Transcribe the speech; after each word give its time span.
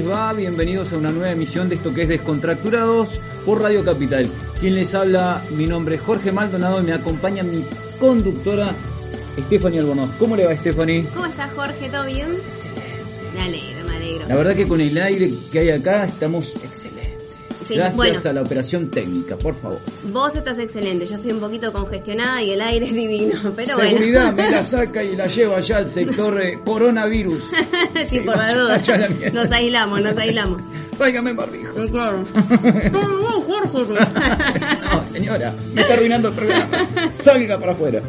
les 0.00 0.10
va? 0.10 0.32
Bienvenidos 0.32 0.92
a 0.92 0.96
una 0.96 1.10
nueva 1.10 1.30
emisión 1.30 1.68
de 1.68 1.74
esto 1.74 1.92
que 1.92 2.02
es 2.02 2.08
Descontracturados 2.08 3.20
por 3.44 3.60
Radio 3.60 3.84
Capital. 3.84 4.30
Quien 4.58 4.74
les 4.74 4.94
habla, 4.94 5.42
mi 5.50 5.66
nombre 5.66 5.96
es 5.96 6.00
Jorge 6.00 6.32
Maldonado 6.32 6.80
y 6.80 6.84
me 6.84 6.92
acompaña 6.94 7.42
mi 7.42 7.64
conductora 7.98 8.74
Stephanie 9.46 9.80
Albornoz. 9.80 10.10
¿Cómo 10.18 10.36
le 10.36 10.46
va 10.46 10.56
Stephanie? 10.56 11.06
¿Cómo 11.12 11.26
estás, 11.26 11.52
Jorge? 11.52 11.90
¿Todo 11.90 12.06
bien? 12.06 12.28
Me 13.34 13.42
alegro, 13.42 13.88
me 13.88 13.96
alegro. 13.96 14.28
La 14.28 14.36
verdad 14.36 14.54
que 14.54 14.66
con 14.66 14.80
el 14.80 14.96
aire 14.96 15.34
que 15.52 15.58
hay 15.58 15.70
acá 15.70 16.04
estamos 16.04 16.54
excelentes. 16.56 16.89
Sí, 17.70 17.76
Gracias 17.76 17.96
bueno. 17.96 18.20
a 18.24 18.32
la 18.32 18.42
operación 18.42 18.90
técnica, 18.90 19.36
por 19.36 19.54
favor. 19.54 19.78
Vos 20.12 20.34
estás 20.34 20.58
excelente, 20.58 21.06
yo 21.06 21.14
estoy 21.14 21.30
un 21.30 21.38
poquito 21.38 21.72
congestionada 21.72 22.42
y 22.42 22.50
el 22.50 22.60
aire 22.60 22.84
es 22.86 22.92
divino, 22.92 23.38
pero 23.56 23.76
bueno. 23.76 23.90
Seguridad 23.92 24.32
me 24.32 24.50
la 24.50 24.62
saca 24.64 25.04
y 25.04 25.14
la 25.14 25.28
lleva 25.28 25.58
allá 25.58 25.76
al 25.76 25.86
sector 25.86 26.42
eh, 26.42 26.58
coronavirus. 26.64 27.40
sí, 28.08 28.18
por 28.22 28.36
la 28.36 28.52
duda. 28.52 28.82
la. 28.98 29.30
Nos 29.30 29.52
aislamos, 29.52 30.00
nos 30.00 30.18
aislamos. 30.18 30.60
Tráigame 30.98 31.32
barbijo. 31.32 31.72
Claro. 31.92 32.24
No, 32.90 33.08
no, 33.08 33.40
Jorge. 33.42 33.94
No, 33.94 35.12
señora, 35.12 35.54
me 35.72 35.82
está 35.82 35.94
arruinando 35.94 36.28
el 36.30 36.34
programa. 36.34 36.88
Salga 37.12 37.56
para 37.60 37.70
afuera. 37.70 38.02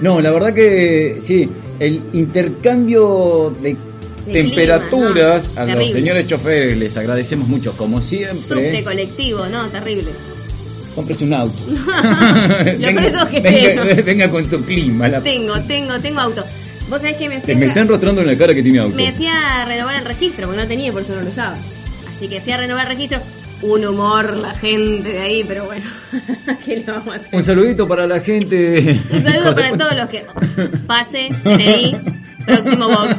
No, 0.00 0.22
la 0.22 0.30
verdad 0.30 0.54
que 0.54 1.18
sí, 1.20 1.46
el 1.78 2.02
intercambio 2.14 3.54
De 3.60 3.76
temperaturas 4.32 5.42
clima, 5.48 5.66
no, 5.66 5.72
a 5.72 5.76
los 5.76 5.90
señores 5.92 6.26
choferes 6.26 6.76
les 6.76 6.96
agradecemos 6.96 7.48
mucho, 7.48 7.72
como 7.76 8.00
Subte 8.02 8.36
siempre. 8.36 8.84
colectivo, 8.84 9.46
no, 9.46 9.66
terrible. 9.68 10.10
Cómprese 10.94 11.24
un 11.24 11.34
auto. 11.34 11.58
Lo 11.66 11.74
pronto 12.94 13.28
que 13.28 13.40
venga, 13.40 13.82
tengo. 13.84 14.02
venga 14.04 14.30
con 14.30 14.48
su 14.48 14.62
clima. 14.64 15.08
La... 15.08 15.20
Tengo, 15.22 15.60
tengo, 15.62 15.98
tengo 16.00 16.20
auto. 16.20 16.44
Vos 16.88 17.00
sabés 17.00 17.16
que 17.16 17.28
me 17.28 17.40
fui, 17.40 17.54
Me 17.54 17.66
a- 17.66 17.68
están 17.68 17.88
rostrando 17.88 18.20
en 18.20 18.28
la 18.28 18.36
cara 18.38 18.54
que 18.54 18.62
tiene 18.62 18.78
auto. 18.78 18.94
me 18.96 19.12
fui 19.12 19.26
a 19.26 19.64
renovar 19.66 19.96
el 19.96 20.04
registro, 20.04 20.46
porque 20.46 20.62
no 20.62 20.68
tenía 20.68 20.88
y 20.88 20.92
por 20.92 21.02
eso 21.02 21.14
no 21.16 21.22
lo 21.22 21.28
usaba. 21.30 21.56
Así 22.14 22.28
que 22.28 22.40
fui 22.40 22.52
a 22.52 22.56
renovar 22.58 22.86
el 22.86 22.92
registro. 22.96 23.20
Un 23.62 23.86
humor 23.86 24.36
la 24.36 24.50
gente 24.50 25.08
de 25.08 25.18
ahí, 25.18 25.42
pero 25.48 25.64
bueno, 25.64 25.84
¿qué 26.64 26.76
le 26.76 26.82
vamos 26.84 27.08
a 27.08 27.16
hacer? 27.18 27.34
Un 27.34 27.42
saludito 27.42 27.88
para 27.88 28.06
la 28.06 28.20
gente. 28.20 29.00
Un 29.10 29.20
saludo 29.22 29.54
para 29.54 29.76
todos 29.78 29.94
los 29.96 30.10
que 30.10 30.26
pase, 30.86 31.30
DNI, 31.42 31.96
próximo 32.46 32.88
box. 32.88 33.18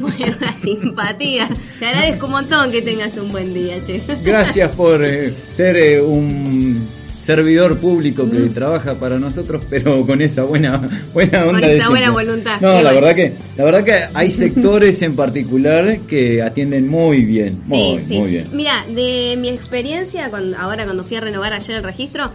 Bueno, 0.00 0.36
una 0.40 0.54
simpatía. 0.54 1.48
Te 1.78 1.86
agradezco 1.86 2.26
un 2.26 2.32
montón 2.32 2.70
que 2.70 2.82
tengas 2.82 3.16
un 3.16 3.32
buen 3.32 3.54
día, 3.54 3.76
che. 3.86 4.02
Gracias 4.22 4.72
por 4.72 5.04
eh, 5.04 5.32
ser 5.50 5.76
eh, 5.76 6.00
un 6.00 6.86
servidor 7.24 7.78
público 7.78 8.28
que 8.30 8.38
trabaja 8.50 8.94
para 8.94 9.18
nosotros, 9.18 9.64
pero 9.70 10.04
con 10.04 10.20
esa 10.20 10.42
buena 10.42 10.86
buena 11.14 11.44
onda 11.44 11.52
Con 11.52 11.60
de 11.62 11.76
esa 11.78 11.88
buena 11.88 12.10
voluntad. 12.10 12.60
No, 12.60 12.82
la 12.82 12.92
verdad 12.92 13.14
que 13.14 13.32
la 13.56 13.64
verdad 13.64 13.84
que 13.84 14.04
hay 14.12 14.30
sectores 14.30 15.00
en 15.00 15.16
particular 15.16 16.00
que 16.00 16.42
atienden 16.42 16.86
muy 16.86 17.24
bien, 17.24 17.62
muy 17.64 17.98
Sí, 18.00 18.04
sí. 18.08 18.18
muy 18.18 18.30
bien. 18.30 18.48
Mira, 18.52 18.84
de 18.94 19.36
mi 19.38 19.48
experiencia, 19.48 20.28
cuando, 20.28 20.58
ahora 20.58 20.84
cuando 20.84 21.04
fui 21.04 21.16
a 21.16 21.20
renovar 21.22 21.54
ayer 21.54 21.76
el 21.76 21.82
registro, 21.82 22.30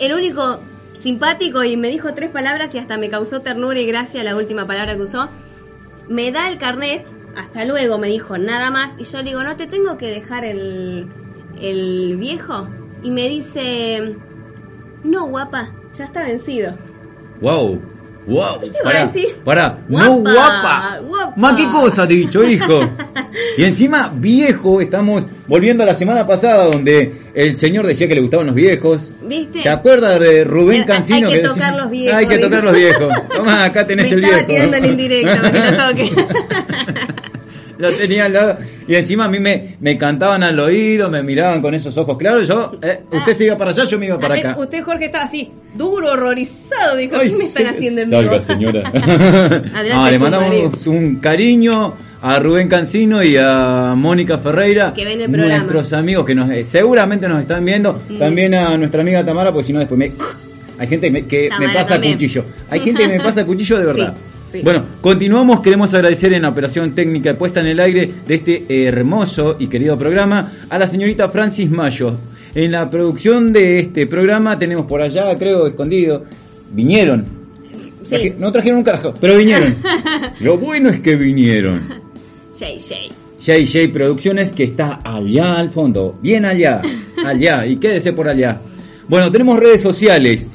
el 0.00 0.12
único 0.12 0.58
simpático 0.94 1.62
y 1.62 1.76
me 1.76 1.88
dijo 1.88 2.12
tres 2.14 2.30
palabras 2.30 2.74
y 2.74 2.78
hasta 2.78 2.98
me 2.98 3.08
causó 3.08 3.40
ternura 3.42 3.78
y 3.80 3.86
gracia 3.86 4.24
la 4.24 4.36
última 4.36 4.66
palabra 4.66 4.96
que 4.96 5.02
usó, 5.02 5.28
me 6.08 6.30
da 6.32 6.50
el 6.50 6.58
carnet, 6.58 7.06
hasta 7.36 7.64
luego 7.64 7.98
me 7.98 8.08
dijo 8.08 8.38
nada 8.38 8.70
más, 8.70 8.94
y 8.98 9.04
yo 9.04 9.18
le 9.18 9.24
digo, 9.24 9.42
no 9.42 9.56
te 9.56 9.66
tengo 9.66 9.96
que 9.96 10.08
dejar 10.08 10.44
el, 10.44 11.08
el 11.60 12.16
viejo. 12.16 12.68
Y 13.02 13.10
me 13.10 13.28
dice, 13.28 14.16
no 15.02 15.26
guapa, 15.26 15.74
ya 15.94 16.04
está 16.04 16.22
vencido. 16.22 16.76
Wow. 17.40 17.80
Wow, 18.26 18.60
pará, 19.44 19.78
no 19.88 20.18
Guapa, 20.18 21.00
guapa, 21.06 21.32
más 21.36 21.56
qué 21.56 21.66
cosa 21.68 22.06
te 22.06 22.14
he 22.14 22.18
dicho, 22.18 22.42
hijo. 22.44 22.80
Y 23.56 23.64
encima 23.64 24.12
viejo, 24.14 24.80
estamos 24.80 25.26
volviendo 25.46 25.82
a 25.82 25.86
la 25.86 25.94
semana 25.94 26.26
pasada 26.26 26.64
donde 26.70 27.12
el 27.34 27.56
señor 27.56 27.86
decía 27.86 28.06
que 28.06 28.14
le 28.14 28.20
gustaban 28.20 28.46
los 28.46 28.54
viejos. 28.54 29.10
¿Viste? 29.22 29.62
¿Te 29.62 29.68
acuerdas 29.70 30.20
de 30.20 30.44
Rubén 30.44 30.84
Cancino? 30.84 31.28
hay 31.28 31.34
que 31.34 31.48
tocar 31.48 31.74
los 31.76 31.90
viejos, 31.90 32.18
Hay 32.18 32.26
que 32.26 32.38
tocar 32.38 32.62
los 32.64 32.76
viejos. 32.76 33.14
Toma, 33.34 33.64
acá 33.64 33.86
tenés 33.86 34.10
me 34.10 34.16
el 34.16 34.24
estaba 34.24 34.42
viejo. 34.42 34.52
tirando 34.52 34.76
en 34.76 34.84
indirecto, 34.84 35.42
para 35.42 35.52
que 35.52 35.70
lo 35.70 35.88
toque. 35.88 36.26
Lo 37.78 37.90
tenía 37.96 38.26
al 38.26 38.32
lado. 38.32 38.58
Y 38.86 38.94
encima 38.94 39.24
a 39.24 39.28
mí 39.28 39.38
me, 39.40 39.76
me 39.80 39.96
cantaban 39.98 40.42
al 40.42 40.58
oído, 40.60 41.10
me 41.10 41.22
miraban 41.22 41.60
con 41.62 41.74
esos 41.74 41.96
ojos 41.96 42.16
claros. 42.18 42.46
Yo, 42.46 42.72
eh, 42.82 43.00
usted 43.10 43.34
se 43.34 43.44
iba 43.46 43.56
para 43.56 43.70
allá, 43.70 43.84
yo 43.84 43.98
me 43.98 44.06
iba 44.06 44.18
para 44.18 44.34
acá. 44.34 44.54
Ah, 44.56 44.60
Usted, 44.60 44.82
Jorge, 44.82 45.06
estaba 45.06 45.24
así, 45.24 45.50
duro, 45.74 46.12
horrorizado. 46.12 46.96
Dijo, 46.96 47.16
Ay, 47.16 47.30
¿qué 47.30 47.36
me 47.38 47.44
están 47.44 47.66
haciendo 47.66 48.00
en? 48.02 48.10
Salga, 48.10 48.40
señora. 48.40 48.82
Adelante, 49.74 49.94
No, 49.94 50.10
le 50.10 50.18
mandamos 50.18 50.86
un 50.86 51.16
cariño 51.16 51.94
a 52.20 52.38
Rubén 52.38 52.68
Cancino 52.68 53.22
y 53.22 53.36
a 53.36 53.94
Mónica 53.96 54.38
Ferreira, 54.38 54.92
Que 54.94 55.04
ven 55.04 55.20
el 55.22 55.30
programa. 55.30 55.58
nuestros 55.58 55.92
amigos 55.92 56.24
que 56.24 56.34
nos 56.36 56.50
eh, 56.50 56.64
seguramente 56.64 57.28
nos 57.28 57.40
están 57.40 57.64
viendo, 57.64 58.00
Mm. 58.08 58.18
también 58.18 58.54
a 58.54 58.76
nuestra 58.78 59.00
amiga 59.02 59.24
Tamara, 59.24 59.50
porque 59.50 59.66
si 59.66 59.72
no 59.72 59.80
después 59.80 59.98
me 59.98 60.12
hay 60.78 60.88
gente 60.88 61.06
que 61.08 61.10
me, 61.12 61.26
que 61.26 61.48
Tamara 61.48 61.68
me 61.68 61.74
pasa 61.74 61.88
también. 61.94 62.14
cuchillo. 62.14 62.44
Hay 62.70 62.80
gente 62.80 63.02
que 63.02 63.08
me 63.08 63.20
pasa 63.20 63.44
cuchillo 63.44 63.78
de 63.78 63.84
verdad. 63.92 64.14
Sí, 64.16 64.22
sí. 64.52 64.60
Bueno, 64.62 64.84
continuamos, 65.00 65.60
queremos 65.60 65.92
agradecer 65.94 66.32
en 66.34 66.42
la 66.42 66.50
operación 66.50 66.94
técnica 66.94 67.34
puesta 67.34 67.60
en 67.60 67.66
el 67.66 67.80
aire 67.80 68.10
de 68.26 68.34
este 68.34 68.86
hermoso 68.86 69.56
y 69.58 69.66
querido 69.66 69.98
programa 69.98 70.52
a 70.68 70.78
la 70.78 70.86
señorita 70.86 71.28
Francis 71.30 71.70
Mayo. 71.70 72.14
En 72.54 72.70
la 72.70 72.88
producción 72.90 73.52
de 73.52 73.78
este 73.80 74.06
programa 74.06 74.58
tenemos 74.58 74.86
por 74.86 75.00
allá, 75.00 75.34
creo, 75.38 75.66
escondido, 75.66 76.24
vinieron. 76.70 77.24
Sí. 78.04 78.10
Traje- 78.10 78.34
no 78.38 78.52
trajeron 78.52 78.78
un 78.78 78.84
carajo, 78.84 79.14
pero 79.20 79.36
vinieron. 79.36 79.74
Lo 80.40 80.58
bueno 80.58 80.90
es 80.90 81.00
que 81.00 81.16
vinieron. 81.16 81.80
Shay, 82.58 82.78
Shay. 82.78 83.10
JJ 83.64 83.92
Producciones 83.92 84.52
que 84.52 84.62
está 84.64 85.00
allá 85.02 85.54
al 85.56 85.70
fondo, 85.70 86.16
bien 86.22 86.44
allá, 86.44 86.80
allá, 87.26 87.66
y 87.66 87.76
quédese 87.76 88.12
por 88.12 88.28
allá. 88.28 88.60
Bueno, 89.08 89.32
tenemos 89.32 89.58
redes 89.58 89.80
sociales. 89.80 90.48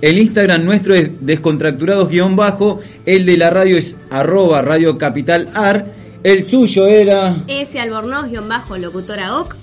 El 0.00 0.18
Instagram 0.18 0.64
nuestro 0.64 0.94
es 0.94 1.10
descontracturados-bajo, 1.20 2.80
el 3.06 3.26
de 3.26 3.36
la 3.36 3.50
radio 3.50 3.76
es 3.76 3.96
arroba 4.10 4.62
radio 4.62 4.96
capital 4.96 5.50
ar, 5.54 5.86
el 6.22 6.46
suyo 6.46 6.86
era, 6.86 7.44
Ese 7.48 7.80
Albornoz, 7.80 8.30
guion 8.30 8.48
bajo, 8.48 8.76
locutora 8.78 9.36
OC. 9.36 9.56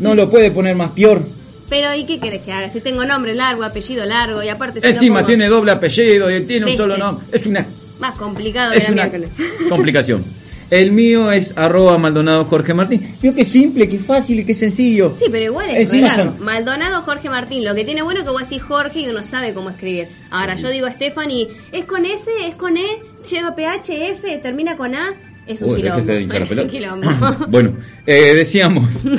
no 0.00 0.14
lo 0.14 0.28
puede 0.30 0.50
poner 0.50 0.74
más 0.76 0.90
peor, 0.90 1.22
Pero, 1.68 1.94
¿y 1.94 2.04
qué 2.04 2.18
querés 2.18 2.42
que 2.42 2.52
haga? 2.52 2.68
Si 2.68 2.80
tengo 2.80 3.04
nombre 3.04 3.32
largo, 3.34 3.62
apellido 3.62 4.04
largo, 4.04 4.42
y 4.42 4.48
aparte 4.48 4.80
si 4.80 4.86
encima 4.88 5.16
pongo 5.20 5.28
tiene 5.28 5.46
doble 5.46 5.70
apellido 5.70 6.28
y 6.36 6.40
tiene 6.42 6.64
un 6.64 6.70
¿Viste? 6.70 6.82
solo 6.82 6.96
nombre, 6.98 7.26
es 7.30 7.46
una, 7.46 7.64
Más 8.00 8.16
complicado 8.16 8.72
es 8.72 8.82
de 8.88 8.88
la 8.88 8.92
una 8.92 9.02
miércoles. 9.18 9.30
complicación. 9.68 10.24
El 10.70 10.92
mío 10.92 11.32
es 11.32 11.56
arroba 11.58 11.98
Maldonado 11.98 12.44
Jorge 12.44 12.72
Martín. 12.74 13.14
Vio 13.20 13.34
que 13.34 13.44
simple, 13.44 13.88
que 13.88 13.98
fácil 13.98 14.38
y 14.40 14.44
que 14.44 14.54
sencillo. 14.54 15.14
Sí, 15.18 15.24
pero 15.30 15.44
igual 15.46 15.68
es 15.70 15.76
Encima 15.92 16.10
son- 16.14 16.34
Maldonado 16.44 17.02
Jorge 17.02 17.28
Martín. 17.28 17.64
Lo 17.64 17.74
que 17.74 17.84
tiene 17.84 18.02
bueno 18.02 18.20
es 18.20 18.24
que 18.26 18.30
vos 18.30 18.42
decís 18.48 18.62
Jorge 18.62 19.00
y 19.00 19.08
uno 19.08 19.24
sabe 19.24 19.52
cómo 19.52 19.70
escribir. 19.70 20.06
Ahora, 20.30 20.54
yo 20.56 20.70
digo 20.70 20.88
Stephanie, 20.88 21.48
¿es 21.72 21.84
con 21.86 22.04
S? 22.04 22.22
¿Es 22.46 22.54
con 22.54 22.76
E? 22.76 22.86
¿Lleva 23.30 23.54
PH? 23.56 24.10
¿F? 24.12 24.38
¿Termina 24.38 24.76
con 24.76 24.94
A? 24.94 25.12
Es 25.46 25.60
un 25.62 25.70
Uy, 25.70 25.76
quilombo. 25.78 25.96
déjese 25.96 26.12
de 26.12 26.22
hinchar 26.22 26.40
la 26.40 26.44
Es 26.46 26.50
un 26.50 26.56
pelota. 26.56 26.70
quilombo. 26.72 27.46
bueno, 27.48 27.72
eh, 28.06 28.34
decíamos. 28.34 29.04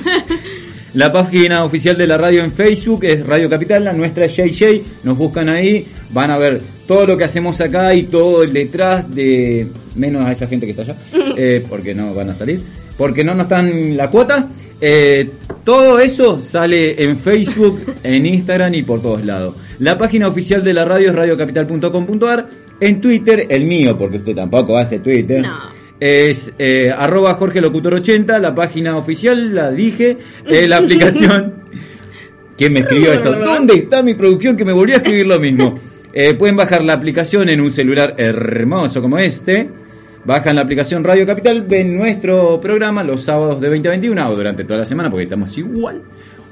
La 0.94 1.10
página 1.10 1.64
oficial 1.64 1.98
de 1.98 2.06
la 2.06 2.18
radio 2.18 2.44
en 2.44 2.52
Facebook 2.52 3.06
es 3.06 3.26
Radio 3.26 3.50
Capital, 3.50 3.86
la 3.86 3.94
nuestra 3.94 4.26
es 4.26 4.36
JJ, 4.36 4.82
nos 5.06 5.18
buscan 5.18 5.48
ahí, 5.48 5.88
van 6.14 6.32
a 6.32 6.38
ver 6.38 6.62
todo 6.88 7.06
lo 7.06 7.18
que 7.18 7.24
hacemos 7.24 7.60
acá 7.62 7.94
y 7.94 8.04
todo 8.04 8.44
el 8.44 8.54
detrás 8.54 9.14
de, 9.14 9.68
menos 9.96 10.26
a 10.26 10.32
esa 10.32 10.48
gente 10.48 10.66
que 10.66 10.72
está 10.72 10.84
allá, 10.84 10.96
eh, 11.38 11.64
porque 11.68 11.94
no 11.94 12.14
van 12.14 12.30
a 12.30 12.34
salir, 12.34 12.62
porque 12.98 13.24
no 13.24 13.34
nos 13.34 13.48
dan 13.48 13.96
la 13.96 14.10
cuota, 14.10 14.48
eh, 14.80 15.30
todo 15.64 16.00
eso 16.00 16.42
sale 16.42 17.04
en 17.04 17.18
Facebook, 17.20 17.82
en 18.04 18.26
Instagram 18.26 18.74
y 18.76 18.84
por 18.84 19.02
todos 19.02 19.24
lados. 19.26 19.56
La 19.80 19.98
página 19.98 20.28
oficial 20.28 20.64
de 20.64 20.74
la 20.74 20.86
radio 20.86 21.10
es 21.10 21.16
radiocapital.com.ar, 21.16 22.48
en 22.80 23.02
Twitter, 23.02 23.48
el 23.50 23.66
mío, 23.66 23.98
porque 23.98 24.18
usted 24.18 24.36
tampoco 24.36 24.78
hace 24.78 25.00
Twitter. 25.00 25.42
No. 25.42 25.82
Es 26.00 26.52
eh, 26.58 26.92
arroba 26.96 27.36
Jorge 27.36 27.62
Locutor 27.62 27.94
80, 27.94 28.40
la 28.40 28.56
página 28.56 28.98
oficial, 28.98 29.54
la 29.54 29.70
dije, 29.70 30.18
eh, 30.48 30.68
la 30.68 30.78
aplicación 30.78 31.54
¿Quién 32.62 32.74
me 32.74 32.82
escribió 32.82 33.12
esto? 33.12 33.34
¿Dónde 33.34 33.74
está 33.74 34.04
mi 34.04 34.14
producción 34.14 34.56
que 34.56 34.64
me 34.64 34.72
volvió 34.72 34.94
a 34.94 34.98
escribir 34.98 35.26
lo 35.26 35.40
mismo? 35.40 35.80
Eh, 36.14 36.34
pueden 36.34 36.56
bajar 36.56 36.84
la 36.84 36.94
aplicación 36.94 37.50
en 37.50 37.62
un 37.62 37.72
celular 37.72 38.16
hermoso 38.18 39.02
como 39.02 39.18
este. 39.18 39.70
Bajan 40.24 40.56
la 40.56 40.62
aplicación 40.62 41.04
Radio 41.04 41.26
Capital, 41.26 41.64
ven 41.64 41.98
nuestro 41.98 42.60
programa 42.60 43.04
los 43.04 43.24
sábados 43.24 43.60
de 43.60 43.70
20 43.70 43.88
a 43.88 43.92
21 43.92 44.30
o 44.30 44.36
durante 44.36 44.64
toda 44.64 44.80
la 44.80 44.86
semana 44.86 45.10
porque 45.10 45.24
estamos 45.24 45.58
igual. 45.58 46.02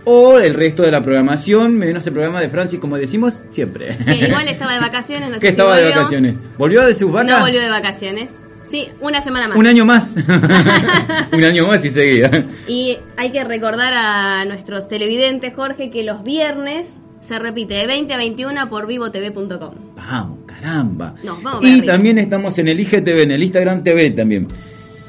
O 0.06 0.40
el 0.40 0.54
resto 0.56 0.82
de 0.82 0.92
la 0.92 1.04
programación, 1.04 1.78
menos 1.78 2.08
el 2.08 2.14
programa 2.14 2.42
de 2.42 2.50
Francis, 2.50 2.80
como 2.80 2.98
decimos 2.98 3.38
siempre. 3.50 3.98
Que 4.06 4.16
igual 4.16 4.48
estaba 4.48 4.74
de 4.74 4.80
vacaciones, 4.80 5.30
no 5.30 5.36
sé 5.40 5.42
que 5.42 5.48
si 5.48 5.52
estaba 5.52 5.76
de 5.76 5.84
volvió. 5.84 5.98
vacaciones. 5.98 6.36
¿Volvió 6.58 6.86
de 6.86 6.96
sus 6.96 7.12
vacas? 7.12 7.40
No 7.40 7.46
volvió 7.46 7.62
de 7.62 7.70
vacaciones. 7.70 8.32
Sí, 8.66 8.88
una 9.02 9.22
semana 9.22 9.50
más. 9.50 9.58
Un 9.58 9.68
año 9.68 9.86
más. 9.86 10.16
un 11.32 11.44
año 11.44 11.68
más 11.68 11.84
y 11.86 11.90
seguía. 11.90 12.32
Y 12.68 12.98
hay 13.18 13.32
que 13.32 13.44
recordar 13.44 13.94
a 13.94 14.46
nuestros 14.46 14.88
televidentes, 14.88 15.54
Jorge, 15.54 15.92
que 15.92 16.04
los 16.04 16.24
viernes 16.24 16.94
se 17.22 17.40
repite 17.40 17.74
de 17.74 17.88
20 17.88 18.14
a 18.14 18.18
21 18.18 18.70
por 18.70 18.88
vivotv.com. 18.88 19.74
Vamos, 19.96 20.40
caramba. 20.46 21.16
Nos 21.24 21.42
vamos 21.42 21.64
y 21.66 21.82
también 21.82 22.18
estamos 22.18 22.58
en 22.60 22.68
el 22.70 22.80
IGTV, 22.80 23.22
en 23.22 23.32
el 23.32 23.44
Instagram 23.44 23.84
TV 23.84 24.12
también. 24.12 24.48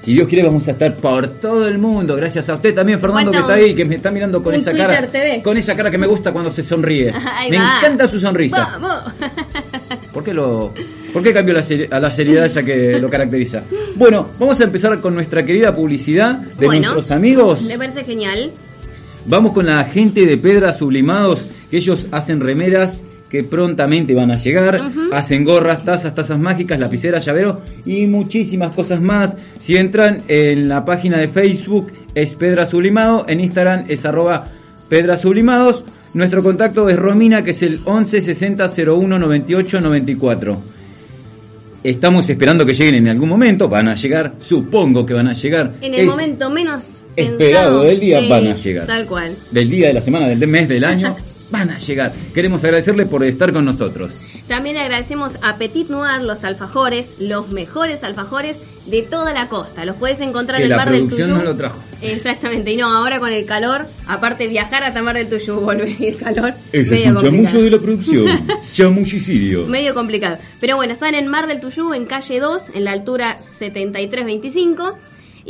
Si 0.03 0.15
Dios 0.15 0.29
quiere 0.29 0.45
vamos 0.45 0.67
a 0.67 0.71
estar 0.71 0.95
por 0.97 1.29
todo 1.29 1.69
el 1.69 1.77
mundo. 1.77 2.17
Gracias 2.17 2.49
a 2.49 2.55
usted 2.55 2.75
también, 2.75 2.99
Fernando, 2.99 3.31
que 3.31 3.39
está 3.39 3.53
ahí, 3.53 3.75
que 3.75 3.85
me 3.85 3.97
está 3.97 4.11
mirando 4.11 4.43
con 4.43 4.55
esa 4.55 4.71
Twitter 4.71 4.89
cara. 4.89 5.07
TV. 5.09 5.43
Con 5.43 5.59
esa 5.59 5.77
cara 5.77 5.91
que 5.91 5.99
me 5.99 6.07
gusta 6.07 6.33
cuando 6.33 6.51
se 6.51 6.63
sonríe. 6.63 7.13
Ahí 7.35 7.51
me 7.51 7.59
va. 7.59 7.77
encanta 7.77 8.09
su 8.09 8.19
sonrisa. 8.19 8.79
¡Vamos! 8.81 9.13
¿Por 10.13 10.25
qué, 10.25 10.33
lo, 10.33 10.73
¿Por 11.13 11.23
qué 11.23 11.35
cambió 11.35 11.53
la 11.53 11.63
a 11.91 12.01
la 12.01 12.11
seriedad 12.11 12.47
esa 12.47 12.63
que 12.63 12.99
lo 12.99 13.11
caracteriza? 13.11 13.63
Bueno, 13.95 14.29
vamos 14.39 14.59
a 14.63 14.65
empezar 14.65 14.99
con 15.01 15.15
nuestra 15.15 15.45
querida 15.45 15.77
publicidad 15.77 16.37
de 16.39 16.67
Bueno, 16.67 16.95
nuestros 16.95 17.11
amigos. 17.11 17.63
Me 17.65 17.77
parece 17.77 18.03
genial. 18.03 18.53
Vamos 19.27 19.53
con 19.53 19.67
la 19.67 19.85
gente 19.85 20.25
de 20.25 20.39
Pedra 20.39 20.73
Sublimados, 20.73 21.47
que 21.71 21.77
ellos 21.79 22.07
hacen 22.11 22.41
remeras 22.41 23.05
que 23.29 23.45
prontamente 23.45 24.13
van 24.13 24.33
a 24.33 24.37
llegar, 24.37 24.81
hacen 25.13 25.45
gorras, 25.45 25.85
tazas, 25.85 26.15
tazas 26.17 26.39
mágicas, 26.39 26.81
lapiceras, 26.81 27.25
llaveros 27.25 27.59
y 27.87 28.07
muchísimas 28.07 28.73
cosas 28.73 29.01
más. 29.01 29.37
Si 29.61 29.77
entran 29.77 30.23
en 30.27 30.69
la 30.69 30.85
página 30.85 31.19
de 31.19 31.29
Facebook 31.29 31.93
es 32.15 32.35
Pedra 32.35 32.67
Sublimado, 32.67 33.25
en 33.29 33.39
Instagram 33.41 33.85
es 33.89 34.05
arroba 34.05 34.49
Pedra 34.89 35.17
Sublimados. 35.17 35.85
Nuestro 36.13 36.43
contacto 36.43 36.89
es 36.89 36.97
Romina, 36.99 37.45
que 37.45 37.53
es 37.53 37.63
el 37.63 37.79
11 37.85 38.21
60 38.21 38.69
01 38.85 39.17
98 39.21 39.81
94. 39.81 40.59
Estamos 41.83 42.29
esperando 42.29 42.67
que 42.67 42.75
lleguen 42.75 42.97
en 42.97 43.09
algún 43.09 43.29
momento, 43.29 43.69
van 43.69 43.89
a 43.89 43.95
llegar, 43.95 44.35
supongo 44.39 45.07
que 45.07 45.15
van 45.15 45.29
a 45.29 45.33
llegar. 45.33 45.75
En 45.81 45.95
el 45.95 46.01
Es- 46.01 46.07
momento 46.09 46.51
menos 46.51 47.03
esperado 47.17 47.85
del 47.85 48.01
día 48.01 48.21
de- 48.21 48.29
van 48.29 48.47
a 48.49 48.55
llegar. 48.57 48.87
Tal 48.87 49.07
cual. 49.07 49.35
del 49.51 49.71
día, 49.71 49.87
de 49.89 49.95
la 49.95 50.01
semana, 50.03 50.29
del 50.29 50.47
mes, 50.47 50.69
del 50.69 50.85
año, 50.85 51.17
van 51.51 51.71
a 51.71 51.79
llegar. 51.79 52.13
Queremos 52.35 52.63
agradecerle 52.65 53.07
por 53.07 53.25
estar 53.25 53.53
con 53.53 53.65
nosotros. 53.65 54.21
También 54.49 54.77
agradecemos 54.77 55.37
a 55.43 55.57
Petit 55.57 55.89
Noir 55.89 56.23
los 56.23 56.45
alfajores, 56.45 57.13
los 57.19 57.49
mejores 57.51 58.03
alfajores 58.05 58.59
de 58.87 59.03
toda 59.03 59.33
la 59.33 59.49
costa. 59.49 59.85
Los 59.85 59.97
puedes 59.97 60.21
encontrar 60.21 60.59
Que 60.59 60.65
en 60.65 60.71
la 60.71 60.77
Mar 60.77 60.91
del 60.91 61.09
Tuyú. 61.09 61.27
no 61.29 61.43
lo 61.43 61.57
trajo. 61.57 61.79
Exactamente, 62.03 62.73
y 62.73 62.77
no, 62.79 62.87
ahora 62.93 63.21
con 63.21 63.31
el 63.31 63.45
calor, 63.45 63.87
aparte 64.07 64.49
viajar 64.49 64.83
hasta 64.85 65.03
Mar 65.03 65.17
del 65.17 65.29
Tuyú, 65.29 65.61
volver 65.61 65.95
el 66.01 66.17
calor, 66.17 66.55
Ese 66.73 66.83
es 66.83 66.91
medio 66.91 67.09
un 67.11 67.15
complicado. 67.17 67.45
chamullo 67.45 67.65
de 67.65 67.71
la 67.71 67.79
producción. 67.79 68.41
Chamullicidio. 68.73 69.67
Medio 69.67 69.95
complicado. 69.95 70.39
Pero 70.61 70.77
bueno, 70.77 70.95
están 70.95 71.15
en 71.15 71.29
Mar 71.29 71.47
del 71.47 71.61
Tuyú, 71.61 71.93
en 71.93 72.07
calle 72.07 72.41
2, 72.41 72.71
en 72.75 72.85
la 72.85 72.93
altura 72.93 73.39
7325. 73.43 74.99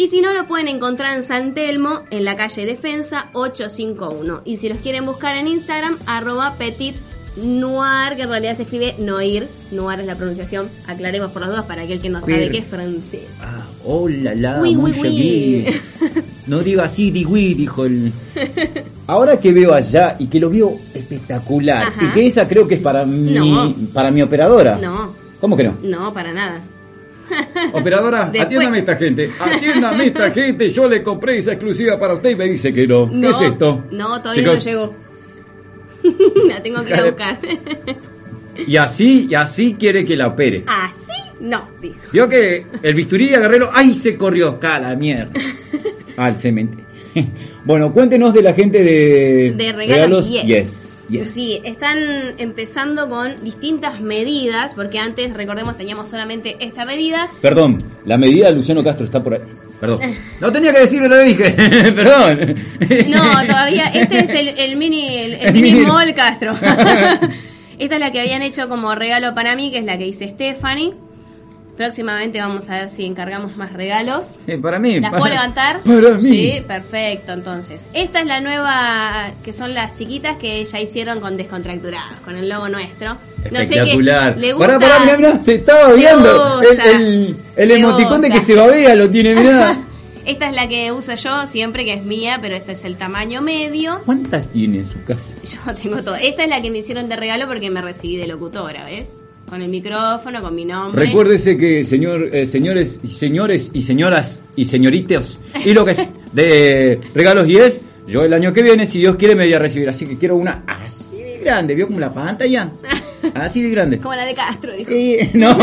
Y 0.01 0.07
si 0.07 0.23
no, 0.23 0.33
lo 0.33 0.47
pueden 0.47 0.67
encontrar 0.69 1.15
en 1.15 1.23
San 1.23 1.53
Telmo, 1.53 2.05
en 2.11 2.25
la 2.25 2.35
calle 2.35 2.65
Defensa 2.65 3.29
851. 3.35 4.41
Y 4.47 4.57
si 4.57 4.71
los 4.71 4.79
quieren 4.79 5.05
buscar 5.05 5.37
en 5.37 5.47
Instagram, 5.47 5.99
arroba 6.07 6.55
petit 6.55 6.95
noir, 7.37 8.17
que 8.17 8.23
en 8.23 8.31
realidad 8.31 8.57
se 8.57 8.63
escribe 8.63 8.95
noir. 8.99 9.47
Noir 9.71 10.01
es 10.01 10.07
la 10.07 10.15
pronunciación. 10.17 10.71
Aclaremos 10.87 11.33
por 11.33 11.43
las 11.43 11.51
dudas 11.51 11.67
para 11.67 11.83
aquel 11.83 12.01
que 12.01 12.09
no 12.09 12.23
sabe 12.23 12.51
que 12.51 12.59
es 12.59 12.65
francés. 12.67 13.27
Ah, 13.43 13.67
hola, 13.85 14.35
la, 14.35 14.63
Uy, 14.63 14.75
muy 14.75 14.93
uy, 14.93 15.01
uy. 15.01 15.11
bien. 15.11 15.75
No 16.47 16.61
diga 16.61 16.85
así, 16.85 17.11
digui, 17.11 17.53
dijo 17.53 17.85
el. 17.85 18.11
Ahora 19.07 19.39
que 19.39 19.53
veo 19.53 19.75
allá 19.75 20.17
y 20.19 20.29
que 20.29 20.41
lo 20.41 20.49
veo 20.49 20.73
espectacular, 20.95 21.89
Ajá. 21.89 22.07
y 22.07 22.09
que 22.15 22.27
esa 22.27 22.49
creo 22.49 22.67
que 22.67 22.77
es 22.77 22.81
para 22.81 23.05
mi, 23.05 23.33
No. 23.33 23.73
para 23.93 24.11
mi 24.11 24.23
operadora. 24.23 24.77
No, 24.81 25.15
¿Cómo 25.41 25.59
que 25.59 25.65
no? 25.65 25.77
no, 25.83 26.13
para 26.15 26.33
nada. 26.33 26.65
Operadora, 27.73 28.25
Después- 28.27 28.43
atiéndame 28.45 28.79
esta 28.81 28.97
gente. 28.97 29.31
Atiéndame 29.39 30.07
esta 30.07 30.31
gente. 30.33 30.71
Yo 30.71 30.89
le 30.89 31.03
compré 31.03 31.39
esa 31.39 31.53
exclusiva 31.53 31.99
para 31.99 32.15
usted 32.15 32.31
y 32.31 32.37
me 32.37 32.45
dice 32.47 32.73
que 32.73 32.87
no. 32.87 33.07
No, 33.07 33.21
¿Qué 33.21 33.29
es 33.29 33.41
esto? 33.53 33.85
No, 33.91 34.21
todavía 34.21 34.43
Chicos, 34.43 34.67
no 34.67 34.71
llegó. 34.71 34.95
la 36.49 36.63
tengo 36.63 36.83
que 36.85 36.91
ir 36.91 36.97
a 36.97 37.05
buscar. 37.05 37.39
Y 38.67 38.77
así, 38.77 39.27
y 39.31 39.35
así 39.35 39.77
quiere 39.79 40.05
que 40.05 40.17
la 40.17 40.29
opere. 40.29 40.65
Así 40.67 41.23
no, 41.41 41.69
dijo. 41.81 41.97
Vio 42.13 42.29
que 42.29 42.67
el 42.83 42.95
bisturí 42.95 43.33
agarrelo, 43.35 43.71
¡ay! 43.73 43.95
se 43.95 44.17
corrió, 44.17 44.59
cala 44.61 44.95
mierda. 44.97 45.33
Al 46.17 46.39
cementerio. 46.39 46.85
Bueno, 47.65 47.93
cuéntenos 47.93 48.33
de 48.35 48.43
la 48.43 48.53
gente 48.53 48.83
de, 48.83 49.53
De 49.57 49.73
regalos, 49.73 50.31
yes. 50.31 50.45
yes. 50.45 50.90
Yes. 51.11 51.33
Sí, 51.33 51.61
están 51.65 51.99
empezando 52.39 53.09
con 53.09 53.43
distintas 53.45 54.01
medidas, 54.01 54.75
porque 54.75 54.99
antes, 54.99 55.35
recordemos, 55.35 55.77
teníamos 55.77 56.09
solamente 56.09 56.57
esta 56.61 56.85
medida. 56.85 57.29
Perdón, 57.43 57.83
la 58.05 58.17
medida 58.17 58.47
de 58.49 58.55
Luciano 58.55 58.83
Castro 58.85 59.05
está 59.05 59.23
por 59.23 59.35
ahí. 59.35 59.41
Perdón. 59.81 60.01
No 60.41 60.51
tenía 60.53 60.73
que 60.73 60.81
decirlo, 60.81 61.09
lo 61.09 61.19
dije. 61.21 61.51
Perdón. 61.93 62.55
No, 63.09 63.45
todavía, 63.45 63.87
este 63.93 64.21
es 64.21 64.31
el, 64.31 64.49
el 64.49 64.77
mini, 64.77 65.19
el, 65.19 65.33
el 65.35 65.41
El 65.49 65.53
mini 65.53 65.75
mini. 65.75 65.87
mall 65.87 66.15
Castro. 66.15 66.53
Esta 67.79 67.95
es 67.95 68.01
la 68.01 68.11
que 68.11 68.21
habían 68.21 68.43
hecho 68.43 68.69
como 68.69 68.95
regalo 68.95 69.35
para 69.35 69.57
mí, 69.57 69.71
que 69.71 69.79
es 69.79 69.85
la 69.85 69.99
que 69.99 70.05
dice 70.05 70.29
Stephanie. 70.29 70.95
Próximamente 71.81 72.39
vamos 72.39 72.69
a 72.69 72.75
ver 72.81 72.91
si 72.91 73.07
encargamos 73.07 73.57
más 73.57 73.73
regalos. 73.73 74.37
Eh, 74.47 74.59
para 74.59 74.79
mí. 74.79 75.01
¿Las 75.01 75.13
para- 75.13 75.19
puedo 75.23 75.33
levantar? 75.33 75.81
Para 75.83 76.11
mí. 76.17 76.31
Sí, 76.31 76.63
perfecto, 76.69 77.33
entonces. 77.33 77.87
Esta 77.95 78.21
es 78.21 78.27
la 78.27 78.43
nueva, 78.43 79.31
que 79.43 79.55
son 79.55 79.73
las 79.73 79.95
chiquitas 79.95 80.37
que 80.37 80.63
ya 80.63 80.79
hicieron 80.79 81.21
con 81.21 81.39
descontracturados, 81.39 82.19
con 82.23 82.37
el 82.37 82.51
logo 82.51 82.69
nuestro. 82.69 83.15
No 83.15 83.21
sé 83.45 83.51
qué. 83.51 83.61
Espectacular. 83.61 84.37
¿Le 84.37 84.53
gusta? 84.53 84.79
Pará, 84.79 84.79
pará, 84.79 85.01
mirá, 85.05 85.17
mirá, 85.17 85.43
se 85.43 85.55
estaba 85.55 85.95
viendo. 85.95 86.61
El, 86.61 86.81
el, 86.81 87.37
el 87.57 87.71
emoticón 87.71 88.21
de 88.21 88.29
que 88.29 88.41
se 88.43 88.55
babea 88.57 88.95
lo 88.95 89.09
tiene, 89.09 89.35
mirá. 89.35 89.79
Esta 90.27 90.51
es 90.51 90.55
la 90.55 90.69
que 90.69 90.93
uso 90.93 91.15
yo 91.15 91.47
siempre, 91.47 91.87
que 91.87 91.95
es 91.95 92.05
mía, 92.05 92.41
pero 92.43 92.57
este 92.57 92.73
es 92.73 92.85
el 92.85 92.97
tamaño 92.97 93.41
medio. 93.41 94.03
¿Cuántas 94.05 94.47
tiene 94.49 94.81
en 94.81 94.87
su 94.87 95.03
casa? 95.05 95.35
Yo 95.45 95.75
tengo 95.75 96.03
todo. 96.03 96.17
Esta 96.17 96.43
es 96.45 96.51
la 96.51 96.61
que 96.61 96.71
me 96.71 96.77
hicieron 96.77 97.09
de 97.09 97.17
regalo 97.17 97.47
porque 97.47 97.71
me 97.71 97.81
recibí 97.81 98.19
de 98.19 98.27
locutora, 98.27 98.85
¿ves? 98.85 99.23
Con 99.51 99.63
el 99.63 99.69
micrófono, 99.69 100.41
con 100.41 100.55
mi 100.55 100.65
nombre. 100.65 101.07
Recuérdese 101.07 101.57
que 101.57 101.85
señor, 101.85 102.31
eh, 102.33 102.47
señores 102.47 103.01
y 103.03 103.09
señores 103.09 103.71
y 103.75 103.83
señoras 103.83 104.45
y 104.55 104.65
señoritos 104.65 105.41
y 105.65 105.75
lo 105.75 105.85
que 105.85 105.91
es 105.91 105.99
de 106.33 107.01
regalos 107.13 107.49
y 107.49 107.57
es, 107.57 107.83
yo 108.07 108.23
el 108.23 108.33
año 108.33 108.53
que 108.53 108.63
viene, 108.63 108.87
si 108.87 109.01
Dios 109.01 109.17
quiere, 109.17 109.35
me 109.35 109.45
voy 109.45 109.55
a 109.55 109.59
recibir. 109.59 109.89
Así 109.89 110.07
que 110.07 110.17
quiero 110.17 110.37
una 110.37 110.63
así 110.69 111.17
de 111.17 111.39
grande, 111.39 111.75
¿vio 111.75 111.89
como 111.89 111.99
la 111.99 112.15
pantalla? 112.15 112.71
Así 113.35 113.61
de 113.63 113.71
grande. 113.71 113.99
Como 113.99 114.15
la 114.15 114.25
de 114.25 114.35
Castro, 114.35 114.73
dijo. 114.73 114.91
Eh, 114.93 115.31
no, 115.35 115.57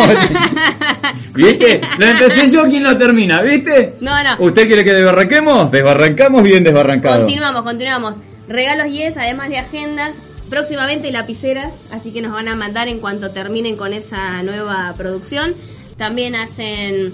¿viste? 1.34 1.82
Lo 1.98 2.06
empecé 2.06 2.52
yo, 2.52 2.64
¿quién 2.64 2.84
lo 2.84 2.98
termina? 2.98 3.42
¿Viste? 3.42 3.96
No, 4.02 4.22
no. 4.22 4.36
¿Usted 4.40 4.68
quiere 4.68 4.84
que 4.84 4.94
desbarranquemos? 4.94 5.72
Desbarrancamos 5.72 6.44
bien 6.44 6.64
desbarrancado. 6.64 7.22
Continuamos, 7.22 7.64
continuamos. 7.64 8.16
Regalos 8.48 8.88
yes, 8.88 9.18
además 9.18 9.50
de 9.50 9.58
agendas. 9.60 10.20
Próximamente 10.50 11.12
lapiceras, 11.12 11.74
así 11.92 12.12
que 12.12 12.22
nos 12.22 12.32
van 12.32 12.48
a 12.48 12.56
mandar 12.56 12.88
en 12.88 13.00
cuanto 13.00 13.32
terminen 13.32 13.76
con 13.76 13.94
esa 13.94 14.42
nueva 14.44 14.94
producción. 14.98 15.56
También 15.98 16.36
hacen 16.36 17.14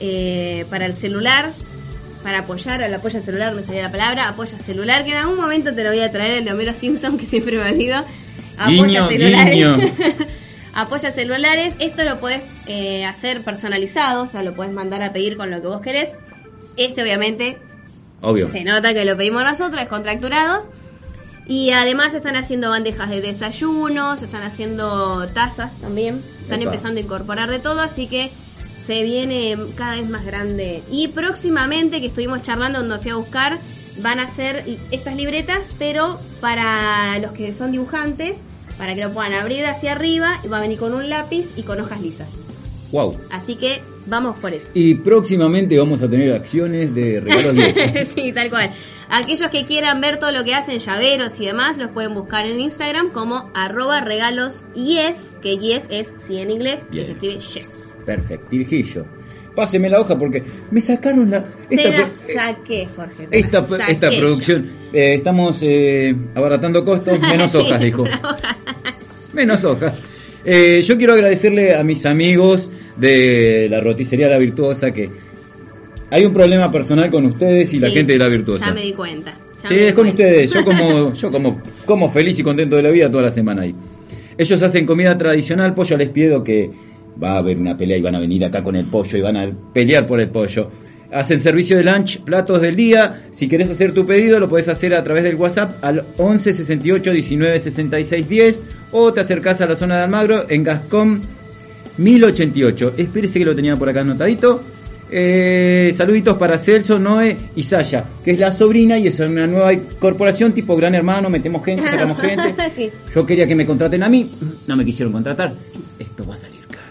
eh, 0.00 0.64
para 0.70 0.86
el 0.86 0.94
celular, 0.94 1.52
para 2.22 2.40
apoyar, 2.40 2.82
al 2.82 2.94
apoya 2.94 3.20
celular 3.20 3.54
me 3.54 3.62
salía 3.62 3.82
la 3.82 3.92
palabra, 3.92 4.28
apoya 4.28 4.58
celular, 4.58 5.04
que 5.04 5.10
en 5.10 5.18
algún 5.18 5.36
momento 5.36 5.74
te 5.74 5.84
lo 5.84 5.90
voy 5.90 6.00
a 6.00 6.10
traer 6.10 6.38
el 6.38 6.44
de 6.44 6.52
Homero 6.52 6.72
Simpson, 6.72 7.18
que 7.18 7.26
siempre 7.26 7.58
me 7.58 7.70
olvido. 7.70 8.02
Guiño, 8.66 9.08
guiño. 9.08 9.78
apoya 10.74 11.10
celulares, 11.10 11.74
esto 11.78 12.02
lo 12.04 12.18
puedes 12.20 12.42
eh, 12.66 13.04
hacer 13.04 13.42
personalizado, 13.42 14.24
o 14.24 14.26
sea, 14.26 14.42
lo 14.42 14.54
puedes 14.54 14.72
mandar 14.72 15.02
a 15.02 15.12
pedir 15.12 15.36
con 15.36 15.50
lo 15.50 15.60
que 15.60 15.68
vos 15.68 15.80
querés. 15.80 16.10
Este 16.76 17.02
obviamente 17.02 17.58
Obvio. 18.20 18.50
se 18.50 18.64
nota 18.64 18.94
que 18.94 19.04
lo 19.04 19.16
pedimos 19.16 19.44
nosotros, 19.44 19.86
contracturados. 19.88 20.64
Y 21.46 21.70
además 21.70 22.14
están 22.14 22.36
haciendo 22.36 22.70
bandejas 22.70 23.10
de 23.10 23.20
desayunos, 23.20 24.22
están 24.22 24.42
haciendo 24.42 25.26
tazas 25.28 25.72
también. 25.80 26.22
Están 26.40 26.60
Epa. 26.62 26.70
empezando 26.70 27.00
a 27.00 27.02
incorporar 27.02 27.50
de 27.50 27.58
todo, 27.58 27.80
así 27.80 28.06
que 28.06 28.30
se 28.74 29.02
viene 29.02 29.56
cada 29.76 29.96
vez 29.96 30.08
más 30.08 30.24
grande. 30.24 30.82
Y 30.90 31.08
próximamente, 31.08 32.00
que 32.00 32.06
estuvimos 32.06 32.42
charlando 32.42 32.78
cuando 32.78 32.98
fui 33.00 33.10
a 33.10 33.16
buscar, 33.16 33.58
van 34.02 34.20
a 34.20 34.28
ser 34.28 34.64
estas 34.90 35.16
libretas, 35.16 35.74
pero 35.78 36.18
para 36.40 37.18
los 37.18 37.32
que 37.32 37.52
son 37.52 37.72
dibujantes, 37.72 38.38
para 38.78 38.94
que 38.94 39.02
lo 39.04 39.12
puedan 39.12 39.34
abrir 39.34 39.66
hacia 39.66 39.92
arriba, 39.92 40.40
y 40.44 40.48
va 40.48 40.58
a 40.58 40.60
venir 40.60 40.78
con 40.78 40.94
un 40.94 41.08
lápiz 41.08 41.46
y 41.56 41.62
con 41.62 41.80
hojas 41.80 42.00
lisas. 42.00 42.28
Wow. 42.90 43.16
Así 43.30 43.56
que 43.56 43.82
vamos 44.06 44.36
por 44.38 44.52
eso. 44.52 44.70
Y 44.74 44.94
próximamente 44.96 45.78
vamos 45.78 46.00
a 46.02 46.08
tener 46.08 46.32
acciones 46.32 46.94
de 46.94 47.20
regalos 47.20 47.54
10. 47.74 48.08
sí, 48.14 48.32
tal 48.32 48.50
cual. 48.50 48.70
Aquellos 49.10 49.48
que 49.50 49.64
quieran 49.64 50.00
ver 50.00 50.18
todo 50.18 50.32
lo 50.32 50.44
que 50.44 50.54
hacen, 50.54 50.78
llaveros 50.78 51.38
y 51.40 51.46
demás, 51.46 51.76
los 51.78 51.90
pueden 51.90 52.14
buscar 52.14 52.46
en 52.46 52.58
Instagram 52.60 53.10
como 53.12 53.50
arroba 53.54 54.00
regalos 54.00 54.64
yes, 54.74 55.16
que 55.42 55.58
yes 55.58 55.86
es 55.90 56.12
sí 56.26 56.38
en 56.38 56.50
inglés, 56.50 56.84
Bien. 56.90 57.04
que 57.04 57.06
se 57.06 57.12
escribe 57.12 57.38
yes. 57.38 57.94
Perfectirijillo. 58.04 59.04
Páseme 59.54 59.88
la 59.88 60.00
hoja 60.00 60.18
porque 60.18 60.42
me 60.72 60.80
sacaron 60.80 61.30
la. 61.30 61.44
Te 61.68 61.76
esta 61.76 61.90
la 61.90 61.96
pro- 62.08 62.34
saqué, 62.34 62.88
Jorge. 62.96 63.26
te 63.28 63.38
Esta, 63.38 63.60
la 64.10 64.18
producción, 64.18 64.70
eh, 64.92 65.14
estamos 65.14 65.60
eh, 65.62 66.14
abaratando 66.34 66.84
costos, 66.84 67.20
menos 67.20 67.50
Sí, 67.52 67.58
hojas, 67.58 67.80
dijo. 67.80 68.02
hoja. 68.02 68.56
Menos 69.32 69.64
hojas. 69.64 70.00
Eh, 70.44 70.80
yo 70.86 70.96
quiero 70.96 71.14
agradecerle 71.14 71.74
a 71.74 71.82
mis 71.82 72.04
amigos 72.06 72.70
de 72.96 73.66
la 73.68 73.80
roticería 73.80 74.28
La 74.28 74.38
Virtuosa 74.38 74.92
que 74.92 75.10
hay 76.14 76.24
un 76.24 76.32
problema 76.32 76.70
personal 76.70 77.10
con 77.10 77.26
ustedes 77.26 77.74
y 77.74 77.80
la 77.80 77.90
gente 77.90 78.12
de 78.12 78.18
La 78.20 78.28
Virtuosa. 78.28 78.66
Ya 78.66 78.72
me 78.72 78.82
di 78.82 78.92
cuenta. 78.92 79.36
ya 79.60 79.68
Sí, 79.68 79.74
di 79.74 79.80
es 79.80 79.94
con 79.94 80.04
cuenta. 80.04 80.22
ustedes. 80.22 80.52
Yo 80.52 80.64
como, 80.64 81.12
yo 81.20 81.32
como, 81.32 81.62
como 81.84 82.08
feliz 82.08 82.38
y 82.38 82.44
contento 82.44 82.76
de 82.76 82.82
la 82.84 82.90
vida 82.90 83.10
toda 83.10 83.24
la 83.24 83.30
semana 83.32 83.62
ahí. 83.62 83.74
Ellos 84.38 84.62
hacen 84.62 84.86
comida 84.86 85.18
tradicional, 85.18 85.74
pollo 85.74 85.96
les 85.96 86.10
pido 86.10 86.44
que 86.44 86.70
va 87.20 87.32
a 87.32 87.38
haber 87.38 87.58
una 87.58 87.76
pelea 87.76 87.96
y 87.96 88.00
van 88.00 88.14
a 88.14 88.20
venir 88.20 88.44
acá 88.44 88.62
con 88.62 88.76
el 88.76 88.84
pollo 88.86 89.18
y 89.18 89.22
van 89.22 89.36
a 89.36 89.50
pelear 89.72 90.06
por 90.06 90.20
el 90.20 90.28
pollo. 90.28 90.70
Hacen 91.10 91.40
servicio 91.40 91.78
de 91.78 91.82
lunch, 91.82 92.20
platos 92.20 92.60
del 92.62 92.76
día. 92.76 93.24
Si 93.32 93.48
querés 93.48 93.72
hacer 93.72 93.90
tu 93.90 94.06
pedido, 94.06 94.38
lo 94.38 94.48
podés 94.48 94.68
hacer 94.68 94.94
a 94.94 95.02
través 95.02 95.24
del 95.24 95.34
WhatsApp 95.34 95.82
al 95.82 96.04
11 96.16 96.52
68 96.52 97.10
19 97.10 97.58
66 97.58 98.28
10 98.28 98.62
o 98.92 99.12
te 99.12 99.18
acercás 99.18 99.60
a 99.62 99.66
la 99.66 99.74
zona 99.74 99.96
de 99.96 100.04
Almagro 100.04 100.46
en 100.48 100.62
Gascón 100.62 101.22
1088. 101.98 102.94
Espérese 102.98 103.40
que 103.40 103.44
lo 103.44 103.56
tenía 103.56 103.74
por 103.74 103.88
acá 103.88 104.02
anotadito. 104.02 104.62
Eh, 105.10 105.92
saluditos 105.94 106.36
para 106.36 106.58
Celso, 106.58 106.98
Noé 106.98 107.50
y 107.54 107.62
Saya, 107.62 108.04
que 108.24 108.32
es 108.32 108.38
la 108.38 108.50
sobrina 108.50 108.98
y 108.98 109.08
es 109.08 109.20
una 109.20 109.46
nueva 109.46 109.72
corporación 109.98 110.52
tipo 110.52 110.76
Gran 110.76 110.94
Hermano, 110.94 111.30
metemos 111.30 111.64
gente, 111.64 111.88
sacamos 111.88 112.18
gente. 112.20 112.54
Sí. 112.74 112.90
Yo 113.14 113.24
quería 113.24 113.46
que 113.46 113.54
me 113.54 113.66
contraten 113.66 114.02
a 114.02 114.08
mí, 114.08 114.30
no 114.66 114.76
me 114.76 114.84
quisieron 114.84 115.12
contratar. 115.12 115.54
Esto 115.98 116.26
va 116.26 116.34
a 116.34 116.38
salir 116.38 116.60
caro. 116.66 116.86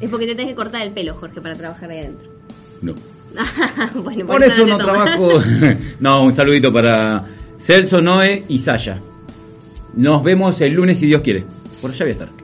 Es 0.00 0.08
porque 0.08 0.26
te 0.26 0.34
tenés 0.34 0.50
que 0.50 0.56
cortar 0.56 0.82
el 0.82 0.92
pelo, 0.92 1.14
Jorge, 1.14 1.40
para 1.40 1.54
trabajar 1.54 1.90
ahí 1.90 2.00
adentro. 2.00 2.28
No. 2.80 2.94
bueno, 4.02 4.26
Por 4.26 4.42
eso 4.42 4.66
no 4.66 4.76
trabajo. 4.78 5.42
no, 6.00 6.24
un 6.24 6.34
saludito 6.34 6.72
para 6.72 7.24
Celso, 7.58 8.00
Noé 8.00 8.44
y 8.48 8.58
Saya. 8.58 8.98
Nos 9.94 10.22
vemos 10.22 10.60
el 10.60 10.74
lunes 10.74 10.98
si 10.98 11.06
Dios 11.06 11.22
quiere. 11.22 11.44
Por 11.80 11.90
allá 11.90 12.04
voy 12.04 12.10
a 12.10 12.12
estar. 12.12 12.41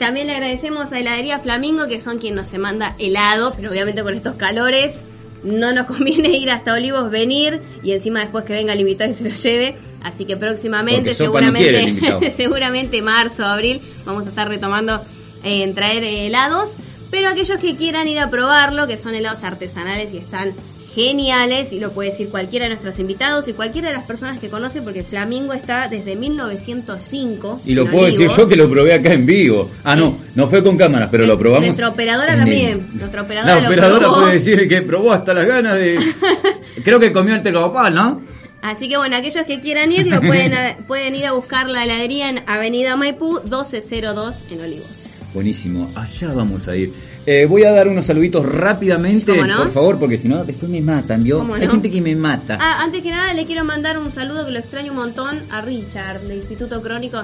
También 0.00 0.28
le 0.28 0.32
agradecemos 0.32 0.92
a 0.92 0.98
Heladería 0.98 1.40
Flamingo, 1.40 1.86
que 1.86 2.00
son 2.00 2.16
quien 2.16 2.34
nos 2.34 2.48
se 2.48 2.56
manda 2.56 2.94
helado, 2.98 3.52
pero 3.54 3.70
obviamente 3.70 4.02
con 4.02 4.14
estos 4.14 4.34
calores 4.36 5.04
no 5.44 5.74
nos 5.74 5.86
conviene 5.94 6.30
ir 6.30 6.50
hasta 6.50 6.72
Olivos, 6.72 7.10
venir 7.10 7.60
y 7.82 7.92
encima 7.92 8.20
después 8.20 8.46
que 8.46 8.54
venga 8.54 8.72
el 8.72 8.80
invitado 8.80 9.10
y 9.10 9.12
se 9.12 9.28
lo 9.28 9.36
lleve. 9.36 9.76
Así 10.02 10.24
que 10.24 10.38
próximamente, 10.38 11.02
quiere 11.02 11.14
seguramente, 11.14 12.30
seguramente 12.34 13.02
marzo, 13.02 13.44
abril, 13.44 13.82
vamos 14.06 14.24
a 14.24 14.30
estar 14.30 14.48
retomando 14.48 15.02
eh, 15.44 15.64
en 15.64 15.74
traer 15.74 16.02
helados. 16.02 16.76
Pero 17.10 17.28
aquellos 17.28 17.60
que 17.60 17.76
quieran 17.76 18.08
ir 18.08 18.20
a 18.20 18.30
probarlo, 18.30 18.86
que 18.86 18.96
son 18.96 19.14
helados 19.14 19.42
artesanales 19.44 20.14
y 20.14 20.16
están 20.16 20.54
geniales, 20.94 21.72
y 21.72 21.80
lo 21.80 21.92
puede 21.92 22.10
decir 22.10 22.28
cualquiera 22.28 22.64
de 22.64 22.70
nuestros 22.70 22.98
invitados 22.98 23.46
y 23.48 23.52
cualquiera 23.52 23.88
de 23.88 23.94
las 23.94 24.04
personas 24.04 24.38
que 24.40 24.48
conoce, 24.48 24.82
porque 24.82 25.02
Flamingo 25.02 25.52
está 25.52 25.88
desde 25.88 26.16
1905. 26.16 27.60
Y 27.64 27.74
lo 27.74 27.86
puedo 27.90 28.06
decir 28.06 28.28
yo 28.36 28.48
que 28.48 28.56
lo 28.56 28.68
probé 28.68 28.94
acá 28.94 29.12
en 29.12 29.26
vivo. 29.26 29.70
Ah, 29.84 29.94
no, 29.96 30.16
no 30.34 30.48
fue 30.48 30.62
con 30.62 30.76
cámaras, 30.76 31.08
pero 31.10 31.26
lo 31.26 31.38
probamos. 31.38 31.66
Nuestra 31.66 31.88
operadora 31.88 32.36
también. 32.36 32.88
Nuestra 32.94 33.22
operadora 33.22 33.60
La 33.60 33.66
operadora 33.68 34.08
puede 34.10 34.32
decir 34.34 34.68
que 34.68 34.82
probó 34.82 35.12
hasta 35.12 35.32
las 35.34 35.46
ganas 35.46 35.74
de. 35.74 35.98
Creo 36.84 36.98
que 36.98 37.12
comió 37.12 37.34
el 37.34 37.42
telopal, 37.42 37.94
¿no? 37.94 38.22
Así 38.62 38.88
que 38.88 38.96
bueno, 38.98 39.16
aquellos 39.16 39.46
que 39.46 39.58
quieran 39.60 39.90
ir, 39.92 40.06
lo 40.06 40.20
pueden, 40.22 40.54
a- 40.54 40.76
pueden 40.86 41.14
ir 41.14 41.26
a 41.26 41.32
buscar 41.32 41.68
la 41.68 41.84
heladería 41.84 42.28
en 42.28 42.42
Avenida 42.46 42.96
Maipú 42.96 43.40
1202 43.44 44.44
en 44.50 44.60
Olivos. 44.60 44.90
Buenísimo, 45.32 45.90
allá 45.94 46.32
vamos 46.34 46.66
a 46.68 46.76
ir. 46.76 46.92
Eh, 47.26 47.46
voy 47.46 47.64
a 47.64 47.70
dar 47.70 47.86
unos 47.86 48.06
saluditos 48.06 48.44
rápidamente, 48.46 49.30
¿Cómo 49.32 49.46
no? 49.46 49.58
por 49.58 49.70
favor, 49.70 49.98
porque 49.98 50.16
si 50.18 50.26
no, 50.28 50.42
después 50.44 50.70
me 50.70 50.80
matan, 50.80 51.22
¿vio? 51.22 51.38
¿Cómo 51.38 51.54
Hay 51.54 51.66
no? 51.66 51.72
gente 51.72 51.90
que 51.90 52.00
me 52.00 52.16
mata. 52.16 52.58
Ah, 52.60 52.82
antes 52.82 53.02
que 53.02 53.10
nada 53.10 53.34
le 53.34 53.44
quiero 53.44 53.64
mandar 53.64 53.98
un 53.98 54.10
saludo 54.10 54.46
que 54.46 54.52
lo 54.52 54.58
extraño 54.58 54.92
un 54.92 54.98
montón 54.98 55.38
a 55.50 55.60
Richard 55.60 56.20
del 56.22 56.38
Instituto 56.38 56.80
Crónico. 56.80 57.18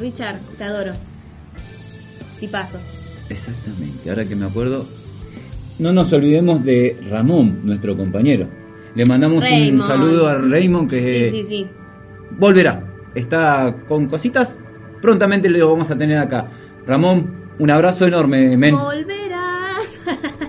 Richard, 0.00 0.36
te 0.56 0.64
adoro. 0.64 0.92
Y 2.40 2.48
paso. 2.48 2.78
Exactamente, 3.28 4.08
ahora 4.10 4.24
que 4.24 4.34
me 4.36 4.46
acuerdo. 4.46 4.86
No 5.78 5.92
nos 5.92 6.12
olvidemos 6.12 6.64
de 6.64 6.98
Ramón, 7.10 7.60
nuestro 7.64 7.96
compañero. 7.96 8.48
Le 8.94 9.04
mandamos 9.04 9.44
un 9.44 9.82
saludo 9.82 10.28
a 10.28 10.36
Raymond 10.36 10.88
que 10.88 11.30
Sí, 11.30 11.42
sí, 11.42 11.48
sí. 11.48 11.66
volverá. 12.38 12.84
Está 13.14 13.76
con 13.88 14.06
cositas. 14.06 14.56
Prontamente 15.02 15.48
lo 15.48 15.70
vamos 15.70 15.90
a 15.90 15.98
tener 15.98 16.18
acá. 16.18 16.48
Ramón, 16.86 17.43
un 17.58 17.70
abrazo 17.70 18.06
enorme, 18.06 18.56
men. 18.56 18.74
Volverás. 18.74 20.00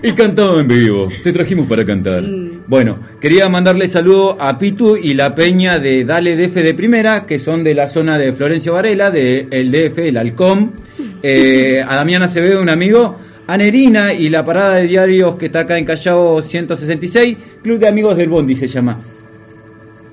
Y 0.02 0.12
cantado 0.14 0.60
en 0.60 0.68
vivo. 0.68 1.08
Te 1.24 1.32
trajimos 1.32 1.68
para 1.68 1.86
cantar. 1.86 2.22
Mm. 2.22 2.64
Bueno, 2.68 3.00
quería 3.20 3.48
mandarle 3.50 3.88
saludo 3.88 4.38
a 4.40 4.58
Pitu 4.58 4.98
y 4.98 5.14
la 5.14 5.36
peña 5.36 5.80
de 5.80 6.04
Dale 6.04 6.36
DF 6.36 6.56
de 6.56 6.74
Primera, 6.74 7.26
que 7.26 7.40
son 7.40 7.64
de 7.64 7.74
la 7.74 7.88
zona 7.88 8.18
de 8.18 8.34
Florencio 8.34 8.74
Varela, 8.74 9.12
de 9.12 9.48
el 9.52 9.72
DF, 9.72 10.00
el 10.00 10.18
Halcón. 10.18 10.72
Eh, 11.28 11.82
a 11.82 11.96
Damián 11.96 12.22
Acevedo, 12.22 12.62
un 12.62 12.70
amigo. 12.70 13.18
A 13.48 13.58
Nerina 13.58 14.14
y 14.14 14.30
la 14.30 14.46
parada 14.46 14.76
de 14.76 14.84
diarios 14.84 15.38
que 15.38 15.48
está 15.48 15.62
acá 15.62 15.76
en 15.76 15.84
Callao 15.84 16.40
166. 16.40 17.38
Club 17.64 17.80
de 17.80 17.88
Amigos 17.88 18.16
del 18.16 18.30
Bondi 18.30 18.56
se 18.56 18.68
llama. 18.68 19.00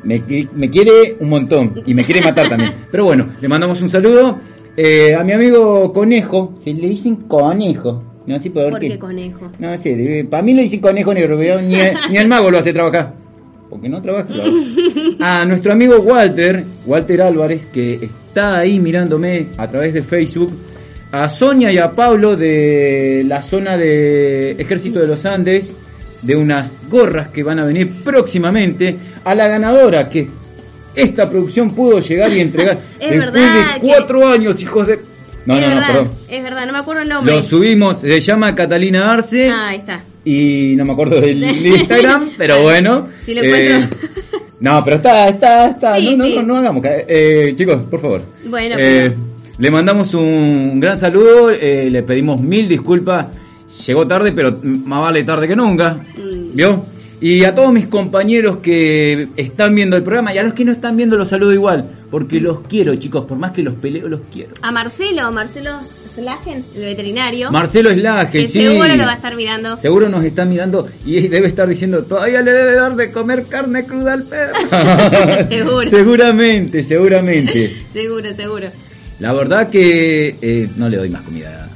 Me 0.05 0.23
quiere 0.71 1.17
un 1.21 1.29
montón 1.29 1.83
y 1.85 1.93
me 1.93 2.05
quiere 2.05 2.23
matar 2.23 2.49
también. 2.49 2.73
Pero 2.91 3.05
bueno, 3.05 3.27
le 3.43 3.47
mandamos 3.47 3.83
un 3.83 3.91
saludo. 3.91 4.39
Eh, 4.77 5.15
a 5.15 5.23
mi 5.23 5.33
amigo 5.33 5.93
Conejo, 5.93 6.55
se 6.63 6.73
le 6.73 6.89
dicen 6.89 7.17
Conejo. 7.17 8.03
No 8.27 8.39
sé 8.39 8.51
por, 8.51 8.71
¿Por 8.71 8.79
qué. 8.79 8.99
conejo? 8.99 9.51
No 9.59 9.77
sé, 9.77 10.27
para 10.31 10.43
mí 10.43 10.55
le 10.55 10.63
dicen 10.63 10.81
conejo 10.81 11.13
negro, 11.13 11.37
pero 11.37 11.61
ni, 11.61 11.77
ni 12.11 12.17
el 12.17 12.29
mago 12.29 12.51
lo 12.51 12.59
hace 12.59 12.73
trabajar. 12.73 13.15
Porque 13.69 13.89
no 13.89 14.01
trabaja. 14.01 14.29
A 15.19 15.45
nuestro 15.49 15.73
amigo 15.73 15.97
Walter, 16.01 16.65
Walter 16.87 17.23
Álvarez, 17.23 17.67
que 17.67 17.95
está 17.95 18.59
ahí 18.59 18.79
mirándome 18.79 19.49
a 19.57 19.67
través 19.67 19.93
de 19.95 20.03
Facebook. 20.03 20.53
A 21.11 21.29
Sonia 21.29 21.73
y 21.73 21.79
a 21.79 21.91
Pablo 21.91 22.37
de 22.37 23.25
la 23.27 23.43
zona 23.43 23.77
de 23.77 24.53
Ejército 24.53 25.01
de 25.01 25.07
los 25.09 25.27
Andes, 25.27 25.75
de 26.23 26.37
unas 26.37 26.75
gorras 26.89 27.29
que 27.29 27.43
van 27.43 27.59
a 27.59 27.65
venir 27.65 27.91
próximamente. 28.05 28.97
A 29.25 29.35
la 29.35 29.49
ganadora 29.49 30.09
que 30.09 30.29
esta 30.95 31.29
producción 31.29 31.71
pudo 31.75 32.01
llegar 32.01 32.33
y 32.33 32.41
entregar 32.41 32.79
Es 33.01 33.11
después 33.11 33.33
verdad 33.33 33.75
de 33.75 33.81
que- 33.81 33.87
cuatro 33.87 34.27
años, 34.29 34.61
hijos 34.63 34.87
de... 34.87 35.01
No, 35.45 35.57
es 35.59 35.69
no, 35.69 35.75
no, 35.75 35.87
perdón. 35.87 36.11
Es 36.29 36.43
verdad, 36.45 36.67
no 36.67 36.73
me 36.73 36.79
acuerdo 36.79 37.03
el 37.03 37.09
nombre. 37.09 37.35
Lo 37.35 37.43
subimos, 37.43 37.99
se 37.99 38.21
llama 38.21 38.55
Catalina 38.55 39.13
Arce 39.13 39.49
Ah, 39.51 39.69
ahí 39.69 39.79
está. 39.79 40.01
y 40.25 40.75
no 40.77 40.85
me 40.85 40.93
acuerdo 40.93 41.21
del 41.21 41.43
Instagram, 41.67 42.31
pero 42.39 42.63
bueno. 42.63 43.09
Si 43.25 43.35
lo 43.35 43.43
encuentro. 43.43 43.97
no, 44.61 44.85
pero 44.85 44.97
está, 44.97 45.29
está, 45.29 45.69
está. 45.71 45.97
Sí, 45.97 46.11
no, 46.17 46.19
no, 46.19 46.25
sí. 46.27 46.35
no, 46.37 46.43
no 46.45 46.57
hagamos. 46.59 46.85
Eh, 46.87 47.55
chicos, 47.59 47.83
por 47.87 48.01
favor. 48.01 48.23
Bueno, 48.47 48.77
Eh, 48.79 49.11
pero- 49.11 49.33
Le 49.59 49.71
mandamos 49.73 50.15
un 50.15 50.79
gran 50.79 50.97
saludo, 50.99 51.51
eh, 51.51 51.89
le 51.91 52.03
pedimos 52.05 52.41
mil 52.41 52.69
disculpas. 52.69 53.27
Llegó 53.87 54.07
tarde, 54.07 54.31
pero 54.33 54.57
más 54.63 55.01
vale 55.03 55.25
tarde 55.25 55.49
que 55.49 55.57
nunca. 55.57 55.95
Mm. 55.95 56.55
¿Vio? 56.55 56.87
Y 57.25 57.45
a 57.45 57.55
todos 57.55 57.73
mis 57.73 57.87
compañeros 57.87 58.57
que 58.57 59.29
están 59.37 59.77
viendo 59.77 59.97
el 59.97 60.03
programa 60.03 60.35
y 60.35 60.39
a 60.39 60.43
los 60.43 60.55
que 60.55 60.65
no 60.65 60.73
están 60.73 60.97
viendo 60.97 61.17
los 61.17 61.29
saludo 61.29 61.53
igual, 61.53 61.89
porque 62.11 62.41
los 62.41 62.63
quiero, 62.63 62.97
chicos, 62.97 63.27
por 63.27 63.39
más 63.39 63.53
que 63.53 63.63
los 63.63 63.75
peleo, 63.75 64.09
los 64.09 64.23
quiero. 64.33 64.55
A 64.61 64.73
Marcelo, 64.73 65.31
Marcelo 65.31 65.71
Slagen, 66.09 66.65
el 66.75 66.83
veterinario. 66.83 67.53
Marcelo 67.53 67.93
Slagen, 67.93 68.49
sí. 68.49 68.61
seguro 68.63 68.97
lo 68.97 69.05
va 69.05 69.13
a 69.13 69.15
estar 69.15 69.37
mirando. 69.37 69.79
Seguro 69.79 70.09
nos 70.09 70.25
está 70.25 70.45
mirando 70.45 70.89
y 71.07 71.29
debe 71.29 71.47
estar 71.47 71.69
diciendo, 71.69 72.03
todavía 72.03 72.43
le 72.43 72.51
debe 72.51 72.75
dar 72.75 72.97
de 72.97 73.13
comer 73.13 73.47
carne 73.47 73.85
cruda 73.85 74.15
al 74.15 74.25
perro. 74.25 74.55
Seguro. 75.49 75.89
Seguramente, 75.89 76.83
seguramente. 76.83 77.73
Seguro, 77.93 78.35
seguro. 78.35 78.67
La 79.21 79.33
verdad 79.33 79.71
que 79.71 80.37
eh, 80.43 80.69
no 80.75 80.89
le 80.89 80.97
doy 80.97 81.09
más 81.11 81.23
comida 81.23 81.69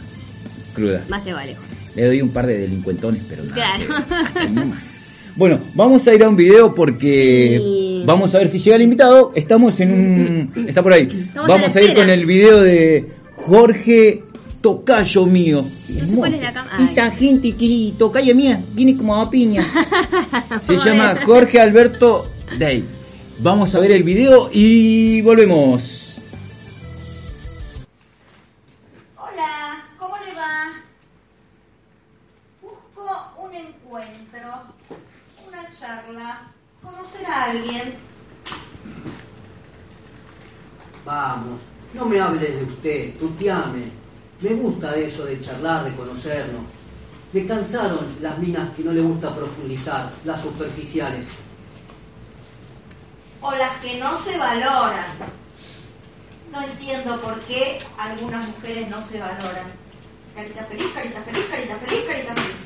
cruda. 0.74 1.04
Más 1.08 1.22
te 1.22 1.32
vale. 1.32 1.54
Le 1.94 2.04
doy 2.06 2.20
un 2.20 2.30
par 2.30 2.48
de 2.48 2.58
delincuentones, 2.58 3.22
pero 3.28 3.44
nada. 3.44 3.54
Claro. 3.54 4.04
que- 4.08 4.14
hasta 4.14 4.40
ahí 4.40 4.50
nomás. 4.50 4.95
Bueno, 5.36 5.60
vamos 5.74 6.06
a 6.08 6.14
ir 6.14 6.22
a 6.24 6.28
un 6.28 6.36
video 6.36 6.74
porque 6.74 7.58
Sí. 7.60 8.02
vamos 8.06 8.34
a 8.34 8.38
ver 8.38 8.48
si 8.48 8.58
llega 8.58 8.76
el 8.76 8.82
invitado. 8.82 9.32
Estamos 9.34 9.78
en 9.80 9.92
un... 9.92 10.52
Está 10.68 10.82
por 10.82 10.92
ahí. 10.94 11.26
Estamos 11.28 11.48
vamos 11.48 11.76
a 11.76 11.82
ir 11.82 11.94
con 11.94 12.08
el 12.08 12.24
video 12.24 12.60
de 12.62 13.06
Jorge 13.36 14.22
Tocayo 14.62 15.26
mío. 15.26 15.64
No 15.88 16.06
sé 16.08 16.16
cuál 16.16 16.34
es 16.34 16.40
la 16.42 16.66
Ay. 16.72 16.84
Esa 16.84 17.10
gente 17.10 17.52
que 17.52 17.92
tocayo 17.98 18.34
mía 18.34 18.60
viene 18.74 18.96
como 18.96 19.14
a 19.14 19.30
piña. 19.30 19.62
Se 20.62 20.76
llama. 20.78 21.14
Jorge 21.24 21.60
Alberto 21.60 22.26
Day. 22.58 22.82
Vamos 23.38 23.74
a 23.74 23.78
ver 23.78 23.92
el 23.92 24.02
video 24.02 24.48
y 24.52 25.20
volvemos. 25.20 26.05
conocer 36.82 37.26
a 37.26 37.44
alguien. 37.44 37.94
Vamos, 41.04 41.60
no 41.94 42.04
me 42.06 42.20
hable 42.20 42.46
de 42.46 42.64
usted, 42.64 43.14
tuteame. 43.18 43.90
Me 44.40 44.50
gusta 44.50 44.94
eso 44.96 45.24
de 45.24 45.40
charlar, 45.40 45.84
de 45.84 45.96
conocernos. 45.96 46.62
Me 47.32 47.46
cansaron 47.46 48.06
las 48.20 48.38
minas 48.38 48.70
que 48.76 48.84
no 48.84 48.92
le 48.92 49.00
gusta 49.00 49.34
profundizar, 49.34 50.12
las 50.24 50.40
superficiales. 50.40 51.26
O 53.40 53.50
las 53.52 53.76
que 53.78 53.98
no 53.98 54.16
se 54.18 54.38
valoran. 54.38 55.06
No 56.52 56.62
entiendo 56.62 57.20
por 57.20 57.38
qué 57.40 57.78
algunas 57.98 58.48
mujeres 58.48 58.88
no 58.88 59.04
se 59.04 59.18
valoran. 59.18 59.85
Carita 60.36 60.64
feliz, 60.64 60.86
carita 60.92 61.22
feliz, 61.22 61.46
carita 61.50 61.76
feliz, 61.76 62.04
carita 62.06 62.34
feliz. 62.34 62.56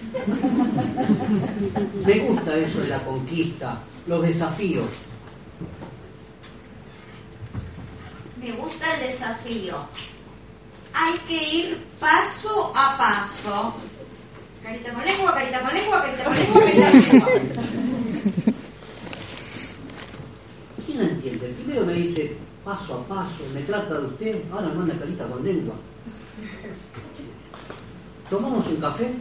Me 2.04 2.18
gusta 2.18 2.56
eso 2.56 2.80
de 2.80 2.88
la 2.88 2.98
conquista, 3.04 3.78
los 4.08 4.22
desafíos. 4.22 4.88
Me 8.40 8.50
gusta 8.52 8.96
el 8.96 9.06
desafío. 9.06 9.86
Hay 10.92 11.16
que 11.28 11.58
ir 11.58 11.78
paso 12.00 12.72
a 12.74 12.98
paso. 12.98 13.72
Carita 14.64 14.92
con 14.92 15.04
lengua, 15.04 15.32
carita 15.32 15.60
con 15.60 15.72
lengua, 15.72 16.02
carita 16.02 16.24
con 16.24 16.36
lengua, 16.36 16.60
carita 16.60 16.90
con 16.90 17.34
lengua. 17.34 17.62
¿Quién 20.84 21.00
entiende? 21.02 21.54
Primero 21.56 21.86
me 21.86 21.94
dice 21.94 22.36
paso 22.64 22.94
a 22.96 23.04
paso, 23.06 23.44
me 23.54 23.60
trata 23.60 23.94
de 23.94 24.06
usted, 24.06 24.42
ahora 24.50 24.66
manda 24.74 24.98
carita 24.98 25.24
con 25.28 25.44
lengua. 25.44 25.76
¿Tomamos 28.30 28.64
un 28.68 28.76
café? 28.76 29.12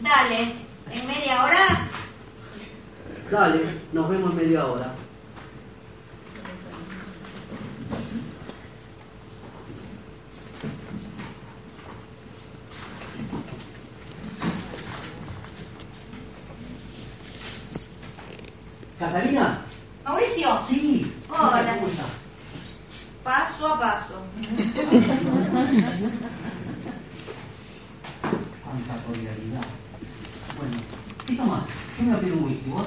Dale, 0.00 0.54
en 0.90 1.06
media 1.06 1.44
hora. 1.44 1.66
Dale, 3.30 3.80
nos 3.92 4.08
vemos 4.08 4.30
en 4.30 4.36
media 4.38 4.66
hora. 4.66 4.94
¿Catalina? 18.98 19.60
Mauricio, 20.04 20.60
Sí. 20.68 21.12
Hola. 21.28 21.74
¿Cómo 21.74 21.88
estás? 21.88 22.06
paso 23.22 23.66
a 23.66 23.80
paso. 23.80 24.22
Bueno, 30.56 30.76
¿qué 31.26 31.34
tomás? 31.34 31.64
Yo 31.98 32.04
me 32.04 32.18
pedir 32.18 32.32
un 32.34 32.44
whisky, 32.44 32.70
¿vos? 32.70 32.86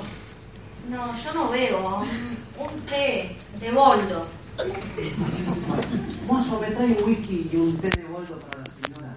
No, 0.90 1.18
yo 1.18 1.34
no 1.34 1.50
veo. 1.50 2.00
Un 2.60 2.82
té 2.86 3.38
de 3.60 3.72
boldo. 3.72 4.26
Mozo, 6.28 6.60
me 6.60 6.68
trae 6.68 6.98
un 6.98 7.04
whisky 7.10 7.50
y 7.52 7.56
un 7.56 7.78
té 7.78 7.90
de 7.90 8.04
boldo 8.06 8.40
para 8.40 8.64
la 8.64 8.72
señora. 8.86 9.16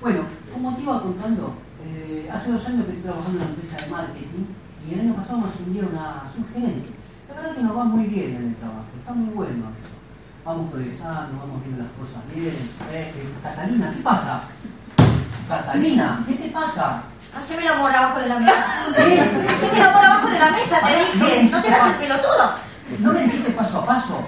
Bueno, 0.00 0.20
como 0.52 0.74
te 0.74 0.82
iba 0.82 1.02
contando, 1.02 1.54
eh, 1.86 2.28
hace 2.32 2.50
dos 2.50 2.66
años 2.66 2.86
que 2.86 2.92
estoy 2.92 3.10
trabajando 3.10 3.38
en 3.38 3.46
una 3.46 3.50
empresa 3.50 3.76
de 3.84 3.90
marketing 3.90 4.44
y 4.88 4.94
el 4.94 5.00
año 5.00 5.14
pasado 5.14 5.38
me 5.38 5.48
ascendieron 5.48 5.96
a 5.96 6.30
subgerente. 6.34 6.90
La 7.28 7.34
verdad 7.34 7.54
que 7.54 7.62
nos 7.62 7.76
va 7.76 7.84
muy 7.84 8.06
bien 8.06 8.36
en 8.36 8.48
el 8.48 8.54
trabajo, 8.56 8.86
está 8.98 9.12
muy 9.12 9.34
bueno 9.34 9.70
eso. 9.70 9.94
Vamos 10.44 10.70
progresando, 10.70 11.38
vamos 11.38 11.62
viendo 11.64 11.84
las 11.84 11.92
cosas 11.92 12.22
bien. 12.34 12.54
Eh, 12.90 13.12
Catalina, 13.42 13.92
¿qué 13.94 14.02
pasa? 14.02 14.44
Catalina, 15.48 16.20
¿qué 16.26 16.34
te 16.34 16.48
pasa? 16.50 17.02
Haceme 17.36 17.62
el 17.62 17.68
amor 17.72 17.90
abajo 17.94 18.20
de 18.20 18.28
la 18.28 18.38
mesa. 18.38 18.52
Haceme 18.90 19.78
el 19.78 19.82
amor 19.82 20.04
abajo 20.04 20.28
de 20.28 20.38
la 20.38 20.50
mesa, 20.50 20.78
te 20.80 20.98
dije. 21.20 21.42
No 21.50 21.60
te 21.62 21.68
hagas 21.68 21.88
el 21.88 21.94
pelotudo. 21.94 22.52
¿No 23.00 23.12
me 23.12 23.20
dijiste 23.20 23.50
paso 23.50 23.78
a 23.80 23.86
paso? 23.86 24.24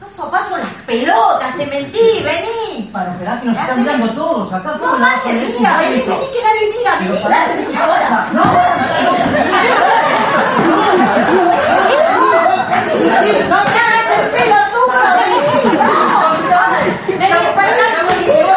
Paso 0.00 0.24
a 0.24 0.30
paso 0.30 0.56
las 0.56 0.66
pelotas, 0.86 1.56
te 1.56 1.66
mentí, 1.66 2.22
vení. 2.24 2.90
Para 2.92 3.12
esperar 3.12 3.40
que 3.40 3.46
nos 3.46 3.56
están 3.58 3.80
mirando 3.80 4.10
todos 4.12 4.52
acá. 4.52 4.72
No, 4.72 4.78
todos 4.78 5.00
ese 5.24 5.58
mira, 5.58 5.78
vení, 5.78 6.00
vení, 6.02 6.26
que 6.32 6.42
nadie 6.42 6.72
mira, 6.78 6.96
vení, 6.98 7.22
dale, 7.22 7.54
¿qué 7.54 7.62
vení 7.62 7.76
ahora. 7.76 8.00
pasa? 8.00 8.28
No, 8.32 8.44
No 13.48 13.62
te 13.62 13.78
hagas 13.78 14.08
el 14.18 14.28
pelotudo, 14.30 15.02
vení, 15.20 15.76
vamos. 15.76 16.24
Vení, 17.08 17.54
para 17.54 17.70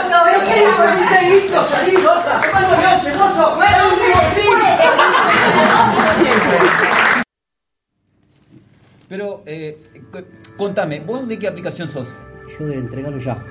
no, 0.09 1.26
vení, 1.41 1.67
salí, 1.69 1.95
otra, 1.97 2.41
se 2.41 2.47
de 2.47 2.87
once, 2.95 3.11
mozo. 3.17 3.55
Bueno, 3.55 3.77
puede. 3.99 4.77
Pero, 9.09 9.41
eh, 9.45 9.77
contame, 10.57 10.99
¿vos 10.99 11.27
de 11.27 11.39
qué 11.39 11.47
aplicación 11.47 11.89
sos? 11.89 12.07
Yo 12.59 12.67
de 12.67 12.75
entregarlo 12.75 13.17
ya. 13.19 13.41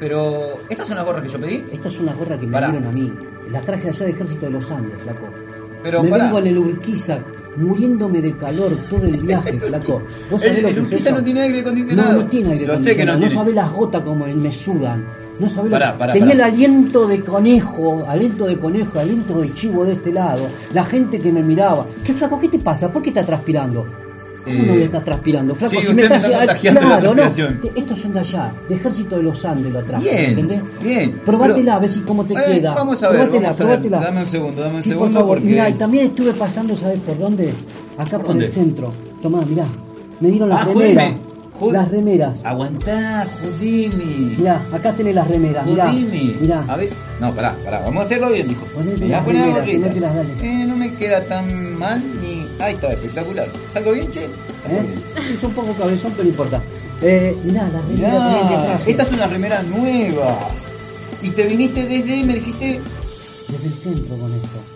Pero, 0.00 0.58
¿estas 0.68 0.86
son 0.88 0.96
las 0.96 1.04
gorras 1.04 1.22
que 1.22 1.28
yo 1.28 1.38
pedí? 1.40 1.64
Esta 1.72 1.88
es 1.88 1.98
una 2.00 2.12
gorra 2.14 2.38
que 2.40 2.46
me 2.46 2.52
Pará. 2.52 2.70
dieron 2.70 2.88
a 2.88 2.92
mí. 2.92 3.12
La 3.50 3.60
traje 3.60 3.90
allá 3.90 4.06
del 4.06 4.14
ejército 4.14 4.46
de 4.46 4.52
los 4.52 4.70
Andes, 4.70 4.98
flaco. 5.02 5.26
Pero, 5.82 6.02
me 6.02 6.08
pará. 6.10 6.24
vengo 6.24 6.38
en 6.38 6.46
el 6.46 6.58
Urquiza, 6.58 7.18
muriéndome 7.56 8.22
de 8.22 8.34
calor 8.36 8.74
todo 8.88 9.04
el 9.04 9.18
viaje, 9.18 9.60
flaco. 9.60 10.02
¿Vos 10.30 10.40
sabés 10.40 10.56
El, 10.56 10.62
lo 10.62 10.68
el 10.68 10.74
que 10.74 10.80
es 10.80 10.86
Urquiza 10.86 11.08
eso? 11.10 11.18
no 11.18 11.24
tiene 11.24 11.40
aire 11.42 11.60
acondicionado. 11.60 12.12
No, 12.14 12.20
no 12.22 12.26
tiene 12.26 12.52
aire 12.52 12.66
Lo 12.66 12.78
sé 12.78 12.96
que 12.96 13.04
no 13.04 13.12
acondicionado. 13.12 13.18
tiene. 13.20 13.34
sabés 13.34 13.54
las 13.54 13.72
gotas 13.72 14.02
como 14.02 14.26
me 14.26 14.52
sudan. 14.52 15.04
No 15.40 15.48
lo 15.64 15.70
Pará, 15.70 15.98
pará, 15.98 16.12
Tenía 16.12 16.28
pará. 16.34 16.46
el 16.46 16.52
aliento 16.54 17.06
de 17.08 17.20
conejo, 17.20 18.04
aliento 18.08 18.46
de 18.46 18.56
conejo, 18.58 18.98
aliento 19.00 19.40
de 19.40 19.52
chivo 19.52 19.84
de 19.84 19.94
este 19.94 20.12
lado. 20.12 20.46
La 20.72 20.84
gente 20.84 21.18
que 21.18 21.32
me 21.32 21.42
miraba. 21.42 21.86
¿Qué 22.04 22.14
flaco? 22.14 22.38
¿Qué 22.38 22.48
te 22.48 22.58
pasa? 22.60 22.88
¿Por 22.90 23.02
qué 23.02 23.08
estás 23.10 23.26
transpirando? 23.26 23.84
¿Cómo 24.44 24.56
Eh, 24.56 24.62
no 24.66 24.72
voy 24.74 24.82
a 24.82 24.84
estar 24.84 25.02
transpirando? 25.02 25.54
Flaco, 25.54 25.70
sí, 25.72 25.78
si 25.80 25.88
me 25.88 25.94
me 25.94 26.02
estás 26.02 26.24
está 26.24 26.38
contagiando 26.38 26.80
la 26.82 26.86
Claro, 26.86 27.14
no. 27.14 27.22
Estos 27.74 27.98
son 28.00 28.12
de 28.12 28.20
allá, 28.20 28.52
de 28.68 28.74
ejército 28.76 29.16
de 29.16 29.22
los 29.24 29.44
Andes 29.44 29.72
lo 29.72 29.82
traje. 29.82 30.04
Bien, 30.10 30.24
¿entendés? 30.30 30.60
bien. 30.82 31.10
Probátela, 31.24 31.56
Pero- 31.64 31.72
a 31.72 31.78
ver 31.80 31.90
si 31.90 32.00
cómo 32.00 32.24
te 32.24 32.34
Eh, 32.34 32.36
queda. 32.46 32.74
vamos 32.74 33.02
a 33.02 33.08
ver, 33.08 33.16
Probátela, 33.20 33.42
vamos 33.48 33.60
a 33.60 33.64
ver. 33.64 33.78
probátela. 33.80 34.00
Dame 34.00 34.20
un 34.20 34.26
segundo, 34.28 34.60
dame 34.62 34.76
un 34.76 34.82
Sí, 34.82 34.88
por 34.90 34.98
segundo 34.98 35.20
favor. 35.20 35.36
porque- 35.38 35.50
Mirá, 35.50 35.68
y 35.70 35.72
también 35.74 36.06
estuve 36.06 36.32
pasando, 36.34 36.76
¿sabes 36.76 37.00
por 37.00 37.18
dónde? 37.18 37.52
Acá 37.98 38.18
por, 38.18 38.36
el 38.36 38.48
centro. 38.48 38.92
Tomá, 39.22 39.40
mirá. 39.48 39.64
Me 40.20 40.28
dieron 40.28 40.48
las 40.50 40.60
Ah. 40.68 40.70
Las 41.60 41.88
remeras. 41.88 42.44
Aguantá, 42.44 43.26
jodime. 43.40 44.36
Mirá, 44.36 44.60
acá 44.72 44.92
tenés 44.92 45.14
las 45.14 45.28
remeras, 45.28 45.64
mirá. 45.64 45.92
Mirá. 45.92 46.64
A 46.68 46.76
ver, 46.76 46.90
no, 47.20 47.32
pará, 47.32 47.56
pará, 47.64 47.80
vamos 47.80 48.02
a 48.02 48.06
hacerlo 48.06 48.30
bien, 48.30 48.48
dijo. 48.48 48.66
Ponete 48.66 49.06
las 49.06 49.24
remeras, 49.24 49.66
ponételas, 49.66 50.14
dale. 50.14 50.30
Eh, 50.42 50.66
no 50.66 50.76
me 50.76 50.94
queda 50.94 51.24
tan 51.24 51.78
mal 51.78 52.02
ni. 52.20 52.46
Ahí 52.60 52.74
está, 52.74 52.92
espectacular. 52.92 53.48
¿Salgo 53.72 53.92
bien, 53.92 54.10
che? 54.10 54.24
¿Eh? 54.24 54.28
bien. 54.68 55.02
Es 55.34 55.42
un 55.42 55.52
poco 55.52 55.72
cabezón, 55.74 56.12
pero 56.12 56.24
no 56.24 56.30
importa. 56.30 56.60
Eh, 57.02 57.36
mirá, 57.44 57.68
las 57.68 57.86
remeras 57.86 58.48
que 58.48 58.56
Mirá, 58.56 58.80
esta 58.86 59.02
es 59.04 59.12
una 59.12 59.26
remera 59.26 59.62
nueva. 59.62 60.38
Y 61.22 61.30
te 61.30 61.46
viniste 61.46 61.86
desde, 61.86 62.24
me 62.24 62.34
dijiste, 62.34 62.80
Desde 63.48 63.66
el 63.66 63.78
centro 63.78 64.16
con 64.16 64.34
esto. 64.34 64.73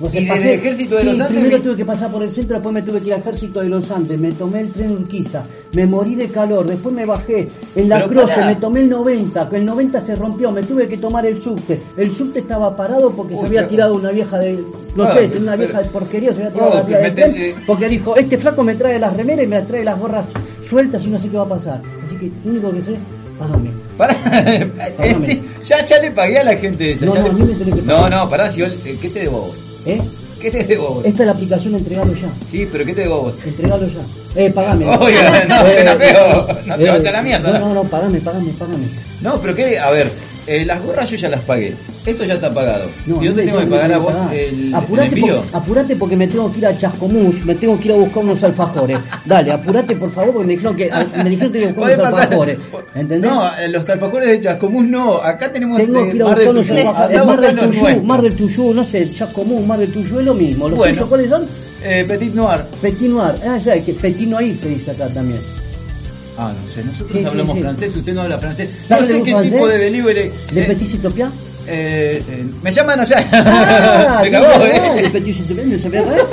¿Y 0.00 0.26
pasé- 0.26 0.34
desde 0.38 0.54
el 0.54 0.58
ejército 0.60 0.94
de 0.96 1.00
sí, 1.02 1.06
los 1.08 1.20
Andes? 1.20 1.28
Primero 1.40 1.62
tuve 1.62 1.76
que 1.76 1.84
pasar 1.84 2.10
por 2.10 2.22
el 2.22 2.32
centro, 2.32 2.54
después 2.56 2.74
me 2.74 2.82
tuve 2.82 3.00
que 3.00 3.06
ir 3.08 3.14
al 3.14 3.20
ejército 3.20 3.60
de 3.60 3.68
los 3.68 3.90
Andes, 3.90 4.18
me 4.18 4.32
tomé 4.32 4.60
el 4.60 4.70
tren 4.70 4.92
Urquiza, 4.92 5.42
me 5.74 5.86
morí 5.86 6.14
de 6.14 6.28
calor, 6.28 6.66
después 6.66 6.94
me 6.94 7.04
bajé 7.04 7.48
en 7.76 7.88
la 7.88 7.96
Pero 7.96 8.08
Croce, 8.08 8.44
me 8.46 8.54
tomé 8.56 8.80
el 8.80 8.88
90, 8.88 9.48
que 9.50 9.56
el 9.56 9.64
90 9.66 10.00
se 10.00 10.16
rompió, 10.16 10.50
me 10.52 10.62
tuve 10.62 10.88
que 10.88 10.96
tomar 10.96 11.26
el 11.26 11.42
subte. 11.42 11.80
El 11.96 12.10
subte 12.12 12.38
estaba 12.40 12.74
parado 12.76 13.10
porque 13.12 13.34
Uy, 13.34 13.40
se 13.40 13.46
había 13.46 13.68
tirado 13.68 13.94
una 13.94 14.10
vieja 14.10 14.38
de. 14.38 14.58
No 14.96 15.04
Ah, 15.04 15.12
sé, 15.12 15.30
una 15.38 15.54
vieja 15.56 15.82
de 15.82 15.88
porquería, 15.90 16.30
se 16.32 16.38
había 16.38 16.52
tirado 16.52 16.70
Oh, 16.70 16.74
la 16.76 16.82
vía 16.82 16.98
pero 17.02 17.14
del 17.28 17.34
tren, 17.34 17.54
porque 17.66 17.88
dijo: 17.88 18.16
Este 18.16 18.38
flaco 18.38 18.62
me 18.64 18.74
trae 18.74 18.98
las 18.98 19.14
remeras 19.16 19.44
y 19.44 19.48
me 19.48 19.60
trae 19.62 19.84
las 19.84 19.98
gorras 19.98 20.26
sueltas 20.62 21.04
y 21.04 21.08
no 21.10 21.18
sé 21.18 21.28
qué 21.28 21.36
va 21.36 21.44
a 21.44 21.48
pasar. 21.48 21.82
Así 22.06 22.16
que 22.16 22.30
lo 22.44 22.50
único 22.52 22.70
que 22.72 22.82
sé, 22.82 22.96
pagame. 23.38 23.70
Pará, 23.98 24.16
eh, 24.46 25.16
sí, 25.26 25.42
ya, 25.62 25.84
ya 25.84 26.00
le 26.00 26.10
pagué 26.10 26.38
a 26.38 26.44
la 26.44 26.56
gente 26.56 26.92
esa. 26.92 27.04
No, 27.04 27.14
no, 27.16 27.28
le- 27.28 27.82
no, 27.82 28.08
no, 28.08 28.30
pará, 28.30 28.48
si 28.48 28.60
yo, 28.60 28.66
eh, 28.66 28.98
¿qué 29.00 29.10
te 29.10 29.20
debo 29.20 29.36
a 29.36 29.40
vos? 29.42 29.69
¿Eh? 29.86 30.00
¿Qué 30.40 30.50
te 30.50 30.64
debo 30.64 30.94
vos? 30.94 31.04
Esta 31.04 31.22
es 31.22 31.26
la 31.26 31.32
aplicación, 31.32 31.74
entregalo 31.74 32.14
ya. 32.14 32.28
Sí, 32.50 32.66
pero 32.70 32.84
¿qué 32.84 32.94
te 32.94 33.02
debo 33.02 33.22
vos? 33.22 33.34
Entregalo 33.44 33.86
ya. 33.86 34.00
Eh, 34.36 34.50
pagame. 34.50 34.86
Oiga, 35.00 35.44
no, 35.48 35.60
suena 35.60 35.94
feo. 35.98 36.46
No 36.66 36.76
te 36.76 36.84
vayas 36.90 37.06
a 37.06 37.10
la 37.12 37.22
mierda. 37.22 37.58
No, 37.58 37.68
no, 37.68 37.74
no, 37.74 37.84
pagame, 37.84 38.20
pagame, 38.20 38.52
pagame. 38.52 38.86
No, 39.20 39.40
pero 39.40 39.54
qué, 39.54 39.78
a 39.78 39.90
ver, 39.90 40.10
eh, 40.46 40.64
las 40.64 40.82
gorras 40.82 41.10
yo 41.10 41.16
ya 41.16 41.28
las 41.28 41.40
pagué. 41.42 41.74
Esto 42.04 42.24
ya 42.24 42.34
está 42.34 42.52
pagado. 42.52 42.86
No, 43.06 43.22
¿Y 43.22 43.26
dónde 43.28 43.44
tengo 43.44 43.58
que 43.60 43.66
pagar 43.66 43.92
a 43.92 43.98
vos 43.98 44.14
el, 44.32 44.74
apurate, 44.74 45.16
porque, 45.20 45.40
apurate 45.52 45.96
porque 45.96 46.16
me 46.16 46.26
tengo 46.28 46.50
que 46.52 46.58
ir 46.58 46.66
a 46.66 46.76
Chascomús, 46.78 47.44
me 47.44 47.54
tengo 47.54 47.78
que 47.78 47.88
ir 47.88 47.92
a 47.92 47.96
buscar 47.96 48.24
unos 48.24 48.42
alfajores. 48.42 48.98
Dale, 49.26 49.52
apurate 49.52 49.96
por 49.96 50.10
favor 50.10 50.32
porque 50.32 50.46
me 50.46 50.52
dijeron 50.54 50.76
que, 50.76 50.90
me 51.22 51.30
dijeron 51.30 51.52
que 51.52 51.58
tengo 51.60 51.74
que 51.74 51.80
buscar 51.80 51.98
unos 52.00 52.14
alfajores. 52.20 52.58
¿Entendés? 52.94 53.30
No, 53.30 53.56
eh, 53.58 53.68
los 53.68 53.88
alfajores 53.88 54.28
de 54.30 54.40
Chascomús 54.40 54.84
no. 54.86 55.16
Acá 55.16 55.52
tenemos 55.52 55.78
Tengo 55.78 56.04
de 56.04 56.10
que 56.10 56.16
ir 56.16 56.22
a 56.22 56.26
Mar 56.26 56.34
buscar 56.36 56.54
Tuyú. 56.54 56.78
alfajores. 56.88 57.24
Mar 57.26 57.40
del 57.40 57.56
los 57.56 57.70
Tuyú. 57.70 58.02
Mar 58.02 58.22
del 58.22 58.34
Tuyú, 58.34 58.74
no 58.74 58.84
sé, 58.84 59.10
Chascomús, 59.12 59.66
Mar 59.66 59.78
del 59.78 59.92
Tuyú 59.92 60.20
es 60.20 60.26
lo 60.26 60.34
mismo. 60.34 60.68
¿Los 60.68 60.78
Bueno. 60.78 60.94
tuyos 60.94 61.08
cuáles 61.08 61.28
son? 61.30 61.46
Eh, 61.84 62.04
Petit 62.08 62.34
Noir. 62.34 62.62
Petit 62.80 63.08
Noir. 63.08 63.34
Ah, 63.46 63.58
ya, 63.58 63.82
que 63.82 63.92
Petit 63.92 64.28
Noir 64.28 64.56
se 64.56 64.68
dice 64.68 64.90
acá 64.90 65.06
también. 65.08 65.40
Ah, 66.42 66.54
no 66.58 66.72
sé, 66.72 66.82
nosotros 66.82 67.18
Sí, 67.20 67.24
hablamos 67.26 67.54
sí. 67.56 67.62
francés, 67.62 67.96
usted 67.96 68.14
no 68.14 68.22
habla 68.22 68.38
francés. 68.38 68.70
No 68.88 68.96
¿Sabe 68.96 69.08
sé 69.08 69.22
qué 69.22 69.30
francés? 69.32 69.52
tipo 69.52 69.68
de 69.68 69.78
delivery. 69.78 70.32
¿Le 70.52 70.60
eh, 70.62 70.64
Petit 70.64 70.88
eh, 71.66 72.22
eh, 72.26 72.44
me 72.62 72.70
llaman 72.70 72.98
allá. 73.00 73.28
Ah, 73.32 74.20
me 74.24 74.30
cagó, 74.30 74.64
le 74.64 75.06
¿eh? 75.06 75.10
petit 75.10 75.34
semaine, 75.34 75.78
ça 75.78 75.88
verrait. 75.90 76.24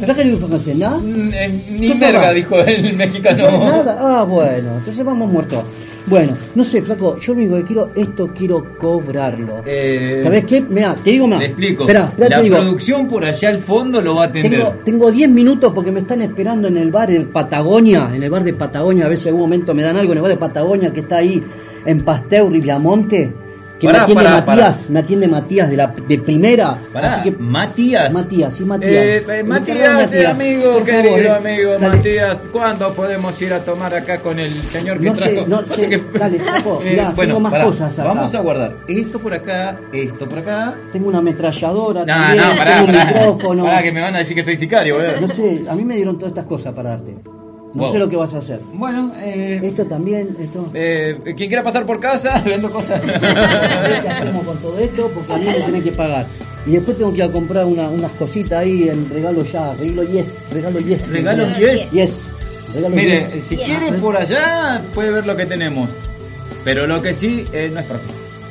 ¿Para 0.00 0.14
qué 0.14 0.24
le 0.24 0.36
français, 0.38 0.74
no? 0.74 0.98
Mm, 1.00 1.32
eh, 1.34 1.60
Ni 1.70 1.88
¿Qué 1.88 1.94
merga, 1.96 2.32
dijo 2.32 2.58
el 2.60 2.94
mexicano. 2.94 3.58
Nada. 3.58 3.96
Ah, 4.00 4.22
bueno, 4.22 4.76
entonces 4.78 5.04
vamos 5.04 5.28
muertos. 5.30 5.64
Bueno, 6.06 6.36
no 6.54 6.62
sé, 6.62 6.82
flaco, 6.82 7.18
yo 7.18 7.32
lo 7.32 7.40
único 7.40 7.56
que 7.56 7.64
quiero, 7.64 7.90
esto 7.94 8.30
quiero 8.32 8.76
cobrarlo. 8.78 9.62
Eh, 9.66 10.20
¿Sabes 10.22 10.44
qué? 10.44 10.60
Mira, 10.60 10.94
te 10.94 11.10
digo 11.10 11.26
más. 11.26 11.40
Le 11.40 11.46
explico. 11.46 11.82
Espera, 11.82 12.12
la 12.16 12.28
te 12.28 12.42
digo. 12.42 12.56
producción 12.58 13.08
por 13.08 13.24
allá 13.24 13.48
al 13.48 13.58
fondo 13.58 14.00
lo 14.00 14.14
va 14.14 14.24
a 14.24 14.26
atender. 14.26 14.52
Tengo, 14.52 14.74
tengo 14.84 15.10
10 15.10 15.30
minutos 15.30 15.72
porque 15.74 15.90
me 15.90 16.00
están 16.00 16.22
esperando 16.22 16.68
en 16.68 16.76
el 16.76 16.92
bar 16.92 17.10
en 17.10 17.32
Patagonia, 17.32 18.10
en 18.14 18.22
el 18.22 18.30
bar 18.30 18.44
de 18.44 18.54
Patagonia, 18.54 19.06
a 19.06 19.08
ver 19.08 19.18
si 19.18 19.24
en 19.24 19.34
algún 19.34 19.42
momento 19.42 19.74
me 19.74 19.82
dan 19.82 19.96
algo 19.96 20.12
en 20.12 20.18
el 20.18 20.22
bar 20.22 20.30
de 20.30 20.38
Patagonia 20.38 20.92
que 20.92 21.00
está 21.00 21.16
ahí 21.16 21.42
en 21.84 22.00
Pasteur 22.02 22.54
y 22.54 22.60
Viamonte, 22.60 23.32
que 23.78 23.86
Pará, 23.88 23.98
me 23.98 24.02
atiende 24.04 24.24
pará, 24.24 24.46
Matías, 24.46 24.90
me 24.90 25.00
atiende 25.00 25.28
Matías 25.28 25.68
de 25.70 25.76
la 25.76 25.86
de 25.88 26.18
primera. 26.18 26.78
Pará, 26.94 27.12
Así 27.16 27.22
que 27.24 27.36
Matías. 27.38 28.12
Matías, 28.14 28.54
sí, 28.54 28.64
Matías. 28.64 28.90
Eh, 28.92 29.24
eh, 29.28 29.42
Matías, 29.42 29.76
eh, 29.78 29.90
Matías, 29.92 30.30
amigo, 30.34 30.72
por 30.72 30.84
querido 30.84 31.04
favor, 31.04 31.20
eh. 31.20 31.30
amigo 31.50 31.72
Dale. 31.72 31.96
Matías, 31.96 32.38
¿cuándo 32.52 32.94
podemos 32.94 33.42
ir 33.42 33.52
a 33.52 33.58
tomar 33.60 33.94
acá 33.94 34.18
con 34.20 34.38
el 34.40 34.54
señor 34.64 34.98
que 34.98 35.06
No 35.10 35.14
sé, 35.14 35.28
trajo? 35.34 35.48
no 35.48 35.60
Pasa 35.62 35.76
sé, 35.76 35.88
que- 35.90 36.18
dale, 36.18 36.38
Chapo, 36.42 36.80
Eh, 36.84 36.90
mirá, 36.90 37.10
bueno, 37.10 37.34
tengo 37.34 37.40
más 37.40 37.52
pará, 37.52 37.64
cosas 37.64 37.92
acá. 37.98 38.08
Vamos 38.08 38.34
a 38.34 38.40
guardar 38.40 38.72
esto 38.88 39.18
por 39.18 39.34
acá, 39.34 39.78
esto 39.92 40.26
por 40.28 40.38
acá. 40.38 40.74
Tengo 40.92 41.08
una 41.08 41.18
ametralladora, 41.18 42.00
No, 42.00 42.06
también, 42.06 42.36
no, 42.44 42.56
pará, 42.56 42.76
tengo 42.86 42.86
un 42.98 43.06
micrófono. 43.06 43.64
Pará, 43.64 43.82
que 43.82 43.92
me 43.92 44.00
van 44.00 44.14
a 44.14 44.18
decir 44.20 44.34
que 44.36 44.42
soy 44.44 44.56
sicario, 44.56 44.94
boludo. 44.94 45.20
No 45.20 45.28
sé, 45.28 45.64
a 45.68 45.74
mí 45.74 45.84
me 45.84 45.96
dieron 45.96 46.16
todas 46.18 46.30
estas 46.30 46.46
cosas 46.46 46.72
para 46.72 46.90
darte. 46.90 47.14
No 47.74 47.82
Wow. 47.82 47.92
sé 47.92 47.98
lo 47.98 48.08
que 48.08 48.16
vas 48.16 48.32
a 48.32 48.38
hacer. 48.38 48.60
Bueno, 48.72 49.12
eh, 49.18 49.60
Esto 49.62 49.84
también, 49.84 50.34
esto. 50.40 50.70
eh, 50.72 51.18
quien 51.24 51.48
quiera 51.48 51.62
pasar 51.62 51.84
por 51.84 52.00
casa, 52.00 52.40
vendo 52.46 52.70
cosas. 52.70 53.00
¿Qué 53.02 54.08
hacemos 54.08 54.44
con 54.44 54.56
todo 54.58 54.78
esto? 54.78 55.10
Porque 55.14 55.32
a 55.32 55.36
mí 55.36 55.44
me 55.46 55.60
tenés 55.60 55.82
que 55.84 55.92
pagar. 55.92 56.26
Y 56.66 56.72
después 56.72 56.96
tengo 56.96 57.10
que 57.12 57.18
ir 57.18 57.22
a 57.24 57.30
comprar 57.30 57.64
una- 57.66 57.88
unas 57.90 58.10
cositas 58.12 58.60
ahí 58.60 58.88
en 58.88 59.08
regalo 59.10 59.44
ya, 59.44 59.74
regalo 59.74 60.04
yes, 60.04 60.34
regalo 60.52 60.80
yes. 60.80 61.06
Regalo 61.08 61.44
yes. 61.58 61.58
yes. 61.58 61.90
Yes. 61.92 62.22
Regalo 62.74 62.96
Mire, 62.96 63.18
yes. 63.20 63.44
si 63.46 63.56
Bien. 63.56 63.78
quiere 63.78 63.92
por 63.98 64.16
allá, 64.16 64.82
puede 64.94 65.10
ver 65.10 65.26
lo 65.26 65.36
que 65.36 65.46
tenemos. 65.46 65.88
Pero 66.64 66.86
lo 66.86 67.00
que 67.02 67.14
sí, 67.14 67.44
eh, 67.52 67.70
no 67.72 67.80
es 67.80 67.86
ti. 67.86 67.94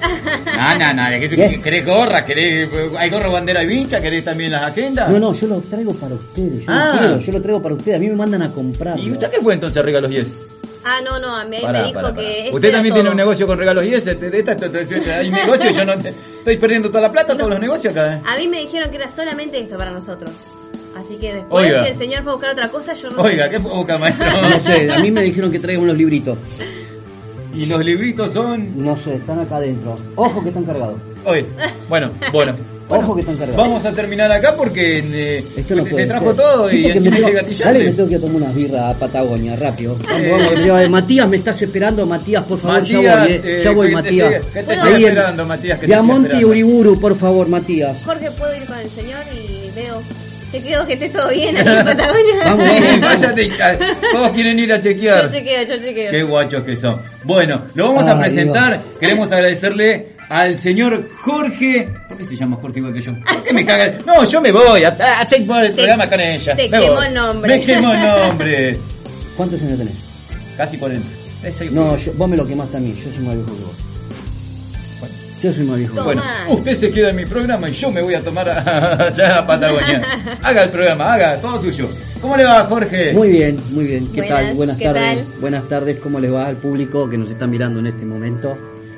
No, 0.55 0.77
no, 0.77 0.93
no. 0.93 1.17
Yes. 1.27 1.59
¿Querés 1.59 1.85
gorra? 1.85 2.25
¿Querés, 2.25 2.69
¿Hay 2.97 3.09
gorro, 3.09 3.31
bandera 3.31 3.63
y 3.63 3.67
vinca? 3.67 3.99
¿Querés 4.01 4.23
también 4.23 4.51
las 4.51 4.63
agendas? 4.63 5.09
No, 5.09 5.19
no, 5.19 5.33
yo 5.33 5.47
lo 5.47 5.59
traigo 5.61 5.93
para 5.93 6.15
ustedes. 6.15 6.65
Yo 6.65 6.71
Ah. 6.71 6.91
lo 6.93 6.99
quiero, 6.99 7.19
yo 7.19 7.31
lo 7.33 7.41
traigo 7.41 7.61
para 7.63 7.75
ustedes. 7.75 7.97
A 7.97 7.99
mí 7.99 8.07
me 8.09 8.15
mandan 8.15 8.41
a 8.43 8.49
comprar. 8.51 8.99
¿Y 8.99 9.11
usted 9.11 9.29
qué 9.29 9.41
fue 9.41 9.53
entonces 9.53 9.77
a 9.77 9.81
Regalos 9.85 10.11
Yes? 10.11 10.33
Ah, 10.83 10.99
no, 11.03 11.19
no, 11.19 11.35
a 11.35 11.43
mí 11.45 11.57
Pará, 11.61 11.79
me 11.81 11.87
dijo 11.87 11.95
pará, 12.01 12.13
pará. 12.13 12.21
que. 12.27 12.39
este 12.45 12.55
Usted 12.55 12.71
también 12.71 12.93
todo. 12.93 13.01
tiene 13.01 13.09
un 13.11 13.17
negocio 13.17 13.47
con 13.47 13.57
Regalos 13.57 13.85
Yes. 13.85 14.05
De 14.05 14.11
esta- 14.39 14.51
esta- 14.53 14.65
esta- 14.79 15.17
Hay 15.17 15.29
negocio, 15.31 15.71
yo 15.71 15.85
no 15.85 15.97
te- 15.97 16.09
estoy 16.09 16.57
perdiendo 16.57 16.89
toda 16.89 17.01
la 17.01 17.11
plata, 17.11 17.35
todos 17.35 17.49
los 17.49 17.59
negocios 17.59 17.91
acá. 17.93 18.15
¿eh? 18.15 18.21
A 18.25 18.37
mí 18.37 18.47
me 18.47 18.59
dijeron 18.61 18.89
que 18.89 18.97
era 18.97 19.09
solamente 19.09 19.59
esto 19.59 19.77
para 19.77 19.91
nosotros. 19.91 20.31
Así 20.95 21.17
que 21.17 21.33
después, 21.35 21.65
Oiga. 21.65 21.83
si 21.85 21.91
el 21.91 21.97
señor 21.97 22.23
fue 22.23 22.31
a 22.31 22.35
buscar 22.35 22.51
otra 22.51 22.69
cosa, 22.69 22.93
yo 22.93 23.09
no 23.11 23.21
Oiga, 23.21 23.45
sé. 23.45 23.49
¿qué 23.51 23.59
fue 23.59 23.71
boca, 23.71 23.97
maestro? 23.97 24.25
No 24.49 24.59
sé, 24.59 24.91
a 24.91 24.99
mí 24.99 25.11
me 25.11 25.23
dijeron 25.23 25.51
que 25.51 25.59
traiga 25.59 25.81
unos 25.81 25.97
libritos. 25.97 26.37
Y 27.55 27.65
los 27.65 27.83
libritos 27.83 28.31
son... 28.33 28.83
No 28.83 28.95
sé, 28.97 29.15
están 29.15 29.39
acá 29.39 29.57
adentro. 29.57 29.97
Ojo 30.15 30.41
que 30.43 30.49
están 30.49 30.63
cargados. 30.65 30.95
Oye, 31.25 31.45
bueno, 31.89 32.11
bueno. 32.31 32.53
Ojo 32.87 32.99
Bueno, 32.99 33.15
que 33.15 33.21
están 33.21 33.37
cargados. 33.37 33.57
Vamos 33.65 33.83
a 33.85 33.91
terminar 33.93 34.31
acá 34.31 34.53
porque 34.55 34.99
eh, 35.03 35.43
Esto 35.57 35.73
no 35.73 35.85
se 35.85 35.89
puede 35.89 36.05
trajo 36.05 36.27
ser. 36.27 36.35
todo 36.35 36.69
Sí, 36.69 36.81
y 36.81 36.85
encima. 36.91 37.17
Dale, 37.63 37.79
me 37.85 37.91
tengo 37.93 38.09
que 38.09 38.19
tomar 38.19 38.35
unas 38.35 38.53
birras 38.55 38.95
a 38.95 38.99
Patagonia, 38.99 39.55
rápido. 39.55 39.97
Vamos, 40.07 40.29
vamos, 40.29 40.51
me 40.55 40.63
lleva- 40.63 40.89
Matías, 40.89 41.27
me 41.27 41.37
estás 41.37 41.59
esperando, 41.63 42.05
Matías, 42.05 42.43
por 42.43 42.59
favor, 42.59 42.83
ya 42.83 42.97
Matías, 42.97 43.19
voy, 43.23 43.31
eh. 43.31 43.41
eh, 43.43 43.61
ya 43.63 43.71
voy, 43.71 43.87
te 43.87 43.93
Matías. 43.95 44.29
te 44.53 44.59
Ahí 44.59 45.03
en 45.03 45.09
esperando, 45.09 45.45
Matías, 45.47 45.79
que 45.79 45.87
te 45.87 45.93
siga 45.93 46.03
Diamante 46.03 46.37
y. 46.37 46.43
Uriburu, 46.45 46.99
por 46.99 47.15
favor, 47.15 47.47
Matías. 47.49 48.03
Jorge, 48.05 48.29
¿puedo 48.29 48.55
ir 48.55 48.65
con 48.65 48.77
el 48.77 48.89
señor? 48.91 49.21
Y 49.33 49.71
veo. 49.75 50.01
Chequeo 50.51 50.85
que 50.87 50.93
esté 50.93 51.09
todo 51.09 51.29
bien 51.29 51.57
ahí 51.57 51.67
en 51.67 51.85
Patagonia. 51.85 52.33
Vamos, 52.45 52.65
Sí, 52.65 52.99
váyate, 53.01 53.51
todos 54.13 54.29
quieren 54.31 54.59
ir 54.59 54.71
a 54.73 54.77
Yo 54.77 54.83
chequear. 54.83 55.31
chequeo, 55.31 55.63
yo 55.63 55.77
chequeo. 55.77 56.11
Qué 56.11 56.23
guachos 56.23 56.63
que 56.63 56.75
son. 56.75 57.01
Bueno, 57.23 57.65
lo 57.73 57.87
vamos 57.89 58.05
a 58.05 58.13
Ay, 58.21 58.29
presentar. 58.31 58.79
Queremos 58.99 59.31
agradecerle 59.31 60.15
al 60.29 60.59
señor 60.59 61.09
Jorge. 61.21 61.89
¿Por 62.07 62.17
qué 62.17 62.25
se 62.25 62.35
llama 62.37 62.57
Jorge 62.61 62.79
igual 62.79 62.93
que 62.93 63.01
yo? 63.01 63.13
¿Por 63.19 63.43
qué 63.43 63.53
me 63.53 63.65
cagan? 63.65 63.97
No, 64.05 64.23
yo 64.23 64.39
me 64.41 64.51
voy 64.51 64.83
a, 64.83 64.89
a 64.89 65.21
el 65.23 65.27
Te- 65.27 65.73
programa 65.73 66.09
con 66.09 66.19
ella. 66.21 66.55
te 66.55 66.69
Me 66.69 66.79
quemó 66.79 66.93
voy. 66.95 67.07
el 67.07 67.13
nombre. 67.13 67.57
Me 67.59 67.65
quemó 67.65 67.93
el 67.93 68.01
nombre. 68.01 68.79
¿Cuántos 69.35 69.61
años 69.61 69.77
tenés? 69.77 69.95
Casi 70.55 70.77
40. 70.77 71.07
Eh, 71.43 71.53
soy- 71.57 71.69
No, 71.71 71.97
yo- 71.97 72.13
vos 72.13 72.29
me 72.29 72.37
lo 72.37 72.47
quemaste 72.47 72.77
a 72.77 72.79
mí, 72.79 72.95
yo 72.95 73.11
soy 73.11 73.19
más 73.23 73.35
viejo 73.35 73.55
que 73.55 73.63
vos. 73.63 73.75
Yo 75.41 75.51
soy 75.53 75.65
más 75.65 75.77
viejo 75.77 75.93
que 75.93 75.99
vos. 75.99 76.05
Bueno, 76.05 76.23
usted 76.49 76.75
se 76.75 76.91
queda 76.91 77.09
en 77.11 77.15
mi 77.17 77.25
programa 77.25 77.69
y 77.69 77.73
yo 77.73 77.91
me 77.91 78.01
voy 78.01 78.13
a 78.15 78.21
tomar 78.21 78.49
a- 78.49 79.05
allá 79.07 79.39
a 79.39 79.45
Patagonia. 79.47 80.37
Haga 80.41 80.63
el 80.63 80.69
programa, 80.69 81.13
haga, 81.13 81.37
todo 81.41 81.61
suyo. 81.61 81.89
¿Cómo 82.21 82.35
le 82.37 82.43
va, 82.45 82.63
Jorge? 82.65 83.13
Muy 83.13 83.29
bien, 83.29 83.57
muy 83.71 83.85
bien. 83.85 84.07
¿Qué 84.11 84.21
Buenas, 84.21 84.29
tal? 84.39 84.55
Buenas 84.55 84.77
¿qué 84.77 84.85
tardes. 84.85 85.03
tal? 85.17 85.25
Buenas 85.41 85.69
tardes, 85.69 85.97
¿cómo 85.99 86.19
le 86.19 86.29
va 86.29 86.47
al 86.47 86.55
público 86.57 87.07
que 87.09 87.17
nos 87.17 87.29
está 87.29 87.45
mirando 87.45 87.79
en 87.79 87.87
este 87.87 88.05
momento? 88.05 88.57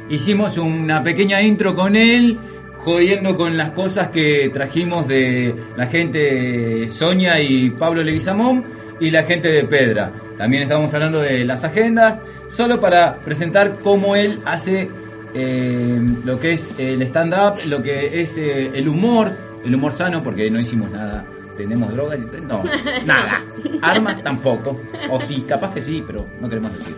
Hicimos 0.09 0.57
una 0.57 1.03
pequeña 1.03 1.41
intro 1.41 1.75
con 1.75 1.95
él, 1.97 2.37
jodiendo 2.77 3.35
con 3.35 3.57
las 3.57 3.71
cosas 3.71 4.09
que 4.09 4.49
trajimos 4.53 5.07
de 5.07 5.53
la 5.75 5.87
gente 5.87 6.87
Sonia 6.89 7.41
y 7.41 7.71
Pablo 7.71 8.03
Leguizamón 8.03 8.63
y 9.01 9.11
la 9.11 9.23
gente 9.23 9.49
de 9.49 9.63
Pedra. 9.65 10.13
También 10.37 10.63
estábamos 10.63 10.93
hablando 10.93 11.19
de 11.19 11.43
las 11.43 11.63
agendas, 11.65 12.19
solo 12.49 12.79
para 12.79 13.15
presentar 13.17 13.79
cómo 13.83 14.15
él 14.15 14.39
hace 14.45 14.87
eh, 15.33 15.99
lo 16.23 16.39
que 16.39 16.53
es 16.53 16.71
el 16.77 17.01
stand-up, 17.03 17.59
lo 17.69 17.81
que 17.81 18.21
es 18.21 18.37
eh, 18.37 18.71
el 18.73 18.87
humor, 18.87 19.31
el 19.63 19.73
humor 19.75 19.93
sano, 19.93 20.23
porque 20.23 20.49
no 20.49 20.59
hicimos 20.59 20.91
nada. 20.91 21.25
¿Tenemos 21.57 21.91
drogas? 21.91 22.19
No, 22.47 22.63
nada. 23.05 23.43
Armas 23.81 24.21
tampoco. 24.23 24.79
O 25.09 25.19
sí, 25.19 25.41
capaz 25.47 25.73
que 25.73 25.81
sí, 25.81 26.03
pero 26.05 26.25
no 26.39 26.47
queremos 26.47 26.71
decirlo. 26.77 26.97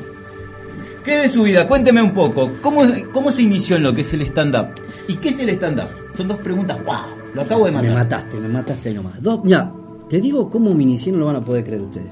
¿Qué 1.04 1.18
de 1.18 1.30
su 1.30 1.44
vida? 1.44 1.66
Cuénteme 1.68 2.02
un 2.02 2.12
poco. 2.12 2.50
¿Cómo, 2.62 2.82
¿Cómo 3.14 3.32
se 3.32 3.42
inició 3.42 3.78
en 3.78 3.84
lo 3.84 3.94
que 3.94 4.02
es 4.02 4.14
el 4.14 4.22
stand-up? 4.24 4.68
¿Y 5.08 5.16
qué 5.16 5.30
es 5.30 5.40
el 5.40 5.50
stand-up? 5.52 5.88
Son 6.16 6.28
dos 6.28 6.38
preguntas. 6.40 6.78
¡Wow! 6.84 6.96
Lo 7.34 7.42
acabo 7.44 7.66
de 7.66 7.72
Me 7.72 7.78
matar. 7.78 7.94
mataste, 7.94 8.38
me 8.38 8.50
mataste 8.50 8.94
nomás. 8.94 9.22
Dos, 9.22 9.40
ya, 9.46 9.72
te 10.10 10.20
digo 10.20 10.50
cómo 10.50 10.74
me 10.74 10.84
inicié, 10.84 11.12
no 11.14 11.20
lo 11.20 11.26
van 11.28 11.38
a 11.38 11.46
poder 11.46 11.64
creer 11.64 11.82
ustedes. 11.82 12.12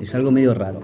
Es 0.00 0.14
algo 0.14 0.30
medio 0.30 0.54
raro. 0.54 0.78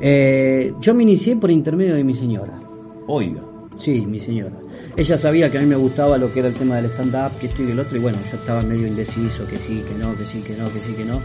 Eh, 0.00 0.72
yo 0.80 0.94
me 0.94 1.02
inicié 1.02 1.36
por 1.36 1.50
intermedio 1.50 1.94
de 1.94 2.04
mi 2.04 2.14
señora. 2.14 2.58
Oiga. 3.06 3.42
Sí, 3.78 4.06
mi 4.06 4.18
señora. 4.18 4.52
Ella 4.96 5.18
sabía 5.18 5.50
que 5.50 5.58
a 5.58 5.60
mí 5.60 5.66
me 5.66 5.76
gustaba 5.76 6.16
lo 6.18 6.32
que 6.32 6.40
era 6.40 6.48
el 6.48 6.54
tema 6.54 6.76
del 6.76 6.86
stand-up, 6.86 7.38
que 7.38 7.46
esto 7.46 7.62
y 7.62 7.70
el 7.70 7.78
otro, 7.78 7.96
y 7.96 8.00
bueno, 8.00 8.18
yo 8.30 8.36
estaba 8.38 8.62
medio 8.62 8.86
indeciso, 8.86 9.46
que 9.46 9.56
sí, 9.58 9.84
que 9.86 9.94
no, 9.94 10.16
que 10.16 10.24
sí, 10.24 10.40
que 10.40 10.56
no, 10.56 10.64
que 10.72 10.80
sí, 10.80 10.92
que 10.96 11.04
no. 11.04 11.20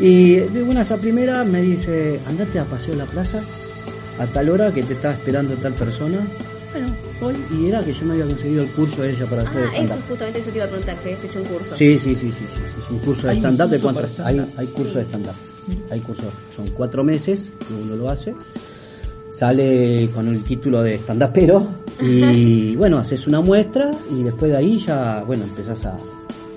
Y 0.00 0.34
de 0.36 0.62
buenas 0.62 0.90
a 0.90 0.96
primeras 0.96 1.46
me 1.46 1.60
dice, 1.62 2.18
andate 2.26 2.58
a 2.58 2.64
Paseo 2.64 2.94
La 2.94 3.04
Plaza 3.04 3.42
a 4.18 4.26
tal 4.26 4.48
hora 4.48 4.72
que 4.72 4.82
te 4.82 4.94
está 4.94 5.12
esperando 5.12 5.54
tal 5.56 5.74
persona. 5.74 6.18
Bueno, 6.72 6.88
voy. 7.20 7.34
Y 7.58 7.66
era 7.66 7.84
que 7.84 7.92
yo 7.92 8.04
no 8.06 8.12
había 8.14 8.24
conseguido 8.24 8.62
el 8.62 8.70
curso 8.70 9.02
de 9.02 9.10
ella 9.10 9.26
para 9.26 9.42
hacer 9.42 9.64
Ah, 9.70 9.76
eso, 9.82 9.98
justamente 10.08 10.38
eso 10.40 10.50
te 10.50 10.56
iba 10.56 10.64
a 10.64 10.68
preguntar, 10.68 10.96
si 10.98 11.08
habías 11.08 11.24
hecho 11.24 11.38
un 11.40 11.44
curso. 11.46 11.76
Sí, 11.76 11.98
sí, 11.98 12.14
sí, 12.14 12.14
sí, 12.14 12.30
sí, 12.32 12.46
sí, 12.56 12.62
es 12.82 12.90
un 12.90 12.98
curso 13.00 13.26
de 13.26 13.32
¿Hay 13.32 13.38
un 13.38 13.44
stand-up. 13.44 13.68
¿De 13.70 13.78
cuánto? 13.78 14.02
Hay, 14.24 14.46
hay 14.56 14.66
curso 14.68 14.98
de 14.98 15.04
stand-up. 15.04 15.34
Hay 15.90 16.00
curso, 16.00 16.24
son 16.56 16.68
cuatro 16.70 17.04
meses 17.04 17.48
que 17.68 17.74
uno 17.82 17.94
lo 17.96 18.08
hace. 18.10 18.34
Sale 19.34 20.10
con 20.14 20.28
el 20.28 20.42
título 20.44 20.82
de 20.82 20.94
stand-upero 20.94 21.66
y 22.00 22.76
bueno, 22.76 22.98
haces 22.98 23.26
una 23.26 23.40
muestra 23.40 23.90
y 24.10 24.22
después 24.22 24.50
de 24.50 24.58
ahí 24.58 24.78
ya, 24.78 25.22
bueno, 25.26 25.44
empezás 25.44 25.84
a, 25.86 25.96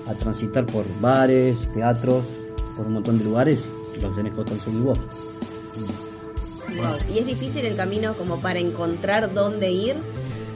a 0.06 0.14
transitar 0.14 0.66
por 0.66 0.84
bares, 1.00 1.56
teatros, 1.72 2.24
por 2.76 2.86
un 2.86 2.94
montón 2.94 3.18
de 3.18 3.24
lugares 3.24 3.58
y 3.96 4.00
los 4.00 4.14
tenés 4.14 4.34
que 4.36 4.44
conseguir 4.44 4.80
vos. 4.80 4.98
Wow. 6.76 7.14
Y 7.14 7.18
es 7.18 7.26
difícil 7.26 7.64
el 7.64 7.76
camino 7.76 8.14
como 8.14 8.40
para 8.40 8.58
encontrar 8.58 9.32
dónde 9.32 9.70
ir, 9.70 9.94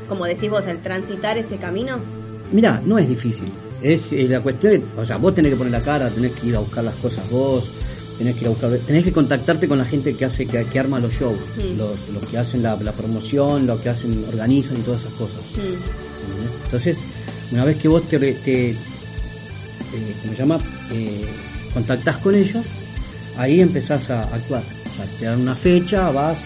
como 0.09 0.26
decís 0.26 0.50
vos, 0.50 0.66
el 0.66 0.78
transitar 0.78 1.38
ese 1.38 1.56
camino. 1.56 1.98
Mira, 2.52 2.83
no 2.85 2.98
es 2.98 3.09
difícil. 3.09 3.50
Es 3.80 4.12
eh, 4.12 4.26
la 4.28 4.40
cuestión, 4.40 4.83
o 4.98 5.04
sea, 5.04 5.16
vos 5.16 5.35
tenés 5.35 5.52
que 5.52 5.56
poner 5.56 5.72
la 5.72 5.80
cara, 5.80 6.11
tenés 6.11 6.33
que 6.33 6.48
ir 6.48 6.56
a 6.56 6.59
buscar 6.59 6.85
las 6.85 6.96
cosas 6.96 7.28
vos, 7.30 7.70
tenés 8.20 8.35
que 8.35 8.40
ir 8.42 8.46
a 8.48 8.50
buscar, 8.50 8.70
tenés 8.87 9.02
que 9.04 9.12
contactarte 9.12 9.66
con 9.66 9.78
la 9.78 9.85
gente 9.87 10.14
que 10.14 10.26
hace, 10.26 10.46
que, 10.46 10.62
que 10.66 10.78
arma 10.78 11.00
los 11.00 11.12
shows, 11.14 11.38
Mm. 11.56 11.78
los, 11.78 12.09
los 12.12 12.22
que 12.30 12.37
hacen 12.37 12.62
la, 12.62 12.76
la 12.76 12.92
promoción, 12.92 13.66
los 13.66 13.80
que 13.80 13.88
hacen, 13.88 14.24
organizan 14.28 14.76
y 14.76 14.80
todas 14.83 15.00
esas 15.00 15.14
cosas. 15.14 15.40
Mm. 15.56 16.64
Entonces, 16.66 16.98
una 17.50 17.64
vez 17.64 17.78
que 17.78 17.88
vos 17.88 18.06
te, 18.09 18.18
te 18.18 18.70
eh, 18.72 18.76
¿cómo 20.20 20.33
se 20.35 20.38
llama? 20.38 20.59
Eh, 20.92 21.24
contactás 21.72 22.18
con 22.18 22.35
ellos, 22.35 22.64
ahí 23.38 23.61
empezás 23.61 24.11
a 24.11 24.22
actuar. 24.24 24.62
O 24.92 24.96
sea, 24.96 25.06
te 25.18 25.24
dan 25.24 25.40
una 25.40 25.54
fecha, 25.56 26.11
vas. 26.11 26.38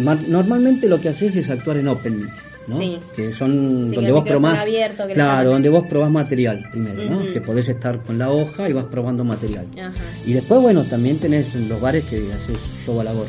ma- 0.00 0.18
Normalmente 0.26 0.88
lo 0.88 1.00
que 1.00 1.10
haces 1.10 1.36
es 1.36 1.48
actuar 1.48 1.76
en 1.78 1.86
open, 1.88 2.28
¿no? 2.66 2.78
Sí. 2.78 2.98
Que 3.16 3.32
son 3.32 3.86
Sí, 3.88 3.94
donde 3.96 4.12
vos 4.12 4.24
probás. 4.24 4.60
abierto, 4.60 5.06
que 5.06 5.14
claro, 5.14 5.50
donde 5.50 5.68
vos 5.68 5.86
probás 5.88 6.10
material 6.10 6.68
primero. 6.70 7.32
Que 7.32 7.40
podés 7.40 7.68
estar 7.68 8.00
con 8.02 8.18
la 8.18 8.30
hoja 8.30 8.68
y 8.68 8.72
vas 8.72 8.84
probando 8.84 9.24
material. 9.24 9.66
Ajá. 9.78 9.92
Y 10.26 10.32
después, 10.34 10.60
bueno, 10.60 10.84
también 10.84 11.18
tenés 11.18 11.54
en 11.54 11.68
los 11.68 11.80
bares 11.80 12.04
que 12.04 12.16
haces 12.32 12.58
show 12.84 13.00
a 13.00 13.04
la 13.04 13.12
gorra. 13.12 13.28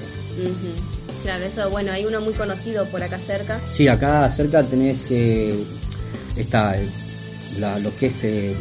Claro, 1.23 1.45
eso, 1.45 1.69
bueno, 1.69 1.91
hay 1.91 2.05
uno 2.05 2.19
muy 2.21 2.33
conocido 2.33 2.85
por 2.85 3.03
acá 3.03 3.17
cerca. 3.19 3.59
Sí, 3.73 3.87
acá 3.87 4.29
cerca 4.29 4.63
tenés. 4.63 5.05
eh, 5.11 5.63
está 6.35 6.79
eh, 6.79 6.87
la- 7.59 7.77
lo 7.79 7.95
que 7.95 8.07
es 8.07 8.23
eh, 8.23 8.55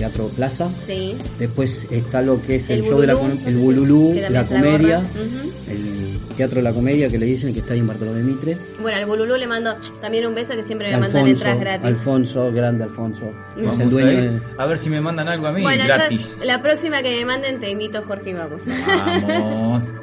Teatro 0.00 0.28
Plaza, 0.28 0.70
Sí. 0.86 1.14
después 1.38 1.86
está 1.90 2.22
lo 2.22 2.40
que 2.40 2.54
es 2.54 2.70
el, 2.70 2.78
El 2.80 2.84
show 2.86 2.98
de 3.00 3.06
la 3.08 3.12
el 3.12 3.58
Bululú, 3.58 4.14
la 4.30 4.44
comedia, 4.44 5.02
el 5.68 6.18
Teatro 6.38 6.56
de 6.56 6.62
la 6.62 6.72
Comedia 6.72 7.10
que 7.10 7.18
le 7.18 7.26
dicen 7.26 7.52
que 7.52 7.60
está 7.60 7.74
ahí 7.74 7.80
en 7.80 7.86
Bartolomé 7.86 8.22
Mitre. 8.22 8.56
Bueno, 8.80 8.96
al 8.96 9.04
Bululú 9.04 9.36
le 9.36 9.46
mando 9.46 9.76
también 10.00 10.26
un 10.26 10.34
beso 10.34 10.54
que 10.54 10.62
siempre 10.62 10.90
me 10.90 10.96
mandan 11.00 11.26
entradas 11.26 11.60
gratis. 11.60 11.86
Alfonso, 11.86 12.50
grande 12.50 12.84
Alfonso, 12.84 13.30
el 13.58 13.90
dueño 13.90 14.08
a, 14.08 14.12
ir, 14.12 14.30
de- 14.30 14.40
a 14.56 14.64
ver 14.66 14.78
si 14.78 14.88
me 14.88 15.02
mandan 15.02 15.28
algo 15.28 15.48
a 15.48 15.52
mí 15.52 15.60
bueno, 15.60 15.84
gratis. 15.84 16.36
yo, 16.38 16.44
la 16.46 16.62
próxima 16.62 17.02
que 17.02 17.10
me 17.18 17.24
manden 17.26 17.58
te 17.60 17.68
invito, 17.68 18.00
Jorge, 18.06 18.30
y 18.30 18.32
vamos. 18.34 18.62
Vamos. 19.28 19.84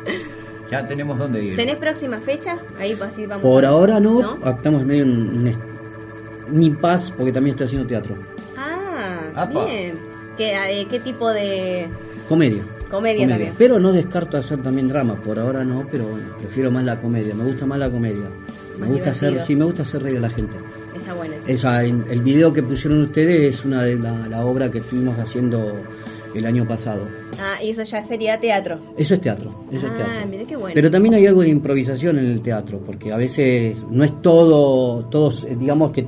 Ya 0.70 0.86
tenemos 0.86 1.18
dónde 1.18 1.42
ir. 1.42 1.56
¿Tenés 1.56 1.78
próxima 1.78 2.20
fecha? 2.20 2.58
Ahí 2.78 2.94
pues, 2.94 3.12
así 3.12 3.26
vamos. 3.26 3.42
Por 3.42 3.64
a- 3.66 3.70
ahora 3.70 4.02
no, 4.02 4.38
estamos 4.46 4.86
medio 4.86 5.04
en 5.04 5.30
un, 5.40 5.48
est- 5.48 5.60
un 6.52 6.62
impasse 6.62 7.14
porque 7.16 7.32
también 7.32 7.54
estoy 7.54 7.68
haciendo 7.68 7.88
teatro, 7.88 8.16
Ah, 8.58 8.67
Apa. 9.38 9.66
bien. 9.66 9.96
¿Qué, 10.38 10.54
eh, 10.54 10.88
¿Qué 10.90 11.00
tipo 11.00 11.30
de 11.30 11.88
comedia. 12.30 12.64
comedia, 12.90 13.28
también? 13.28 13.54
Pero 13.58 13.80
no 13.80 13.92
descarto 13.92 14.38
hacer 14.38 14.62
también 14.62 14.88
drama, 14.88 15.16
por 15.16 15.40
ahora 15.40 15.64
no, 15.64 15.88
pero 15.92 16.06
bueno, 16.06 16.26
prefiero 16.40 16.72
más 16.72 16.84
la 16.84 17.02
comedia, 17.02 17.34
me 17.34 17.44
gusta 17.46 17.66
más 17.66 17.80
la 17.80 17.90
comedia. 17.90 18.30
Me 18.78 18.88
gusta 18.88 19.10
hacer, 19.10 19.42
sí, 19.42 19.56
me 19.56 19.66
gusta 19.66 19.82
hacer 19.82 20.04
reír 20.04 20.18
a 20.18 20.22
la 20.22 20.30
gente. 20.30 20.56
Está 20.96 21.14
bueno 21.14 21.34
eso. 21.36 21.48
Esa, 21.48 21.84
el 21.84 22.22
video 22.22 22.54
que 22.54 22.62
pusieron 22.62 23.02
ustedes 23.02 23.56
es 23.56 23.66
una 23.66 23.82
de 23.84 23.96
la, 23.96 24.28
la 24.28 24.46
obra 24.46 24.70
que 24.70 24.80
estuvimos 24.80 25.18
haciendo 25.18 25.74
el 26.36 26.46
año 26.46 26.68
pasado. 26.68 27.08
Ah, 27.40 27.62
y 27.64 27.70
eso 27.70 27.84
ya 27.84 28.04
sería 28.04 28.40
teatro. 28.40 28.80
Eso 28.98 29.16
es 29.16 29.22
teatro, 29.22 29.66
eso 29.72 29.88
es 29.88 29.94
ah, 29.94 29.98
teatro. 29.98 30.28
mira 30.30 30.44
qué 30.46 30.56
bueno. 30.56 30.74
Pero 30.74 30.92
también 30.92 31.16
hay 31.16 31.26
algo 31.26 31.42
de 31.42 31.50
improvisación 31.50 32.20
en 32.20 32.26
el 32.26 32.42
teatro, 32.42 32.80
porque 32.86 33.12
a 33.12 33.18
veces 33.18 33.84
no 33.90 34.04
es 34.04 34.22
todo, 34.22 35.06
todos, 35.06 35.44
eh, 35.44 35.56
digamos 35.60 35.92
que 35.92 36.08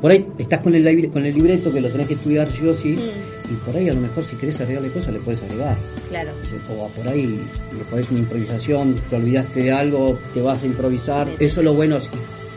por 0.00 0.10
ahí 0.10 0.26
estás 0.38 0.60
con 0.60 0.74
el, 0.74 1.10
con 1.10 1.24
el 1.24 1.34
libreto 1.34 1.72
que 1.72 1.80
lo 1.80 1.88
tenés 1.90 2.06
que 2.08 2.14
estudiar 2.14 2.50
sí 2.50 2.66
o 2.66 2.74
sí, 2.74 2.96
Mm. 2.96 3.52
y 3.52 3.56
por 3.66 3.76
ahí 3.76 3.88
a 3.88 3.92
lo 3.94 4.00
mejor 4.00 4.24
si 4.24 4.36
querés 4.36 4.60
agregarle 4.60 4.90
cosas 4.90 5.12
le 5.12 5.20
puedes 5.20 5.42
agregar. 5.42 5.76
Claro. 6.08 6.30
O 6.78 6.88
por 6.88 7.08
ahí 7.08 7.40
le 7.76 7.84
pones 7.90 8.10
una 8.10 8.20
improvisación, 8.20 8.94
te 9.10 9.16
olvidaste 9.16 9.62
de 9.64 9.72
algo, 9.72 10.18
te 10.34 10.40
vas 10.40 10.62
a 10.62 10.66
improvisar. 10.66 11.28
Eso 11.38 11.60
es 11.60 11.64
lo 11.64 11.74
bueno, 11.74 11.96
es 11.96 12.08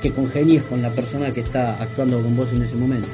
que 0.01 0.11
congenies 0.11 0.63
con 0.63 0.81
la 0.81 0.89
persona 0.91 1.31
que 1.31 1.41
está 1.41 1.81
actuando 1.81 2.21
con 2.21 2.35
vos 2.35 2.49
en 2.53 2.61
ese 2.61 2.75
momento. 2.75 3.07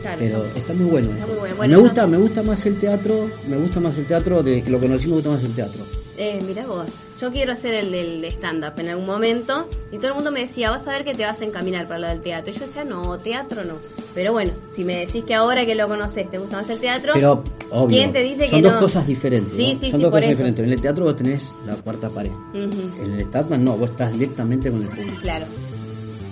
claro. 0.00 0.16
Pero 0.18 0.44
está 0.56 0.72
muy 0.74 0.86
bueno. 0.86 1.10
Está 1.12 1.26
muy 1.26 1.36
bueno. 1.38 1.56
Bueno, 1.56 1.76
me 1.76 1.82
gusta, 1.82 2.06
me 2.06 2.16
gusta 2.16 2.42
más 2.42 2.64
el 2.66 2.76
teatro, 2.78 3.28
me 3.48 3.56
gusta 3.56 3.80
más 3.80 3.98
el 3.98 4.04
teatro, 4.06 4.42
desde 4.42 4.62
que 4.62 4.70
lo 4.70 4.78
conocí 4.78 5.06
me 5.08 5.14
gusta 5.14 5.30
más 5.30 5.42
el 5.44 5.52
teatro. 5.52 5.80
Eh, 6.20 6.42
mira 6.44 6.66
vos, 6.66 6.86
yo 7.20 7.30
quiero 7.30 7.52
hacer 7.52 7.74
el 7.74 7.92
del 7.92 8.24
stand-up 8.24 8.72
en 8.78 8.88
algún 8.88 9.06
momento 9.06 9.68
y 9.92 9.98
todo 9.98 10.08
el 10.08 10.14
mundo 10.14 10.32
me 10.32 10.40
decía, 10.40 10.68
vas 10.68 10.84
a 10.88 10.90
ver 10.90 11.04
que 11.04 11.14
te 11.14 11.22
vas 11.22 11.40
a 11.40 11.44
encaminar 11.44 11.86
para 11.86 12.00
lo 12.00 12.06
del 12.08 12.20
teatro. 12.20 12.50
Y 12.50 12.54
yo 12.58 12.66
decía, 12.66 12.82
no, 12.82 13.16
teatro 13.18 13.64
no. 13.64 13.74
Pero 14.16 14.32
bueno, 14.32 14.50
si 14.72 14.84
me 14.84 14.96
decís 14.96 15.22
que 15.22 15.34
ahora 15.36 15.64
que 15.64 15.76
lo 15.76 15.86
conoces 15.86 16.28
te 16.28 16.38
gusta 16.38 16.56
más 16.56 16.68
el 16.70 16.80
teatro, 16.80 17.12
Pero, 17.14 17.44
obvio, 17.70 17.96
¿quién 17.98 18.12
te 18.12 18.24
dice 18.24 18.48
son 18.48 18.56
que 18.56 18.62
dos 18.62 18.72
no? 18.74 18.80
cosas 18.80 19.06
diferentes. 19.06 19.54
Sí, 19.54 19.74
¿no? 19.74 19.78
sí, 19.78 19.90
son 19.92 20.00
sí, 20.00 20.02
dos 20.02 20.10
por 20.10 20.10
cosas 20.10 20.22
eso. 20.24 20.30
diferentes. 20.30 20.64
En 20.64 20.72
el 20.72 20.80
teatro 20.80 21.04
vos 21.04 21.16
tenés 21.16 21.42
la 21.64 21.76
cuarta 21.76 22.08
pared. 22.10 22.32
En 22.52 23.12
el 23.12 23.20
stand 23.20 23.50
no, 23.60 23.76
vos 23.76 23.90
estás 23.90 24.12
directamente 24.12 24.72
con 24.72 24.82
el 24.82 24.88
público. 24.88 25.20
claro, 25.22 25.46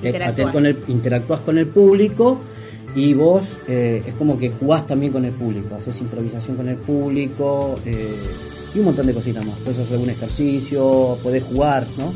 Te- 0.02 0.08
interactúas. 0.08 0.52
con 0.52 0.66
el, 0.66 0.76
interactúas 0.88 1.40
con 1.42 1.58
el 1.58 1.68
público 1.68 2.40
y 2.96 3.14
vos 3.14 3.44
eh, 3.68 4.02
es 4.04 4.14
como 4.14 4.36
que 4.36 4.50
jugás 4.50 4.84
también 4.84 5.12
con 5.12 5.24
el 5.24 5.32
público, 5.32 5.76
haces 5.76 6.00
improvisación 6.00 6.56
con 6.56 6.68
el 6.68 6.76
público 6.76 7.76
eh, 7.84 8.14
y 8.76 8.78
un 8.78 8.84
montón 8.84 9.06
de 9.06 9.14
cositas 9.14 9.44
más. 9.44 9.56
Puedes 9.64 9.80
hacer 9.80 9.94
algún 9.94 10.10
ejercicio, 10.10 11.18
podés 11.22 11.42
jugar, 11.44 11.86
¿no? 11.96 12.12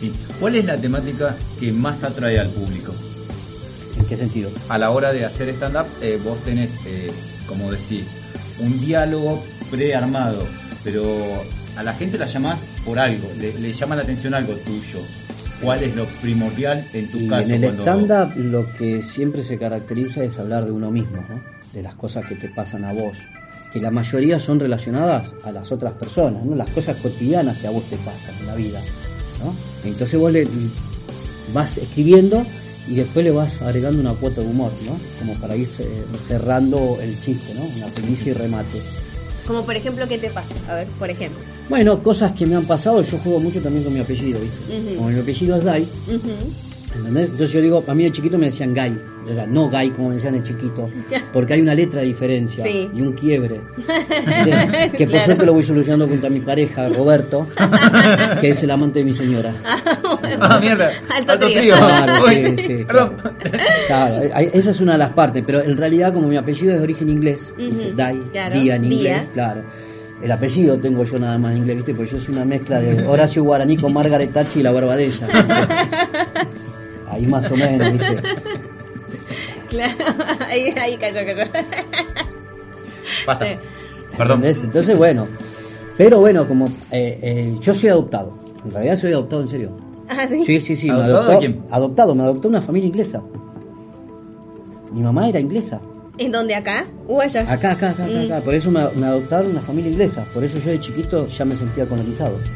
Sí. 0.00 0.10
¿Cuál 0.40 0.54
es 0.54 0.64
la 0.64 0.80
temática 0.80 1.36
que 1.60 1.70
más 1.70 2.02
atrae 2.02 2.38
al 2.38 2.48
público? 2.48 2.94
¿En 3.98 4.06
qué 4.06 4.16
sentido? 4.16 4.50
A 4.70 4.78
la 4.78 4.90
hora 4.90 5.12
de 5.12 5.26
hacer 5.26 5.50
stand-up, 5.50 5.86
eh, 6.00 6.18
vos 6.24 6.38
tenés, 6.44 6.70
eh, 6.86 7.10
como 7.46 7.70
decís, 7.70 8.06
un 8.58 8.80
diálogo 8.80 9.42
prearmado, 9.70 10.46
pero 10.82 11.42
a 11.76 11.82
la 11.82 11.92
gente 11.92 12.16
la 12.16 12.26
llamás 12.26 12.58
por 12.86 12.98
algo, 12.98 13.28
le, 13.38 13.52
le 13.58 13.72
llama 13.74 13.94
la 13.96 14.02
atención 14.02 14.32
algo 14.32 14.54
tuyo. 14.54 15.00
¿Cuál 15.62 15.82
es 15.82 15.94
lo 15.96 16.06
primordial 16.06 16.86
en 16.92 17.10
tu 17.10 17.18
Y 17.18 17.28
caso? 17.28 17.48
en 17.52 17.64
el 17.64 17.74
cuando- 17.74 17.82
stand-up 18.06 18.36
lo 18.36 18.72
que 18.74 19.02
siempre 19.02 19.44
se 19.44 19.58
caracteriza 19.58 20.22
es 20.22 20.38
hablar 20.38 20.64
de 20.64 20.70
uno 20.72 20.90
mismo, 20.90 21.24
¿no? 21.28 21.40
de 21.72 21.82
las 21.82 21.94
cosas 21.94 22.24
que 22.26 22.34
te 22.36 22.48
pasan 22.48 22.84
a 22.84 22.92
vos, 22.92 23.18
que 23.72 23.80
la 23.80 23.90
mayoría 23.90 24.40
son 24.40 24.58
relacionadas 24.60 25.34
a 25.44 25.52
las 25.52 25.70
otras 25.72 25.92
personas, 25.94 26.44
¿no? 26.44 26.54
las 26.54 26.70
cosas 26.70 26.96
cotidianas 26.96 27.58
que 27.58 27.66
a 27.66 27.70
vos 27.70 27.84
te 27.90 27.96
pasan 27.98 28.34
en 28.40 28.46
la 28.46 28.54
vida. 28.54 28.80
¿no? 29.44 29.54
Entonces 29.84 30.18
vos 30.18 30.32
le 30.32 30.46
vas 31.52 31.76
escribiendo 31.76 32.44
y 32.88 32.94
después 32.94 33.24
le 33.24 33.30
vas 33.32 33.60
agregando 33.60 34.00
una 34.00 34.14
cuota 34.14 34.40
de 34.40 34.46
humor, 34.46 34.72
¿no? 34.86 34.96
como 35.18 35.34
para 35.40 35.56
ir 35.56 35.68
ce- 35.68 35.86
cerrando 36.26 36.98
el 37.02 37.20
chiste, 37.20 37.52
¿no? 37.54 37.64
una 37.76 37.86
primicia 37.88 38.30
y 38.30 38.34
remate. 38.34 38.80
Como 39.46 39.64
por 39.64 39.74
ejemplo, 39.76 40.06
¿qué 40.08 40.18
te 40.18 40.30
pasa? 40.30 40.54
A 40.70 40.74
ver, 40.76 40.86
por 40.98 41.10
ejemplo. 41.10 41.40
Bueno, 41.68 42.02
cosas 42.02 42.32
que 42.32 42.46
me 42.46 42.54
han 42.56 42.64
pasado, 42.66 43.02
yo 43.02 43.18
juego 43.18 43.40
mucho 43.40 43.60
también 43.60 43.84
con 43.84 43.92
mi 43.92 44.00
apellido, 44.00 44.40
¿viste? 44.40 44.76
Ujú. 44.88 44.96
Como 44.96 45.08
mi 45.10 45.20
apellido 45.20 45.56
es 45.56 45.64
Dai. 45.64 45.86
¿Entendés? 46.96 47.24
Entonces 47.28 47.52
yo 47.52 47.60
digo, 47.60 47.84
a 47.86 47.94
mí 47.94 48.04
de 48.04 48.10
chiquito 48.12 48.38
me 48.38 48.46
decían 48.46 48.72
gay, 48.74 48.98
o 49.30 49.34
sea, 49.34 49.46
no 49.46 49.68
gay 49.68 49.90
como 49.90 50.08
me 50.08 50.14
decían 50.16 50.32
de 50.32 50.42
chiquito, 50.42 50.88
porque 51.32 51.52
hay 51.52 51.60
una 51.60 51.74
letra 51.74 52.00
de 52.00 52.06
diferencia 52.06 52.64
Sí. 52.64 52.88
y 52.94 53.02
un 53.02 53.12
quiebre. 53.12 53.60
Que 54.96 55.04
por 55.04 55.08
Claro. 55.10 55.24
suerte 55.26 55.46
lo 55.46 55.52
voy 55.52 55.62
solucionando 55.62 56.08
junto 56.08 56.26
a 56.26 56.30
mi 56.30 56.40
pareja, 56.40 56.88
Roberto, 56.88 57.46
que 58.40 58.50
es 58.50 58.62
el 58.62 58.70
amante 58.70 59.00
de 59.00 59.04
mi 59.04 59.12
señora. 59.12 59.54
Ah, 60.40 60.58
mierda. 60.60 60.90
Alto 61.14 61.46
trío. 61.46 61.76
Claro, 61.76 62.24
Uy, 62.26 62.34
sí, 62.58 62.62
sí. 62.66 62.84
Perdón. 62.86 63.12
Claro, 63.86 64.20
hay- 64.34 64.50
esa 64.54 64.70
es 64.70 64.80
una 64.80 64.92
de 64.92 64.98
las 64.98 65.12
partes, 65.12 65.44
pero 65.46 65.60
en 65.62 65.76
realidad 65.76 66.12
como 66.14 66.26
mi 66.28 66.36
apellido 66.36 66.72
es 66.72 66.78
de 66.78 66.84
origen 66.84 67.10
inglés, 67.10 67.52
¿viste? 67.56 67.92
Dai, 67.94 68.18
claro, 68.32 68.58
Día 68.58 68.76
en 68.76 68.82
Día. 68.88 68.92
inglés, 68.98 69.28
claro. 69.34 69.62
El 70.22 70.32
apellido 70.32 70.76
tengo 70.78 71.04
yo 71.04 71.18
nada 71.18 71.38
más 71.38 71.52
en 71.52 71.58
inglés, 71.58 71.76
¿viste? 71.76 71.94
Porque 71.94 72.10
yo 72.10 72.20
soy 72.20 72.34
una 72.34 72.44
mezcla 72.44 72.80
de 72.80 73.06
Horacio 73.06 73.44
Guaraní 73.44 73.76
con 73.76 73.92
Margaret 73.92 74.32
Thatcher 74.32 74.58
y 74.60 74.62
la 74.64 74.72
barba 74.72 74.96
de 74.96 75.06
ella. 75.06 75.28
Ahí 77.10 77.26
más 77.26 77.50
o 77.50 77.56
menos, 77.56 77.92
¿viste? 77.92 78.22
Claro, 79.68 79.94
ahí, 80.48 80.72
ahí 80.80 80.96
cayó, 80.96 81.20
cayó. 81.26 81.50
Basta. 83.26 83.46
Perdón. 84.16 84.36
¿Entendés? 84.38 84.60
Entonces, 84.64 84.96
bueno. 84.96 85.26
Pero 85.96 86.20
bueno, 86.20 86.46
como 86.48 86.66
eh, 86.90 87.18
eh, 87.22 87.56
yo 87.60 87.74
soy 87.74 87.90
adoptado. 87.90 88.32
En 88.64 88.70
realidad 88.72 88.96
soy 88.96 89.12
adoptado 89.12 89.42
en 89.42 89.48
serio. 89.48 89.70
Ah, 90.08 90.26
sí. 90.28 90.42
Sí, 90.44 90.60
sí, 90.60 90.74
sí. 90.76 90.86
me 90.90 90.94
¿Adoptado 90.94 91.18
adoptó- 91.22 91.30
de 91.32 91.38
quién? 91.38 91.62
Adoptado, 91.70 92.14
me 92.14 92.22
adoptó 92.22 92.48
una 92.48 92.62
familia 92.62 92.88
inglesa. 92.88 93.22
Mi 94.92 95.00
mamá 95.02 95.28
era 95.28 95.38
inglesa. 95.40 95.80
¿En 96.18 96.30
dónde 96.32 96.54
acá? 96.54 96.86
¿O 97.06 97.20
allá? 97.20 97.40
Acá, 97.42 97.72
acá, 97.72 97.90
acá, 97.90 98.04
acá, 98.04 98.12
Mm. 98.12 98.24
acá. 98.26 98.40
Por 98.40 98.54
eso 98.54 98.70
me, 98.70 98.80
me 98.96 99.06
adoptaron 99.06 99.50
una 99.52 99.60
familia 99.60 99.90
inglesa. 99.90 100.24
Por 100.34 100.42
eso 100.44 100.58
yo 100.58 100.70
de 100.72 100.80
chiquito 100.80 101.26
ya 101.28 101.44
me 101.44 101.56
sentía 101.56 101.86
colonizado. 101.86 102.38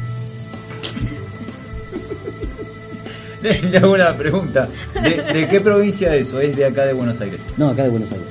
Le, 3.41 3.61
le 3.61 3.77
hago 3.77 3.93
una 3.93 4.15
pregunta. 4.15 4.67
¿De, 4.93 5.21
de 5.33 5.47
qué 5.49 5.59
provincia 5.59 6.15
es 6.15 6.27
eso? 6.27 6.39
¿Es 6.39 6.55
de 6.55 6.65
acá 6.65 6.85
de 6.85 6.93
Buenos 6.93 7.19
Aires? 7.19 7.39
No, 7.57 7.69
acá 7.69 7.83
de 7.83 7.89
Buenos 7.89 8.09
Aires. 8.11 8.27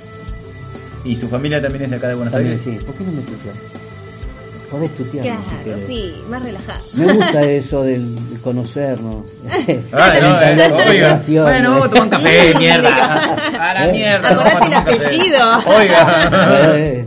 ¿Y 1.05 1.17
su 1.17 1.29
familia 1.29 1.61
también 1.61 1.85
es 1.85 1.91
de 1.91 1.97
acá 1.97 2.09
de 2.09 2.15
Buenos 2.15 2.33
También, 2.33 2.59
Aires? 2.59 2.79
sí. 2.81 2.85
¿Por 2.87 2.95
qué 2.95 3.05
no 3.05 3.13
me 3.13 3.21
tuteas? 3.23 3.57
Podés 4.73 4.91
tutear. 4.97 5.25
Claro, 5.65 5.79
sí, 5.79 6.15
más 6.29 6.43
relajado. 6.43 6.81
Me 6.95 7.13
gusta 7.13 7.43
eso 7.43 7.83
del 7.83 8.29
de 8.31 8.39
conocernos. 8.41 9.17
Ah, 9.93 10.13
no, 10.21 10.41
eh. 10.41 11.43
Bueno, 11.43 11.71
vamos 11.73 11.87
a 11.87 11.91
tomar 11.91 12.03
un 12.05 12.09
café, 12.09 12.55
mierda. 12.59 12.91
A 13.71 13.75
la 13.75 13.89
Eh. 13.89 13.93
mierda. 13.93 14.29
Acordate 14.31 14.67
el 14.67 14.75
apellido. 14.75 15.39
Oiga. 15.79 16.31
Eh, 16.77 17.07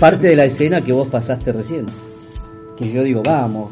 Parte 0.00 0.28
de 0.28 0.36
la 0.36 0.44
escena 0.46 0.80
que 0.80 0.92
vos 0.92 1.06
pasaste 1.08 1.52
recién. 1.52 1.86
Que 2.76 2.90
yo 2.90 3.02
digo, 3.02 3.22
vamos, 3.22 3.70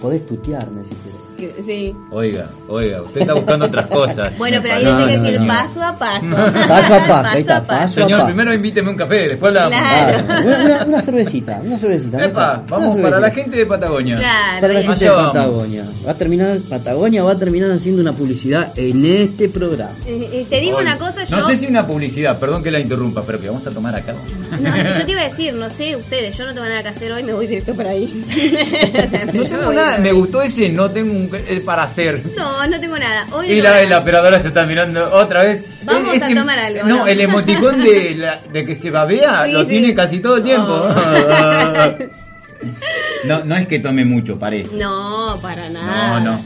podés 0.00 0.24
tutearme 0.26 0.84
si 0.84 0.90
querés. 0.90 1.18
Que- 1.42 1.62
Sí. 1.62 1.96
Oiga, 2.10 2.46
oiga, 2.68 3.02
usted 3.02 3.22
está 3.22 3.34
buscando 3.34 3.66
otras 3.66 3.86
cosas. 3.88 4.32
Bueno, 4.38 4.58
pero 4.62 4.74
ahí 4.74 4.84
No, 4.84 4.98
tenés 4.98 5.08
que 5.14 5.16
no, 5.16 5.22
decir 5.24 5.40
no. 5.40 5.46
paso 5.48 5.82
a 5.82 5.98
paso. 5.98 6.26
Paso 6.68 6.94
a 6.94 6.98
paso, 7.06 7.28
ahí 7.30 7.40
está, 7.40 7.66
paso 7.66 7.82
a 7.82 7.88
Señor, 7.88 8.20
paso. 8.20 8.26
primero 8.26 8.54
invíteme 8.54 8.90
un 8.90 8.96
café, 8.96 9.28
después 9.28 9.48
hablamos. 9.56 9.78
Claro. 9.78 10.24
Claro, 10.26 10.42
una, 10.46 10.64
una- 10.64 10.84
una 10.84 11.00
cervecita, 11.00 11.60
una 11.64 11.78
cervecita. 11.78 12.24
Epa, 12.24 12.62
vamos 12.68 12.94
Una 12.94 13.02
para 13.02 13.20
la 13.20 13.30
gente 13.30 13.56
de 13.56 13.66
Patagonia. 13.66 14.16
Claro. 14.18 14.60
Para 14.60 14.72
la 14.72 14.80
gente 14.82 14.92
Allá 14.92 15.10
de 15.10 15.16
vamos. 15.16 15.32
Patagonia. 15.32 15.84
Va 16.06 16.10
a 16.10 16.14
terminar, 16.14 16.58
Patagonia 16.68 17.22
va 17.24 17.32
a 17.32 17.38
terminar 17.38 17.70
haciendo 17.72 18.00
una 18.02 18.12
publicidad 18.12 18.72
en 18.76 19.04
este 19.04 19.48
programa. 19.48 19.90
Eh, 20.06 20.28
eh, 20.32 20.46
te 20.48 20.60
digo 20.60 20.76
Oye, 20.78 20.86
una 20.86 20.98
cosa, 20.98 21.24
yo. 21.24 21.36
No 21.36 21.46
sé 21.48 21.56
si 21.58 21.66
una 21.66 21.86
publicidad, 21.86 22.38
perdón 22.38 22.62
que 22.62 22.70
la 22.70 22.78
interrumpa, 22.80 23.22
pero 23.26 23.40
que 23.40 23.48
vamos 23.48 23.66
a 23.66 23.70
tomar 23.70 23.94
acá. 23.96 24.14
No, 24.60 24.76
yo 24.98 25.04
te 25.04 25.10
iba 25.10 25.20
a 25.22 25.24
decir, 25.28 25.54
no 25.54 25.68
sé 25.70 25.96
ustedes, 25.96 26.36
yo 26.36 26.44
no 26.44 26.52
tengo 26.54 26.66
nada 26.66 26.82
que 26.82 26.88
hacer 26.90 27.10
hoy, 27.12 27.22
me 27.24 27.32
voy 27.32 27.46
directo 27.46 27.74
para 27.74 27.90
ahí. 27.90 28.24
O 28.92 29.44
sea, 29.46 29.56
No 29.62 29.72
nada, 29.72 29.98
me 29.98 30.12
gustó 30.12 30.42
ese 30.42 30.68
no 30.68 30.90
tengo 30.90 31.12
un 31.12 31.28
para 31.64 31.84
hacer. 31.84 32.20
No, 32.36 32.66
no 32.66 32.80
tengo 32.80 32.98
nada. 32.98 33.26
Hoy 33.32 33.52
Y 33.52 33.56
no 33.62 33.70
la, 33.88 33.98
operadora 33.98 34.38
se 34.38 34.48
está 34.48 34.64
mirando 34.64 35.10
otra 35.12 35.42
vez. 35.42 35.64
Vamos 35.84 36.14
Es- 36.14 36.22
a 36.22 36.26
ese- 36.26 36.34
tomar 36.34 36.58
algo, 36.58 36.82
No, 36.84 36.96
¿no? 36.98 37.06
el 37.06 37.20
emoticón 37.20 37.82
de, 37.82 38.14
la- 38.16 38.40
de 38.52 38.64
que 38.64 38.74
se 38.74 38.90
babea 38.90 39.44
Sí, 39.46 39.52
lo 39.52 39.62
sí. 39.64 39.70
tiene 39.70 39.94
casi 39.94 40.20
todo 40.20 40.36
el 40.36 40.44
tiempo. 40.44 40.72
Oh. 40.72 40.94
no, 43.24 43.44
no 43.44 43.56
es 43.56 43.66
que 43.66 43.78
tome 43.80 44.04
mucho, 44.04 44.38
parece. 44.38 44.76
No, 44.76 45.38
para 45.42 45.68
nada. 45.70 46.20
No, 46.20 46.32
no. 46.32 46.44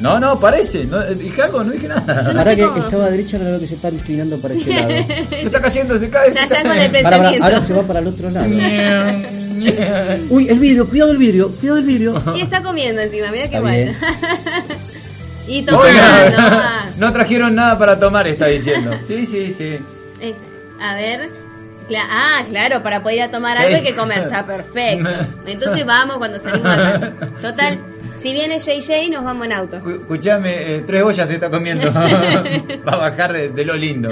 No, 0.00 0.18
no, 0.20 0.40
parece. 0.40 0.84
No, 0.84 1.00
dije 1.04 1.42
algo, 1.42 1.62
no 1.62 1.70
dije 1.72 1.86
nada. 1.88 2.20
Yo 2.22 2.32
no 2.32 2.40
Ahora 2.40 2.50
sé 2.50 2.56
que 2.56 2.66
cómo. 2.66 2.84
estaba 2.84 3.10
derecha, 3.10 3.36
ahora 3.36 3.50
veo 3.50 3.60
que 3.60 3.66
se 3.68 3.74
está 3.76 3.88
inclinando 3.90 4.36
para 4.38 4.54
este 4.54 4.74
lado. 4.74 4.88
Se 5.30 5.42
está 5.42 5.60
cayendo, 5.60 5.98
se 5.98 6.10
cae. 6.10 6.32
se 6.32 6.40
está- 6.42 6.62
con 6.62 6.72
el 6.72 6.90
Para, 6.90 6.90
para, 6.90 7.02
pensamiento. 7.16 7.44
ahora 7.44 7.60
se 7.60 7.72
va 7.72 7.82
para 7.84 8.00
el 8.00 8.06
otro 8.08 8.30
lado. 8.30 8.46
Uy, 10.30 10.48
el 10.48 10.58
vidrio, 10.58 10.88
cuidado 10.88 11.10
el 11.12 11.18
vidrio, 11.18 11.50
cuidado 11.52 11.78
el 11.78 11.84
vidrio. 11.84 12.14
Y 12.36 12.40
está 12.42 12.62
comiendo 12.62 13.00
encima, 13.02 13.30
mira 13.30 13.48
qué 13.48 13.60
bien. 13.60 13.96
y 15.46 15.62
tomando. 15.62 15.88
Oiga, 15.88 16.86
no 16.96 17.12
trajeron 17.12 17.54
nada 17.54 17.78
para 17.78 17.98
tomar, 17.98 18.26
está 18.26 18.46
diciendo. 18.46 18.92
Sí, 19.06 19.26
sí, 19.26 19.50
sí. 19.52 19.78
Eh, 20.20 20.34
a 20.80 20.94
ver. 20.94 21.30
Cla- 21.88 22.06
ah, 22.08 22.42
claro, 22.48 22.82
para 22.82 23.02
poder 23.02 23.18
ir 23.18 23.22
a 23.24 23.30
tomar 23.30 23.58
algo 23.58 23.76
hay 23.76 23.82
que 23.82 23.94
comer. 23.94 24.20
Está 24.20 24.46
perfecto. 24.46 25.08
Entonces 25.46 25.84
vamos 25.84 26.16
cuando 26.16 26.38
salimos 26.38 26.66
acá. 26.72 27.12
Total, 27.42 27.78
si 28.16 28.32
viene 28.32 28.58
JJ, 28.58 29.10
nos 29.12 29.22
vamos 29.22 29.44
en 29.44 29.52
auto. 29.52 29.76
Escu- 29.76 30.00
Escuchame, 30.00 30.76
eh, 30.76 30.82
tres 30.86 31.02
ollas 31.02 31.28
se 31.28 31.34
está 31.34 31.50
comiendo. 31.50 31.92
Va 31.92 32.92
a 32.92 32.96
bajar 32.96 33.34
de, 33.34 33.50
de 33.50 33.64
lo 33.66 33.74
lindo. 33.76 34.08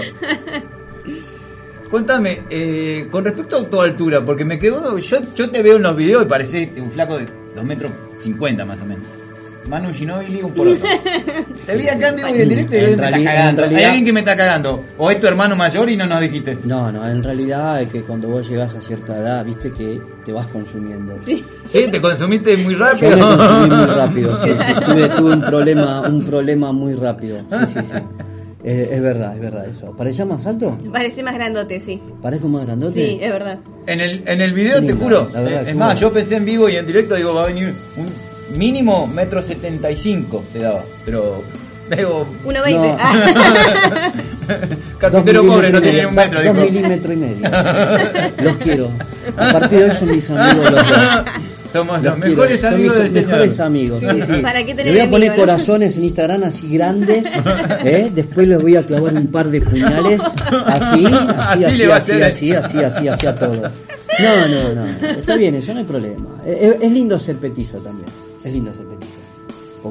Contame, 1.92 2.40
eh, 2.50 3.06
con 3.10 3.22
respecto 3.24 3.58
a 3.58 3.68
tu 3.70 3.80
altura, 3.80 4.24
porque 4.24 4.44
me 4.44 4.58
quedo. 4.58 4.98
Yo, 4.98 5.18
yo 5.36 5.48
te 5.50 5.62
veo 5.62 5.76
en 5.76 5.82
los 5.82 5.94
videos 5.94 6.24
y 6.24 6.26
parece 6.26 6.72
un 6.78 6.90
flaco 6.90 7.18
de 7.18 7.28
2 7.54 7.64
metros 7.64 7.92
50 8.18 8.64
más 8.64 8.80
o 8.82 8.86
menos. 8.86 9.04
Manu 9.68 9.92
Ginobili, 9.94 10.42
un 10.42 10.52
por 10.54 10.66
otro. 10.68 10.84
Te 11.66 11.76
vi 11.76 11.86
acá 11.86 12.08
en 12.08 12.16
vivo 12.16 12.28
y 12.30 12.40
en 12.42 12.48
directo 12.48 12.74
y 12.74 12.78
En 12.80 12.96
me 12.98 13.06
reali- 13.10 13.24
cagando. 13.24 13.62
Hay 13.64 13.84
alguien 13.84 14.04
que 14.06 14.12
me 14.12 14.18
está 14.20 14.34
cagando. 14.36 14.82
O 14.98 15.08
es 15.10 15.20
tu 15.20 15.26
hermano 15.28 15.54
mayor 15.54 15.88
y 15.88 15.96
no 15.96 16.04
nos 16.06 16.20
dijiste. 16.20 16.58
No, 16.64 16.90
no, 16.90 17.06
en 17.06 17.22
realidad 17.22 17.80
es 17.82 17.88
que 17.90 18.00
cuando 18.00 18.26
vos 18.26 18.48
llegás 18.48 18.74
a 18.74 18.80
cierta 18.80 19.16
edad, 19.16 19.44
viste 19.44 19.70
que 19.70 20.00
te 20.24 20.32
vas 20.32 20.48
consumiendo. 20.48 21.16
Sí. 21.24 21.44
Sí, 21.66 21.86
te 21.92 22.00
consumiste 22.00 22.56
muy 22.56 22.74
Yo 22.74 22.80
rápido. 22.80 23.10
me 23.16 23.20
consumí 23.36 23.68
muy 23.76 23.86
rápido, 23.86 24.42
sí, 24.44 24.50
sí. 24.50 24.74
Tuve, 24.84 25.08
tuve 25.10 25.32
un 25.34 25.40
problema, 25.42 26.00
un 26.08 26.24
problema 26.24 26.72
muy 26.72 26.94
rápido. 26.94 27.38
Sí, 27.48 27.56
sí, 27.74 27.80
sí. 27.84 27.98
Eh, 28.64 28.90
es 28.92 29.02
verdad, 29.02 29.34
es 29.34 29.40
verdad 29.40 29.66
eso. 29.66 29.92
¿Parecía 29.96 30.24
más 30.24 30.46
alto? 30.46 30.78
Parece 30.92 31.22
más 31.22 31.34
grandote, 31.34 31.80
sí. 31.80 32.00
¿Parezco 32.22 32.46
más 32.48 32.64
grandote? 32.64 32.94
Sí, 32.94 33.18
es 33.20 33.32
verdad. 33.32 33.58
En 33.86 34.00
el, 34.00 34.22
en 34.26 34.40
el 34.40 34.52
video, 34.52 34.80
te 34.84 34.92
juro. 34.92 35.28
la 35.32 35.40
verdad, 35.40 35.68
es 35.68 35.74
más, 35.76 35.98
yo 35.98 36.12
pensé 36.12 36.36
en 36.36 36.44
vivo 36.44 36.68
y 36.68 36.76
en 36.76 36.86
directo, 36.86 37.16
digo, 37.16 37.34
va 37.34 37.44
a 37.44 37.46
venir 37.48 37.74
un 37.96 38.56
mínimo 38.56 39.06
metro 39.08 39.42
setenta 39.42 39.90
y 39.90 39.96
cinco 39.96 40.44
te 40.52 40.60
daba. 40.60 40.84
Pero 41.04 41.42
veo. 41.90 42.24
1,20. 42.44 42.76
No. 42.76 42.96
Carpintero 44.98 45.42
Dos 45.42 45.54
pobre 45.54 45.70
no 45.70 45.80
tiene 45.82 46.06
un 46.06 46.14
medio, 46.14 46.30
metro, 46.30 46.42
Dos 46.44 46.54
dijo. 46.56 46.66
milímetros 46.72 47.12
y 47.12 47.16
medio. 47.16 47.50
Los 48.42 48.56
quiero. 48.56 48.88
A 49.36 49.52
partir 49.52 49.78
de 49.80 49.84
hoy 49.86 49.92
son 49.92 50.10
mis 50.10 50.30
amigos 50.30 50.70
los 50.70 50.88
dos. 50.88 51.24
Somos 51.72 52.02
Los 52.02 52.18
los 52.18 52.18
mejores 52.18 52.60
quiero, 52.60 52.62
son 52.62 52.74
amigos 52.74 52.98
mis 53.02 53.14
del 53.14 53.26
mejores 53.26 53.50
señor. 53.52 53.66
amigos. 53.66 54.00
Sí, 54.00 54.06
sí. 54.34 54.42
¿Para 54.42 54.64
qué 54.64 54.74
tener 54.74 54.86
Le 54.86 54.92
voy 54.92 55.00
a 55.00 55.10
poner 55.10 55.34
corazones 55.36 55.96
en 55.96 56.04
Instagram 56.04 56.44
así 56.44 56.68
grandes. 56.68 57.26
¿eh? 57.84 58.10
Después 58.14 58.48
les 58.48 58.60
voy 58.60 58.76
a 58.76 58.86
clavar 58.86 59.14
un 59.14 59.26
par 59.28 59.48
de 59.48 59.60
puñales. 59.60 60.20
Así, 60.66 61.04
Así 61.38 61.64
así, 61.64 61.64
así, 61.64 61.90
así, 61.90 62.22
así, 62.22 62.52
así, 62.52 62.78
así, 62.78 63.08
así 63.08 63.26
a 63.26 63.32
todo. 63.32 63.54
No, 64.18 64.48
no, 64.48 64.74
no. 64.74 65.08
Está 65.08 65.36
bien, 65.36 65.54
eso 65.54 65.72
no 65.72 65.80
hay 65.80 65.86
problema. 65.86 66.26
Es, 66.46 66.76
es 66.80 66.92
lindo 66.92 67.18
ser 67.18 67.36
petizo 67.36 67.78
también. 67.78 68.06
Es 68.44 68.52
lindo 68.52 68.72
ser 68.74 68.84
petizo. 68.84 69.12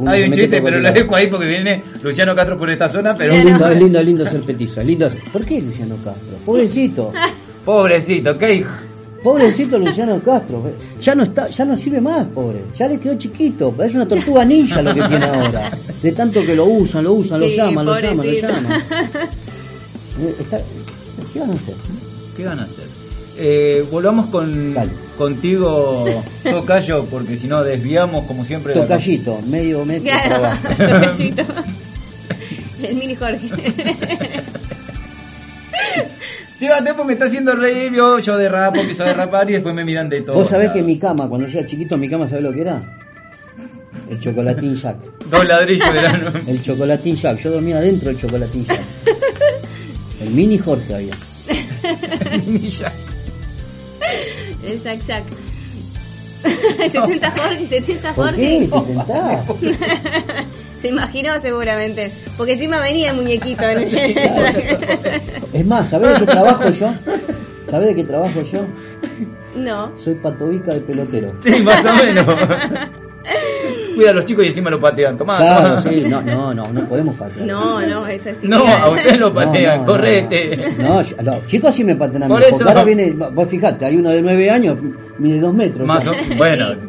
Hay 0.07 0.23
un 0.23 0.31
chiste, 0.31 0.61
pero 0.61 0.79
lo 0.79 0.91
dejo 0.91 1.15
ahí 1.15 1.27
porque 1.27 1.47
viene 1.47 1.81
Luciano 2.01 2.33
Castro 2.35 2.57
por 2.57 2.69
esta 2.69 2.87
zona, 2.87 3.13
pero 3.15 3.33
Es 3.33 3.43
lindo, 3.43 3.67
es 3.67 3.79
lindo, 3.79 3.99
es 3.99 4.05
lindo 4.05 4.25
ser 4.29 4.41
petizo. 4.41 4.79
Es 4.81 4.87
lindo. 4.87 5.09
¿Por 5.33 5.43
qué 5.45 5.61
Luciano 5.61 5.95
Castro? 5.95 6.37
Pobrecito. 6.45 7.11
pobrecito, 7.65 8.37
¿qué 8.37 8.53
hijo? 8.53 8.69
Pobrecito 9.23 9.77
Luciano 9.77 10.19
Castro, 10.21 10.63
ya 10.99 11.13
no 11.13 11.23
está, 11.23 11.47
ya 11.49 11.63
no 11.65 11.77
sirve 11.77 12.01
más, 12.01 12.25
pobre. 12.27 12.61
Ya 12.77 12.87
le 12.87 12.99
quedó 12.99 13.13
chiquito, 13.15 13.73
es 13.83 13.93
una 13.93 14.07
tortuga 14.07 14.43
ninja 14.43 14.81
lo 14.81 14.95
que 14.95 15.01
tiene 15.03 15.25
ahora. 15.25 15.69
De 16.01 16.11
tanto 16.11 16.41
que 16.43 16.55
lo 16.55 16.65
usan, 16.65 17.03
lo 17.03 17.13
usan, 17.13 17.39
lo 17.39 17.47
llaman, 17.47 17.85
lo 17.85 17.99
llaman, 17.99 18.25
lo 18.25 18.33
llaman. 18.33 18.65
Eh, 20.21 20.35
está- 20.41 20.59
¿Qué 21.33 21.39
van 21.39 21.51
a 21.51 21.53
hacer? 21.53 21.75
¿Qué 22.35 22.45
van 22.45 22.59
a 22.59 22.63
hacer? 22.63 22.85
Eh, 23.37 23.85
volvamos 23.89 24.25
con 24.27 24.73
Dale. 24.73 24.91
contigo, 25.17 26.05
Tocayo, 26.43 27.05
porque 27.05 27.37
si 27.37 27.47
no 27.47 27.63
desviamos 27.63 28.25
como 28.27 28.43
siempre. 28.43 28.75
la- 28.75 28.81
Tocallito, 28.81 29.39
medio 29.47 29.85
metro 29.85 30.09
para 30.11 30.27
Claro, 30.27 30.45
abajo. 30.45 30.67
tocallito. 30.77 31.43
El 32.83 32.95
mini 32.95 33.15
Jorge. 33.15 33.49
Lleva 36.61 36.83
tiempo 36.83 37.03
me 37.03 37.13
está 37.13 37.25
haciendo 37.25 37.55
reír, 37.55 37.91
yo, 37.91 38.19
yo 38.19 38.37
derrapo, 38.37 38.79
empiezo 38.79 39.01
a 39.01 39.07
derrapar 39.07 39.49
y 39.49 39.53
después 39.53 39.73
me 39.73 39.83
miran 39.83 40.07
de 40.07 40.21
todo. 40.21 40.35
Vos 40.35 40.47
sabés 40.47 40.69
que 40.71 40.83
mi 40.83 40.99
cama, 40.99 41.27
cuando 41.27 41.47
yo 41.47 41.57
era 41.57 41.67
chiquito, 41.67 41.97
mi 41.97 42.07
cama, 42.07 42.27
¿sabés 42.27 42.43
lo 42.43 42.53
que 42.53 42.61
era? 42.61 42.79
El 44.07 44.19
chocolatín 44.19 44.75
Jack. 44.75 44.97
Dos 45.27 45.47
ladrillos 45.47 45.87
eran. 45.87 46.21
El 46.47 46.61
chocolatín 46.61 47.15
Jack. 47.15 47.39
Yo 47.39 47.49
dormía 47.49 47.77
adentro 47.77 48.09
del 48.09 48.19
chocolatín 48.19 48.63
Jack. 48.63 48.79
El 50.21 50.29
mini 50.29 50.59
Jorge 50.59 50.93
había. 50.93 51.13
El 52.31 52.43
mini 52.43 52.69
Jack. 52.69 52.93
El 54.63 54.83
Jack 54.83 55.01
Jack. 55.07 55.23
70 56.91 57.31
Jorge, 57.31 57.67
70 57.67 58.13
Jorge. 58.13 58.67
¿Por 58.69 58.85
qué? 58.85 58.97
70. 59.71 60.45
Se 60.81 60.87
imaginó 60.87 61.39
seguramente. 61.41 62.11
Porque 62.37 62.53
encima 62.53 62.79
venía 62.79 63.11
el 63.11 63.17
muñequito. 63.17 63.63
En 63.63 63.79
el... 63.81 64.17
Es 65.53 65.65
más, 65.65 65.89
¿sabés 65.89 66.13
de 66.19 66.25
qué 66.25 66.31
trabajo 66.31 66.69
yo? 66.69 66.93
¿Sabés 67.69 67.87
de 67.89 67.95
qué 67.95 68.03
trabajo 68.03 68.41
yo? 68.41 68.61
No. 69.55 69.91
Soy 69.97 70.15
patovica 70.15 70.73
de 70.73 70.79
pelotero. 70.81 71.33
Sí, 71.43 71.61
más 71.61 71.85
o 71.85 71.93
menos. 71.95 72.25
Cuida 73.95 74.09
a 74.11 74.13
los 74.13 74.25
chicos 74.25 74.45
y 74.45 74.47
encima 74.47 74.69
lo 74.69 74.79
patean. 74.79 75.17
Tomá, 75.17 75.37
Claro, 75.37 75.67
tomá. 75.69 75.81
sí, 75.83 76.05
no, 76.07 76.21
no, 76.21 76.53
no, 76.53 76.67
no 76.71 76.87
podemos 76.87 77.15
patear. 77.15 77.45
No, 77.45 77.85
no, 77.85 78.07
es 78.07 78.25
así. 78.25 78.47
No, 78.47 78.65
a 78.65 78.89
usted 78.89 79.19
lo 79.19 79.33
patean, 79.33 79.81
no, 79.81 79.85
correte. 79.85 80.57
No, 80.79 81.01
yo- 81.01 81.15
los 81.21 81.45
chicos 81.47 81.75
sí 81.75 81.83
me 81.83 81.95
patean 81.95 82.23
a 82.23 82.27
mí. 82.27 82.33
Por 82.33 82.41
Porque 82.41 82.55
eso- 82.55 82.67
ahora 82.67 82.83
viene, 82.85 83.11
vos 83.11 83.47
fijate, 83.49 83.85
hay 83.85 83.97
uno 83.97 84.09
de 84.09 84.21
nueve 84.21 84.49
años, 84.49 84.77
mide 85.19 85.39
dos 85.39 85.53
metros. 85.53 85.85
Más 85.85 86.07
o, 86.07 86.13
bueno, 86.37 86.65
Sí. 86.73 86.79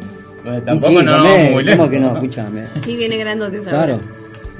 Eh, 0.45 0.61
tampoco 0.65 0.99
sí, 0.99 1.05
no 1.05 1.17
comé, 1.17 1.29
vamos 1.33 1.51
muy 1.51 1.63
lejos. 1.63 1.77
¿Cómo 1.79 1.89
que 1.91 1.99
no? 1.99 2.13
Escúchame. 2.15 2.63
Sí, 2.81 2.95
viene 2.95 3.17
grandote 3.17 3.57
esa 3.57 3.69
Claro. 3.69 3.99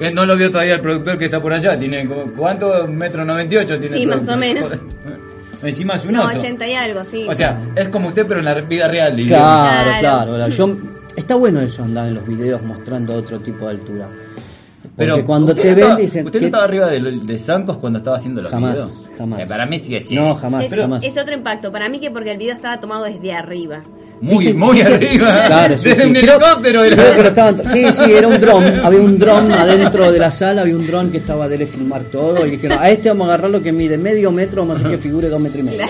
Eh, 0.00 0.10
No 0.10 0.26
lo 0.26 0.36
vio 0.36 0.50
todavía 0.50 0.74
el 0.74 0.80
productor 0.80 1.18
que 1.18 1.26
está 1.26 1.40
por 1.40 1.52
allá. 1.52 1.78
Tiene 1.78 2.06
como- 2.06 2.24
¿cuánto? 2.32 2.86
Metro 2.88 3.24
98 3.24 3.78
tiene 3.80 3.96
Sí, 3.96 4.02
el 4.02 4.08
más 4.08 4.28
o 4.28 4.36
menos. 4.36 4.70
Encima 5.62 5.94
es 5.94 6.04
un 6.04 6.12
No, 6.12 6.24
oso. 6.24 6.36
80 6.36 6.66
y 6.66 6.74
algo, 6.74 7.04
sí. 7.04 7.26
O 7.28 7.34
sea, 7.34 7.58
es 7.74 7.88
como 7.88 8.08
usted 8.08 8.26
pero 8.26 8.40
en 8.40 8.44
la 8.46 8.54
vida 8.54 8.86
real. 8.88 9.14
Claro, 9.26 9.90
Claro. 10.00 10.32
claro. 10.34 10.48
Yo, 10.48 10.76
está 11.16 11.36
bueno 11.36 11.60
eso 11.62 11.82
andar 11.84 12.08
en 12.08 12.14
los 12.14 12.26
videos 12.26 12.62
mostrando 12.62 13.14
otro 13.14 13.38
tipo 13.40 13.64
de 13.66 13.70
altura. 13.72 14.06
Porque 14.06 14.92
Pero 14.96 15.24
cuando 15.26 15.52
usted 15.52 15.62
te 15.62 15.68
no 15.70 15.74
ven 15.76 15.82
estaba- 15.84 16.00
dicen 16.00 16.26
¿Usted 16.26 16.38
no 16.38 16.40
que- 16.40 16.46
estaba 16.46 16.64
arriba 16.64 16.86
de, 16.88 17.00
lo- 17.00 17.10
de 17.24 17.38
Zancos 17.38 17.78
cuando 17.78 17.98
estaba 18.00 18.16
haciendo 18.16 18.42
los 18.42 18.50
Jamás, 18.50 18.74
videos? 18.74 19.08
jamás. 19.16 19.40
Eh, 19.40 19.46
para 19.46 19.66
mí 19.66 19.78
sigue 19.78 20.00
siendo. 20.00 20.28
No, 20.28 20.34
jamás, 20.34 20.64
es, 20.64 20.74
jamás. 20.78 21.02
es 21.04 21.16
otro 21.18 21.34
impacto. 21.34 21.72
Para 21.72 21.88
mí 21.88 21.98
que 21.98 22.10
porque 22.10 22.32
el 22.32 22.38
video 22.38 22.54
estaba 22.54 22.78
tomado 22.80 23.04
desde 23.04 23.32
arriba. 23.32 23.82
Muy, 24.20 24.38
Dicen- 24.46 24.56
muy 24.58 24.76
dicen- 24.78 24.94
arriba. 24.94 25.46
Claro, 25.46 25.78
sí, 25.78 25.88
Desde 25.88 26.02
sí. 26.02 26.08
un 26.08 26.14
Creo- 26.14 26.36
helicóptero 26.36 26.84
era. 26.84 26.96
creo 26.96 27.14
que 27.16 27.22
lo 27.22 27.28
estaban- 27.28 27.62
sí, 27.72 27.84
sí, 27.92 28.12
era 28.12 28.28
un 28.28 28.40
dron. 28.40 28.64
Había 28.84 29.00
un 29.00 29.18
dron 29.18 29.52
adentro 29.52 30.10
de 30.12 30.18
la 30.18 30.30
sala, 30.30 30.62
había 30.62 30.76
un 30.76 30.86
dron 30.86 31.10
que 31.10 31.18
estaba 31.18 31.48
de 31.48 31.66
filmar 31.66 32.02
todo. 32.04 32.46
Y 32.46 32.50
dijeron, 32.52 32.78
a 32.80 32.88
este 32.90 33.08
vamos 33.10 33.26
a 33.26 33.34
agarrarlo 33.34 33.62
que 33.62 33.72
mide 33.72 33.98
medio 33.98 34.30
metro, 34.30 34.64
más 34.64 34.80
que 34.82 34.96
figure 34.98 35.28
dos 35.28 35.40
metros 35.40 35.60
y 35.60 35.62
medio. 35.64 35.84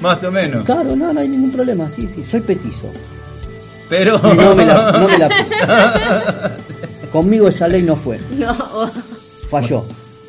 Más 0.00 0.22
o 0.24 0.30
menos. 0.30 0.64
Claro, 0.64 0.94
no, 0.96 1.12
no 1.12 1.20
hay 1.20 1.28
ningún 1.28 1.50
problema, 1.52 1.88
sí, 1.88 2.08
sí, 2.14 2.24
soy 2.28 2.40
petizo. 2.40 2.90
Pero. 3.88 4.20
Y 4.32 4.36
no 4.36 4.54
me 4.54 4.64
la, 4.66 4.92
no 4.92 5.08
me 5.08 5.18
la 5.18 6.52
Conmigo 7.12 7.48
esa 7.48 7.66
ley 7.68 7.82
no 7.82 7.96
fue, 7.96 8.18
No, 8.38 8.50
o- 8.52 8.90
falló. 9.50 9.84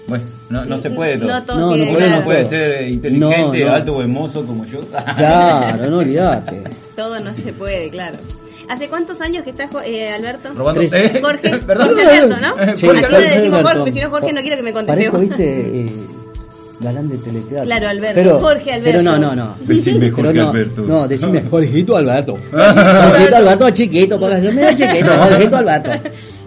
Bueno, 0.07 0.23
no, 0.51 0.65
no 0.65 0.77
se 0.77 0.89
puede 0.89 1.17
todo. 1.17 1.27
No 1.29 1.43
todo 1.43 1.75
No, 1.75 2.09
no 2.09 2.23
puede 2.23 2.45
ser 2.45 2.87
inteligente, 2.87 3.19
No, 3.19 3.69
no. 3.69 3.73
alto 3.73 3.95
o 3.95 4.01
hermoso 4.01 4.45
como 4.45 4.65
yo. 4.65 4.79
Claro, 5.17 5.89
no 5.89 5.97
olvidate. 5.99 6.63
Todo 6.95 7.19
no 7.19 7.33
se 7.33 7.53
puede, 7.53 7.89
claro. 7.89 8.17
¿Hace 8.67 8.87
cuántos 8.87 9.19
años 9.21 9.43
que 9.43 9.49
estás, 9.49 9.69
eh, 9.85 10.09
Alberto? 10.09 10.53
Robando. 10.55 10.79
Tres. 10.79 10.93
¿Eh? 10.93 11.19
Jorge, 11.23 11.57
Perdón. 11.67 11.87
Jorge 11.89 12.03
Alberto, 12.03 12.37
¿no? 12.39 12.55
Sí, 12.77 12.87
Así 12.87 13.13
le 13.13 13.29
decimos 13.29 13.59
Alberto. 13.59 13.63
Jorge, 13.63 13.75
porque 13.77 13.91
si 13.91 13.99
no 14.01 14.09
Jorge 14.09 14.33
no 14.33 14.41
quiere 14.41 14.57
que 14.57 14.63
me 14.63 14.73
conteste. 14.73 15.11
Parezco, 15.11 15.19
viste, 15.19 15.81
eh, 15.81 16.07
galán 16.79 17.09
de 17.09 17.17
teleteatro. 17.17 17.65
Claro, 17.65 17.89
Alberto, 17.89 18.15
Pero, 18.15 18.39
Jorge 18.39 18.71
Alberto. 18.73 18.99
Pero 18.99 19.01
no, 19.03 19.17
no, 19.17 19.35
no. 19.35 19.55
Decime 19.61 20.11
Jorge 20.11 20.33
no, 20.33 20.49
Alberto. 20.49 20.81
No, 20.83 21.07
decime 21.07 21.43
Jorgito 21.49 21.97
Alberto. 21.97 22.37
Jorgito 22.51 23.35
Alberto 23.35 23.69
chiquito, 23.71 24.19
porque 24.19 24.41
yo 24.41 24.51
medio 24.53 24.69
chiquito, 24.69 25.11
Jorgito 25.11 25.57
Alberto. 25.57 25.91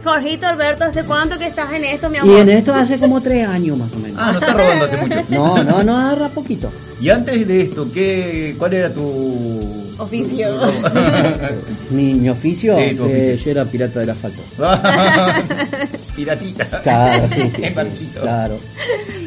Jorgito 0.04 0.46
Alberto, 0.46 0.84
¿hace 0.84 1.04
cuánto 1.04 1.38
que 1.38 1.46
estás 1.46 1.72
en 1.72 1.84
esto, 1.84 2.10
mi 2.10 2.16
Y 2.16 2.20
amor? 2.20 2.38
en 2.40 2.48
esto 2.50 2.74
hace 2.74 2.98
como 2.98 3.20
tres 3.20 3.48
años 3.48 3.78
más 3.78 3.90
o 3.92 3.96
menos. 3.96 4.18
Ah, 4.20 4.32
no 4.32 4.38
está 4.38 4.52
robando 4.52 4.84
hace 4.84 4.96
mucho. 4.98 5.16
No, 5.30 5.64
no, 5.64 5.82
no, 5.82 5.98
agarra 5.98 6.28
poquito. 6.28 6.70
Y 7.00 7.08
antes 7.08 7.48
de 7.48 7.62
esto, 7.62 7.90
¿qué, 7.92 8.54
¿cuál 8.58 8.74
era 8.74 8.90
tu 8.92 9.84
Oficio. 9.98 10.48
Mi, 11.90 12.14
mi 12.14 12.28
oficio, 12.28 12.76
Sí, 12.76 12.94
tu 12.96 13.04
eh, 13.04 13.32
oficio. 13.34 13.36
yo 13.36 13.50
era 13.50 13.64
pirata 13.64 14.00
del 14.00 14.10
asfalto. 14.10 14.42
Piratita. 16.16 16.64
Claro, 16.82 17.28
sí, 17.32 17.42
sí, 17.54 17.62
sí, 17.98 18.10
claro. 18.20 18.58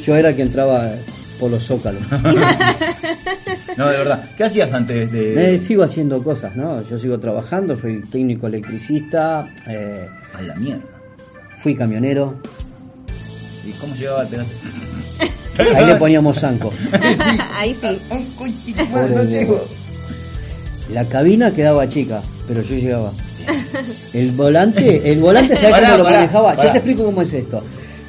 Yo 0.03 0.15
era 0.15 0.29
el 0.29 0.35
que 0.35 0.41
entraba 0.41 0.91
por 1.39 1.51
los 1.51 1.63
zócalos. 1.63 2.03
No, 3.77 3.87
de 3.87 3.97
verdad. 3.97 4.23
¿Qué 4.35 4.43
hacías 4.43 4.73
antes 4.73 5.11
de.? 5.11 5.55
Eh, 5.55 5.59
sigo 5.59 5.83
haciendo 5.83 6.23
cosas, 6.23 6.55
¿no? 6.55 6.81
Yo 6.89 6.97
sigo 6.97 7.19
trabajando, 7.19 7.77
soy 7.77 8.01
técnico 8.01 8.47
electricista. 8.47 9.47
eh, 9.67 10.07
A 10.33 10.41
la 10.41 10.55
mierda. 10.55 10.81
Fui 11.59 11.75
camionero, 11.75 12.35
¿Y 13.65 13.71
cómo 13.73 13.93
llegaba 13.95 14.21
el 14.23 14.27
pedazo? 14.29 14.49
ahí 15.75 15.85
le 15.85 15.95
poníamos 15.95 16.39
zanco. 16.39 16.71
Ahí 17.57 17.73
sí. 17.73 17.99
Un 18.09 18.23
cuchito 18.35 18.85
más, 18.85 19.09
no 19.09 19.23
llego. 19.23 19.65
La 20.93 21.03
cabina 21.05 21.51
quedaba 21.51 21.87
chica, 21.89 22.21
pero 22.47 22.61
yo 22.61 22.75
llegaba. 22.75 23.11
El 24.13 24.31
volante, 24.31 25.11
el 25.11 25.19
volante, 25.19 25.55
¿sabes 25.55 25.71
Pará, 25.71 25.85
cómo 25.87 25.97
lo 25.97 26.03
pará, 26.05 26.17
manejaba? 26.17 26.55
pará. 26.55 26.63
Yo 26.67 26.71
te 26.71 26.77
explico 26.77 27.03
cómo 27.05 27.21
es 27.23 27.33
esto. 27.33 27.63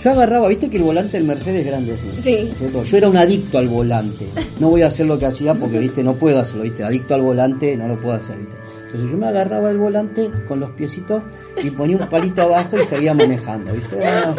Yo 0.09 0.15
agarraba, 0.15 0.49
viste 0.49 0.71
que 0.71 0.77
el 0.79 0.83
volante 0.85 1.19
del 1.19 1.27
Mercedes 1.27 1.61
es 1.61 1.67
grande 1.67 1.93
así. 1.93 2.23
Sí. 2.23 2.53
¿cierto? 2.59 2.83
Yo 2.83 2.97
era 2.97 3.09
un 3.09 3.17
adicto 3.17 3.59
al 3.59 3.69
volante. 3.69 4.27
No 4.59 4.71
voy 4.71 4.83
a 4.83 4.87
hacer 4.87 5.07
lo 5.07 5.19
que 5.19 5.27
hacía 5.27 5.55
porque, 5.55 5.79
viste, 5.79 6.03
no 6.03 6.15
puedo 6.15 6.39
hacerlo, 6.41 6.63
viste. 6.63 6.83
Adicto 6.83 7.15
al 7.15 7.23
volante 7.23 7.77
no 7.77 7.89
lo 7.89 8.01
puedo 8.01 8.15
hacer, 8.17 8.39
viste. 8.39 8.57
Entonces 8.87 9.11
yo 9.11 9.17
me 9.19 9.27
agarraba 9.27 9.71
el 9.71 9.77
volante 9.77 10.31
con 10.49 10.61
los 10.61 10.71
piecitos 10.71 11.23
y 11.63 11.69
ponía 11.71 11.99
un 11.99 12.09
palito 12.09 12.41
abajo 12.41 12.79
y 12.79 12.85
seguía 12.85 13.13
manejando, 13.13 13.73
viste. 13.75 14.03
Ah, 14.07 14.35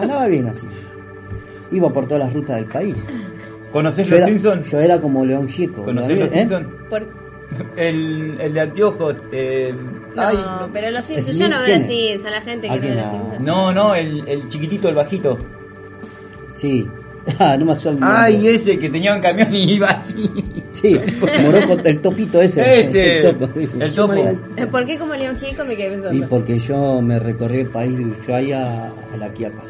andaba 0.00 0.26
bien 0.28 0.48
así. 0.48 0.66
Iba 1.72 1.92
por 1.92 2.06
todas 2.06 2.24
las 2.24 2.32
rutas 2.32 2.56
del 2.56 2.64
país. 2.66 2.96
¿Conocés 3.72 4.06
Yo 4.06 4.12
los 4.14 4.18
era, 4.20 4.26
Simpsons? 4.28 4.70
yo 4.70 4.78
era 4.80 4.98
como 5.00 5.24
León 5.26 5.46
Gieco. 5.48 5.84
¿Conocés 5.84 6.18
los 6.18 6.30
¿eh? 6.30 6.38
Simpsons? 6.38 6.66
Por- 6.88 7.26
El, 7.76 8.38
el 8.40 8.54
de 8.54 8.60
anteojos. 8.60 9.16
Eh, 9.30 9.74
No, 10.16 10.22
ay, 10.22 10.36
pero 10.72 10.90
los 10.90 11.04
Simpsons, 11.04 11.36
Smith, 11.36 11.40
yo 11.42 11.48
no 11.48 11.56
veo 11.58 11.66
¿quién 11.66 11.78
los 11.80 11.88
es? 11.88 11.96
Simpsons, 11.96 12.26
a 12.26 12.30
la 12.30 12.40
gente 12.40 12.70
¿A 12.70 12.72
que 12.74 12.80
no 12.80 12.86
ve 12.86 12.94
los 13.02 13.10
Simpsons. 13.12 13.40
no, 13.40 13.72
no, 13.72 13.94
el, 13.94 14.24
el 14.26 14.48
chiquitito, 14.48 14.88
el 14.88 14.94
bajito. 14.94 15.38
Sí. 16.56 16.86
Ah, 17.40 17.56
no 17.56 17.64
me 17.64 17.72
acuerdo. 17.72 17.98
Ay, 18.02 18.46
ese 18.46 18.78
que 18.78 18.88
tenía 18.88 19.12
un 19.12 19.20
camión 19.20 19.52
y 19.52 19.72
iba 19.72 19.88
así. 19.88 20.30
Sí, 20.70 20.96
Morocco, 21.42 21.76
el 21.82 22.00
topito 22.00 22.40
ese. 22.40 22.78
Ese, 22.82 23.18
el 23.26 23.36
topo. 23.36 23.48
el 23.58 23.92
topo. 23.92 24.70
¿Por 24.70 24.84
qué 24.84 24.96
como 24.96 25.12
León 25.14 25.36
Gieco 25.36 25.64
me 25.64 25.74
quedé 25.74 25.88
Y 25.88 25.90
pensando? 25.96 26.28
porque 26.28 26.60
yo 26.60 27.02
me 27.02 27.18
recorrí 27.18 27.58
el 27.58 27.68
país 27.70 27.98
de 27.98 28.04
Ushuaia 28.04 28.92
a 29.12 29.16
la 29.18 29.32
Quiaca. 29.32 29.60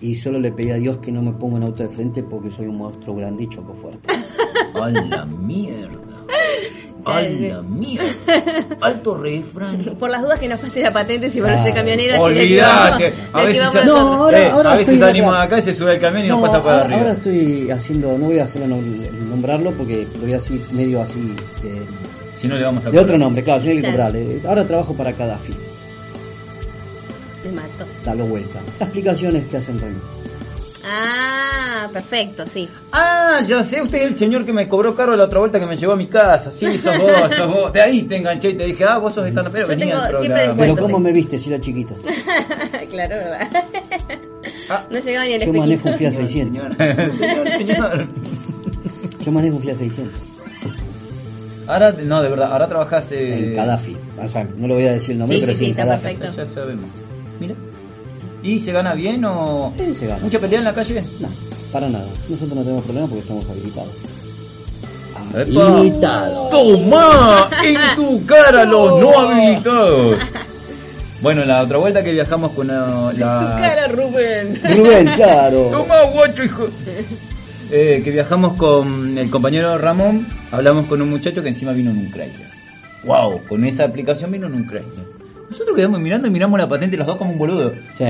Y 0.00 0.14
solo 0.14 0.38
le 0.38 0.50
pedí 0.52 0.70
a 0.70 0.76
Dios 0.76 0.96
que 0.96 1.12
no 1.12 1.20
me 1.20 1.32
ponga 1.32 1.56
un 1.56 1.64
auto 1.64 1.82
de 1.82 1.90
frente 1.90 2.22
porque 2.22 2.50
soy 2.50 2.64
un 2.66 2.78
monstruo 2.78 3.14
grande 3.16 3.44
y 3.44 3.48
choco 3.50 3.74
fuerte. 3.74 4.08
A 4.80 4.88
la 4.88 5.26
mierda. 5.26 6.24
A 7.06 7.22
la 7.22 7.62
mierda. 7.62 8.04
Alto 8.80 9.16
refrán. 9.16 9.80
Por 9.98 10.10
las 10.10 10.22
dudas 10.22 10.40
que 10.40 10.48
nos 10.48 10.58
pase 10.58 10.82
la 10.82 10.92
patente 10.92 11.30
si 11.30 11.40
van 11.40 11.54
a 11.54 11.62
ser 11.62 11.72
Ah, 11.72 11.74
camioneros 11.76 12.18
Olvidate. 12.18 13.14
A 13.32 13.42
veces, 13.42 13.70
se- 13.70 13.84
No, 13.84 13.96
ahora- 13.96 14.40
eh, 14.40 14.50
ahora 14.50 14.72
a 14.72 14.76
veces 14.76 14.94
estoy 14.94 15.08
salimos 15.08 15.30
acá. 15.30 15.38
de 15.40 15.46
acá 15.46 15.58
y 15.58 15.62
se 15.62 15.74
sube 15.74 15.94
el 15.94 16.00
camión 16.00 16.24
y 16.24 16.28
nos 16.28 16.40
No, 16.40 16.46
pasa 16.46 16.62
por 16.62 16.72
ahora, 16.72 16.84
arriba. 16.84 16.98
ahora 17.00 17.12
estoy 17.12 17.70
haciendo, 17.70 18.18
no 18.18 18.26
voy 18.26 18.38
a 18.40 18.44
hacerlo 18.44 18.76
nom- 18.76 19.10
nombrarlo 19.28 19.70
porque 19.72 20.06
lo 20.14 20.20
voy 20.22 20.32
a 20.32 20.36
decir 20.36 20.60
medio 20.72 21.00
así 21.02 21.20
de, 21.62 21.82
Si 22.40 22.48
no 22.48 22.56
le 22.56 22.64
vamos 22.64 22.84
a 22.84 22.90
de 22.90 22.98
otro 22.98 23.16
nombre, 23.16 23.42
claro, 23.44 23.62
yo 23.62 23.70
hay 23.70 23.76
que 23.76 23.82
Claro. 23.82 23.96
cobrarle. 24.12 24.40
Ahora 24.46 24.64
trabajo 24.66 24.94
para 24.94 25.12
Gaddafi, 25.12 25.52
Me 27.44 27.52
mató. 27.52 27.86
dalo 28.04 28.26
vuelta. 28.26 28.58
Las 28.80 28.88
explicaciones 28.88 29.44
que 29.46 29.56
hacen 29.58 29.78
remis. 29.78 30.02
Ah, 31.86 31.92
perfecto, 31.92 32.44
sí. 32.46 32.68
Ah, 32.92 33.40
ya 33.46 33.62
sé, 33.62 33.80
usted 33.82 33.98
es 33.98 34.06
el 34.06 34.16
señor 34.18 34.44
que 34.44 34.52
me 34.52 34.66
cobró 34.68 34.94
caro 34.96 35.16
la 35.16 35.24
otra 35.24 35.38
vuelta 35.38 35.60
que 35.60 35.66
me 35.66 35.76
llevó 35.76 35.92
a 35.92 35.96
mi 35.96 36.06
casa. 36.06 36.50
Sí, 36.50 36.76
sos 36.78 36.98
vos, 36.98 37.10
sos 37.36 37.46
vos. 37.52 37.72
De 37.72 37.80
ahí 37.80 38.02
te 38.02 38.16
enganché 38.16 38.50
y 38.50 38.54
te 38.54 38.64
dije, 38.64 38.84
ah, 38.84 38.98
vos 38.98 39.14
sos 39.14 39.26
estando 39.26 39.50
pero 39.50 39.64
Yo 39.66 39.68
venía 39.68 39.86
tengo 39.86 39.98
al 39.98 40.08
siempre 40.08 40.26
programa. 40.28 40.46
descuento. 40.48 40.74
Pero 40.74 40.86
¿cómo 40.86 40.98
me 40.98 41.12
viste 41.12 41.38
si 41.38 41.50
era 41.52 41.60
chiquito? 41.60 41.94
claro, 42.90 43.16
¿verdad? 43.16 43.48
Ah. 44.68 44.84
No 44.90 44.98
llegaba 44.98 45.26
ni 45.26 45.34
al 45.34 45.40
Yo 45.42 45.52
manejo 45.52 45.88
un 45.88 45.94
Fiat 45.94 46.12
600. 46.12 46.76
Señor, 46.76 47.16
señor, 47.18 47.48
señor. 47.50 48.06
Yo 49.24 49.32
manejo 49.32 49.56
un 49.56 49.62
Fiat 49.62 49.76
600. 49.78 50.14
Ahora, 51.68 51.92
no, 51.92 52.22
de 52.22 52.28
verdad, 52.28 52.52
ahora 52.52 52.68
trabajaste 52.68 53.38
En 53.38 53.54
Gaddafi. 53.56 53.96
O 54.24 54.28
sea, 54.28 54.44
no 54.56 54.68
le 54.68 54.74
voy 54.74 54.86
a 54.86 54.92
decir 54.92 55.12
el 55.12 55.18
nombre, 55.18 55.36
Sí, 55.38 55.40
pero 55.44 55.52
sí, 55.52 55.58
sí, 55.58 55.64
sí, 55.64 55.70
en 55.70 55.70
está 55.72 55.84
Gaddafi. 55.84 56.16
perfecto. 56.16 56.36
Ya 56.44 56.46
sabemos. 56.54 56.84
Mira. 57.40 57.54
¿Y 58.42 58.58
se 58.60 58.70
gana 58.70 58.94
bien 58.94 59.24
o.? 59.24 59.72
Sí, 59.76 59.92
se 59.94 60.06
gana. 60.06 60.22
¿Mucha 60.22 60.38
pelea 60.38 60.58
en 60.60 60.64
la 60.66 60.74
calle? 60.74 61.02
No, 61.18 61.28
para 61.76 61.90
nada. 61.90 62.06
Nosotros 62.26 62.54
no 62.56 62.62
tenemos 62.62 62.84
problema 62.84 63.06
porque 63.06 63.20
estamos 63.20 63.44
habilitados. 63.50 63.90
Habilitados. 65.34 66.50
¡Toma! 66.50 67.50
En 67.62 67.96
tu 67.96 68.24
cara 68.24 68.64
los 68.64 68.98
no 68.98 69.18
habilitados. 69.18 70.16
Bueno, 71.20 71.44
la 71.44 71.62
otra 71.62 71.76
vuelta 71.76 72.02
que 72.02 72.12
viajamos 72.12 72.52
con 72.52 72.68
la. 72.68 73.12
la- 73.14 73.40
Tu 73.40 73.62
cara, 73.62 73.88
Rubén. 73.88 74.58
Rubén, 74.76 75.06
claro. 75.16 75.68
Toma, 75.70 76.02
guacho, 76.04 76.44
hijo. 76.44 76.66
Eh, 77.70 78.00
que 78.02 78.10
viajamos 78.10 78.54
con 78.54 79.18
el 79.18 79.28
compañero 79.28 79.76
Ramón, 79.76 80.26
hablamos 80.52 80.86
con 80.86 81.02
un 81.02 81.10
muchacho 81.10 81.42
que 81.42 81.50
encima 81.50 81.72
vino 81.72 81.90
en 81.90 81.98
un 81.98 82.06
Chrysler. 82.10 82.48
Wow, 83.04 83.42
con 83.48 83.64
esa 83.66 83.84
aplicación 83.84 84.30
vino 84.32 84.46
en 84.46 84.54
un 84.54 84.66
Chrysler. 84.66 85.04
Nosotros 85.50 85.76
quedamos 85.76 86.00
mirando 86.00 86.26
y 86.26 86.30
miramos 86.30 86.58
la 86.58 86.68
patente 86.68 86.96
los 86.96 87.06
dos 87.06 87.16
como 87.16 87.32
un 87.32 87.38
boludo. 87.38 87.72
Sí. 87.92 88.04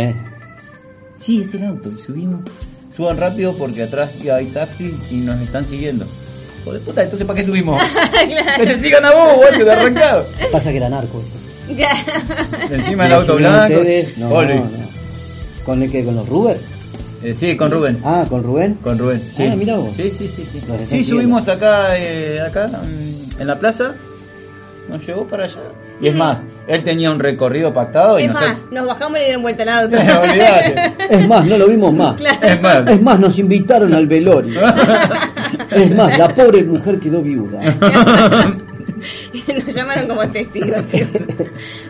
Sí, 1.19 1.41
es 1.43 1.53
el 1.55 1.65
auto. 1.65 1.89
Y 1.99 2.03
subimos. 2.03 2.41
Suban 2.97 3.17
rápido 3.19 3.55
porque 3.57 3.83
atrás 3.83 4.11
ya 4.23 4.37
hay 4.37 4.47
taxis 4.47 4.95
y 5.11 5.17
nos 5.17 5.41
están 5.41 5.67
siguiendo. 5.67 6.07
Joder 6.65 6.81
puta, 6.83 7.03
entonces 7.03 7.27
¿para 7.27 7.39
qué 7.39 7.45
subimos? 7.47 7.81
Que 8.59 8.67
te 8.67 8.81
sigan 8.83 9.05
a 9.05 9.13
vos, 9.13 9.37
guacho, 9.37 9.65
de 9.65 9.73
arrancado. 9.73 10.27
Pasa 10.51 10.71
que 10.71 10.79
era 10.79 10.89
narco 10.89 11.21
esto. 11.21 12.75
Encima 12.75 13.05
el 13.05 13.11
¿Lo 13.11 13.17
auto 13.17 13.37
blanco. 13.37 13.75
ustedes? 13.81 14.17
No, 14.19 14.29
Oli. 14.31 14.55
no. 14.55 14.71
¿Con 15.65 15.83
el 15.83 15.91
que? 15.91 16.05
¿Con 16.05 16.17
los 16.17 16.29
Ruber? 16.29 16.59
Eh, 17.23 17.35
sí, 17.35 17.57
con 17.57 17.71
Rubén. 17.71 18.01
Ah, 18.05 18.25
¿con 18.29 18.43
Rubén? 18.43 18.75
Con 18.75 18.99
Rubén. 18.99 19.21
Sí. 19.37 19.45
Ah, 19.51 19.57
mirá 19.57 19.77
vos. 19.77 19.91
Sí, 19.97 20.11
sí, 20.11 20.29
sí. 20.29 20.45
Sí, 20.51 20.61
Sí, 20.87 21.05
subimos 21.05 21.49
acá, 21.49 21.97
eh, 21.99 22.41
acá 22.41 22.69
en 23.39 23.47
la 23.47 23.59
plaza. 23.59 23.95
Nos 24.89 25.05
llevó 25.07 25.27
para 25.27 25.45
allá. 25.45 25.61
Y 26.01 26.09
es 26.09 26.15
más, 26.15 26.41
él 26.69 26.83
tenía 26.83 27.11
un 27.11 27.19
recorrido 27.19 27.73
pactado 27.73 28.19
y 28.21 28.25
Es 28.25 28.29
nosotros- 28.29 28.63
más, 28.63 28.73
nos 28.73 28.87
bajamos 28.87 29.17
y 29.17 29.21
le 29.21 29.25
dieron 29.27 29.43
vuelta 29.43 29.63
al 29.65 29.69
auto. 29.71 29.97
Es 31.11 31.27
más, 31.29 31.45
no 31.47 31.59
lo 31.59 31.67
vimos 31.69 31.93
más. 31.93 32.23
Es 32.43 32.61
más. 32.63 32.87
Es 32.89 33.03
más, 33.03 33.19
nos 33.19 33.39
invitaron 33.39 33.93
al 33.95 34.07
velorio. 34.07 34.61
Es 35.71 35.91
más, 35.95 36.17
la 36.19 36.35
pobre 36.35 36.63
mujer 36.65 36.99
quedó 37.01 37.23
viuda. 37.23 37.61
Nos 39.49 39.75
llamaron 39.75 40.07
como 40.09 40.27
testigos. 40.29 40.85
Sí, 40.91 41.03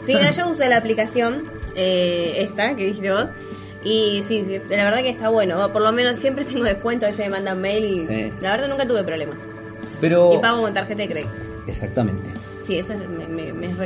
Sí, 0.05 0.15
no, 0.15 0.31
yo 0.31 0.51
uso 0.51 0.65
la 0.69 0.77
aplicación, 0.77 1.45
eh, 1.75 2.35
esta 2.39 2.75
que 2.77 2.87
dijiste 2.87 3.11
vos. 3.11 3.27
Y 3.85 4.23
sí, 4.27 4.45
sí, 4.49 4.61
la 4.71 4.85
verdad 4.85 4.99
que 4.99 5.11
está 5.11 5.29
bueno. 5.29 5.73
Por 5.73 5.83
lo 5.83 5.93
menos 5.93 6.19
siempre 6.19 6.45
tengo 6.45 6.65
descuento, 6.65 7.07
a 7.07 7.11
veces 7.11 7.27
me 7.27 7.31
mandan 7.33 7.61
mail 7.61 7.85
y 7.99 8.03
Sí. 8.03 8.33
la 8.41 8.53
verdad 8.53 8.69
nunca 8.69 8.87
tuve 8.87 9.05
problemas. 9.05 9.37
Pero. 10.01 10.35
Y 10.35 10.39
pago 10.39 10.63
con 10.63 10.75
tarjeta 10.75 11.03
de 11.03 11.09
crédito. 11.09 11.31
Exactamente. 11.67 12.31
Sí, 12.67 12.79
eso 12.79 12.93
es, 12.95 13.09
me, 13.09 13.27
me, 13.29 13.53
me 13.53 13.67
es. 13.67 13.77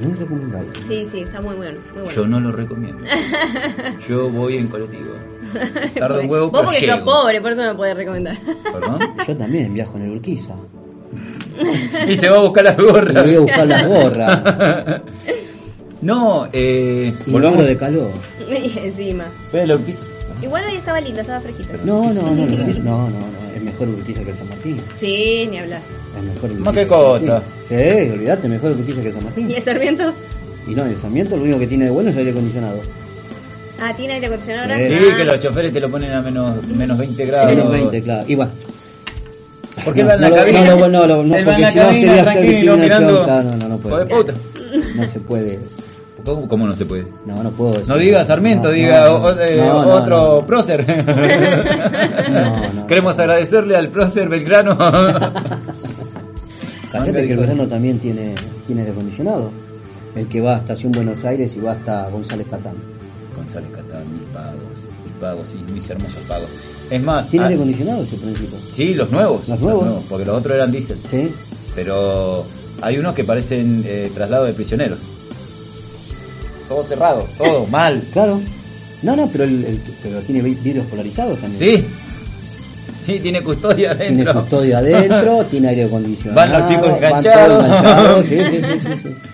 Muy 0.00 0.14
recomendable. 0.14 0.68
Sí, 0.86 1.06
sí, 1.10 1.20
está 1.20 1.40
muy 1.40 1.54
bueno. 1.56 1.78
Muy 1.92 2.02
bueno. 2.02 2.16
Yo 2.16 2.26
no 2.26 2.40
lo 2.40 2.52
recomiendo. 2.52 3.02
Yo 4.08 4.28
voy 4.30 4.56
en 4.58 4.68
colectivo. 4.68 5.12
Tardo 5.98 6.20
un 6.20 6.30
huevo, 6.30 6.50
Vos 6.50 6.60
pero 6.60 6.64
porque 6.64 6.86
sos 6.86 6.94
llego. 6.96 7.04
pobre, 7.04 7.40
por 7.40 7.52
eso 7.52 7.64
no 7.64 7.76
podés 7.76 7.96
recomendar. 7.96 8.36
¿Perdón? 8.72 8.98
Yo 9.26 9.36
también 9.36 9.74
viajo 9.74 9.96
en 9.96 10.02
el 10.04 10.10
Urquiza. 10.12 10.54
Y 12.08 12.16
se 12.16 12.28
va 12.30 12.38
a 12.38 12.40
buscar 12.40 12.64
las 12.64 12.76
gorras. 12.76 13.24
voy 13.26 13.34
a 13.34 13.40
buscar 13.40 13.66
las 13.66 13.86
gorras. 13.86 15.02
No, 16.00 16.48
eh. 16.52 17.12
Y 17.26 17.30
Volvamos. 17.30 17.66
de 17.66 17.76
calor. 17.76 18.10
y 18.48 18.78
encima. 18.78 19.24
Lo 19.52 19.84
que 19.84 19.90
hizo. 19.90 20.02
Igual 20.40 20.64
hoy 20.66 20.76
estaba 20.76 21.00
lindo, 21.00 21.20
estaba 21.20 21.40
fresquito. 21.40 21.74
No, 21.84 22.04
no, 22.14 22.22
no, 22.22 22.30
no, 22.30 22.46
no, 22.46 23.10
no, 23.10 23.10
no, 23.10 23.49
es 23.60 23.64
mejor 23.64 23.88
Urquiza 23.88 24.22
que 24.22 24.30
el 24.30 24.36
San 24.36 24.48
Martín. 24.48 24.76
Sí, 24.96 25.46
ni 25.50 25.58
hablar. 25.58 25.80
Es 26.16 26.22
mejor 26.34 26.54
Más 26.58 26.74
que 26.74 26.80
Urquiza 26.80 26.88
San 26.96 26.98
cosa. 27.20 27.32
Martín. 27.34 27.50
Sí, 27.68 28.10
olvídate, 28.12 28.48
mejor 28.48 28.70
Urquiza 28.72 29.00
que 29.02 29.08
el 29.08 29.14
San 29.14 29.24
Martín. 29.24 29.50
¿Y 29.50 29.54
el 29.54 29.62
Sarmiento? 29.62 30.12
Y 30.66 30.74
no, 30.74 30.84
el 30.84 30.96
Sarmiento 30.96 31.36
lo 31.36 31.42
único 31.42 31.58
que 31.58 31.66
tiene 31.66 31.84
de 31.86 31.90
bueno 31.90 32.10
es 32.10 32.14
el 32.16 32.20
aire 32.20 32.30
acondicionado. 32.32 32.80
Ah, 33.80 33.94
¿tiene 33.96 34.14
aire 34.14 34.26
acondicionado 34.26 34.66
Sí, 34.66 34.72
ahora? 34.74 34.88
Sí, 34.88 35.04
Ah. 35.12 35.16
que 35.16 35.24
los 35.24 35.40
choferes 35.40 35.72
te 35.72 35.80
lo 35.80 35.90
ponen 35.90 36.12
a 36.12 36.20
menos, 36.22 36.66
menos 36.66 36.98
20 36.98 37.26
grados. 37.26 37.54
Menos 37.54 37.70
20, 37.72 38.02
claro. 38.02 38.24
Y 38.28 38.34
bueno. 38.34 38.52
¿Por 39.84 39.94
qué 39.94 40.02
No, 40.02 40.08
va 40.08 40.14
en 40.16 40.20
la 40.20 40.28
no 40.28 40.36
cabina? 40.36 40.60
no 40.64 40.88
no 40.88 41.06
lo- 41.06 41.22
no, 41.22 41.30
va 41.32 41.38
en 41.38 41.44
porque 41.46 41.60
la 41.62 41.70
si 41.72 41.76
no 41.78 41.82
cabina, 41.84 42.00
sería 42.00 42.22
hacer 42.22 42.42
discriminación. 42.42 42.80
mirando. 42.80 43.24
Claro, 43.24 43.42
no, 43.44 43.56
no, 43.56 43.68
no 43.68 43.78
puede. 43.78 44.34
No 44.96 45.08
se 45.08 45.20
puede. 45.20 45.58
¿Cómo, 46.24 46.46
cómo 46.48 46.66
no 46.66 46.74
se 46.74 46.84
puede? 46.84 47.06
No, 47.26 47.42
no 47.42 47.50
puedo 47.50 47.72
decir. 47.72 47.88
No 47.88 47.96
diga 47.96 48.24
Sarmiento, 48.24 48.68
No, 48.68 48.74
diga 48.74 49.06
no, 49.08 49.14
o- 49.16 49.38
eh, 49.38 49.56
no, 49.56 49.78
otro 49.94 50.44
prócer. 50.46 50.84
No, 52.30 52.72
no. 52.72 52.86
Queremos 52.86 53.18
agradecerle 53.18 53.76
al 53.76 53.88
prócer 53.88 54.28
Belgrano. 54.28 54.76
Fíjate 56.92 57.12
que 57.26 57.32
el 57.32 57.38
verano 57.38 57.66
también 57.66 57.98
tiene, 57.98 58.34
tiene 58.66 58.82
aire 58.82 58.92
acondicionado. 58.92 59.50
El 60.14 60.26
que 60.26 60.40
va 60.40 60.56
a 60.56 60.58
Estación 60.58 60.90
Buenos 60.92 61.24
Aires 61.24 61.54
y 61.56 61.60
va 61.60 61.72
hasta 61.72 62.08
González 62.10 62.46
Catán. 62.50 62.74
González 63.36 63.70
Catán, 63.70 64.12
mil 64.12 64.22
pagos, 64.32 64.60
mil 65.04 65.14
pagos, 65.20 65.46
sí, 65.52 65.72
mis 65.72 65.88
hermosos 65.88 66.22
pagos. 66.28 66.48
Es 66.90 67.00
más, 67.02 67.28
¿Tiene 67.30 67.44
ah, 67.44 67.48
aire 67.48 67.60
acondicionado 67.60 68.02
ese 68.02 68.16
principio? 68.16 68.58
sí, 68.72 68.94
los 68.94 69.10
nuevos. 69.12 69.48
Los 69.48 69.60
nuevos. 69.60 70.04
porque 70.08 70.24
los 70.24 70.36
otros 70.36 70.54
eran 70.56 70.72
diésel. 70.72 70.98
Sí. 71.08 71.32
Pero 71.76 72.44
hay 72.82 72.98
unos 72.98 73.14
que 73.14 73.22
parecen 73.22 73.84
eh, 73.86 74.10
traslado 74.12 74.44
de 74.46 74.52
prisioneros. 74.52 74.98
Todo 76.70 76.84
cerrado, 76.84 77.28
todo 77.36 77.66
mal. 77.70 78.00
Claro. 78.14 78.40
No, 79.02 79.16
no, 79.16 79.28
pero, 79.30 79.44
el, 79.44 79.64
el- 79.64 79.80
pero 80.02 80.20
tiene 80.20 80.40
vi- 80.40 80.54
vidrios 80.54 80.86
polarizados 80.86 81.38
también. 81.40 81.58
Sí, 81.58 81.86
sí, 83.02 83.18
tiene 83.20 83.42
custodia 83.42 83.96
Tiene 83.98 84.22
adentro. 84.22 84.40
custodia 84.40 84.78
adentro, 84.84 85.44
tiene 85.50 85.68
aire 85.68 85.84
acondicionado. 85.84 86.36
Van 86.36 86.60
los 86.60 86.70
chicos 86.70 86.86
van 86.88 86.96
enganchados. 86.96 87.58
todos 87.66 87.66
enganchados, 87.66 88.26
Sí, 88.26 88.38
sí, 88.38 88.62
sí, 88.62 88.78
sí, 88.80 89.02
sí. 89.02 89.16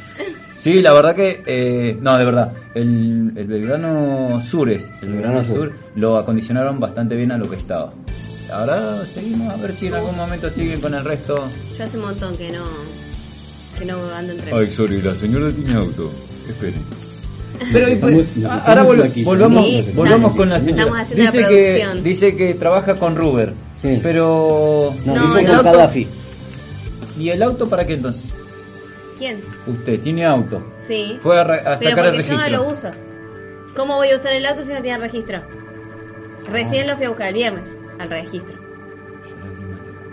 Sí, 0.66 0.82
la 0.82 0.92
verdad 0.94 1.14
que, 1.14 1.44
eh, 1.46 1.96
no, 2.00 2.18
de 2.18 2.24
verdad, 2.24 2.52
el, 2.74 3.32
el 3.36 3.46
Belgrano 3.46 4.42
Sures, 4.42 4.82
el 5.00 5.12
Belgrano 5.12 5.44
Sur. 5.44 5.56
Sur, 5.56 5.72
lo 5.94 6.16
acondicionaron 6.18 6.80
bastante 6.80 7.14
bien 7.14 7.30
a 7.30 7.38
lo 7.38 7.48
que 7.48 7.54
estaba. 7.54 7.92
Ahora 8.52 9.04
seguimos 9.14 9.52
a 9.52 9.56
ver 9.58 9.76
si 9.76 9.86
en 9.86 9.94
algún 9.94 10.16
momento 10.16 10.50
siguen 10.50 10.80
con 10.80 10.92
el 10.94 11.04
resto. 11.04 11.46
Yo 11.78 11.84
hace 11.84 11.96
un 11.98 12.04
montón 12.06 12.36
que 12.36 12.50
no 12.50 12.64
que 13.78 13.84
no 13.84 13.96
ando 14.12 14.32
en 14.32 14.38
tren. 14.38 14.54
Ay, 14.56 14.70
sorry, 14.72 15.00
la 15.02 15.14
señora 15.14 15.52
tiene 15.52 15.74
auto. 15.74 16.10
Esperen. 16.48 16.82
Pero 17.72 17.86
Estamos- 17.86 18.14
pues, 18.34 18.44
ahora 18.66 18.84
vol- 18.84 19.12
quiche. 19.12 19.24
volvamos, 19.24 19.66
Sí, 19.66 19.88
volvamos 19.94 20.16
estamos- 20.32 20.36
con 20.36 20.48
la 20.50 20.60
señora. 20.60 20.82
estamos 20.82 21.00
haciendo 21.00 21.24
la 21.24 21.30
dice, 21.30 21.48
que, 21.48 21.62
producción. 21.80 22.04
dice 22.04 22.36
que 22.36 22.54
trabaja 22.54 22.98
con 22.98 23.16
Ruber. 23.16 23.52
Sí. 23.82 24.00
Pero. 24.02 24.94
No, 25.04 25.14
No, 25.14 25.40
¿y 25.40 25.44
el? 25.44 25.50
Gaddafi. 25.50 26.06
¿Y 27.18 27.28
el 27.30 27.42
auto 27.42 27.68
para 27.68 27.86
qué 27.86 27.94
entonces? 27.94 28.24
¿Quién? 29.18 29.40
Usted 29.66 30.00
tiene 30.00 30.24
auto. 30.26 30.62
Sí. 30.82 31.18
Fue 31.22 31.38
a, 31.38 31.42
a 31.42 31.46
Pero 31.46 31.90
sacar 31.90 32.06
el 32.06 32.12
porque 32.12 32.22
yo 32.28 32.32
no 32.34 32.38
registro. 32.44 32.62
lo 32.64 32.72
uso. 32.72 32.90
¿Cómo 33.74 33.96
voy 33.96 34.10
a 34.10 34.16
usar 34.16 34.32
el 34.34 34.44
auto 34.46 34.62
si 34.62 34.72
no 34.72 34.82
tiene 34.82 34.98
registro? 34.98 35.40
Recién 36.52 36.86
lo 36.86 36.96
fui 36.96 37.06
a 37.06 37.08
buscar 37.08 37.28
el 37.28 37.34
viernes 37.34 37.76
al 37.98 38.08
registro. 38.10 38.56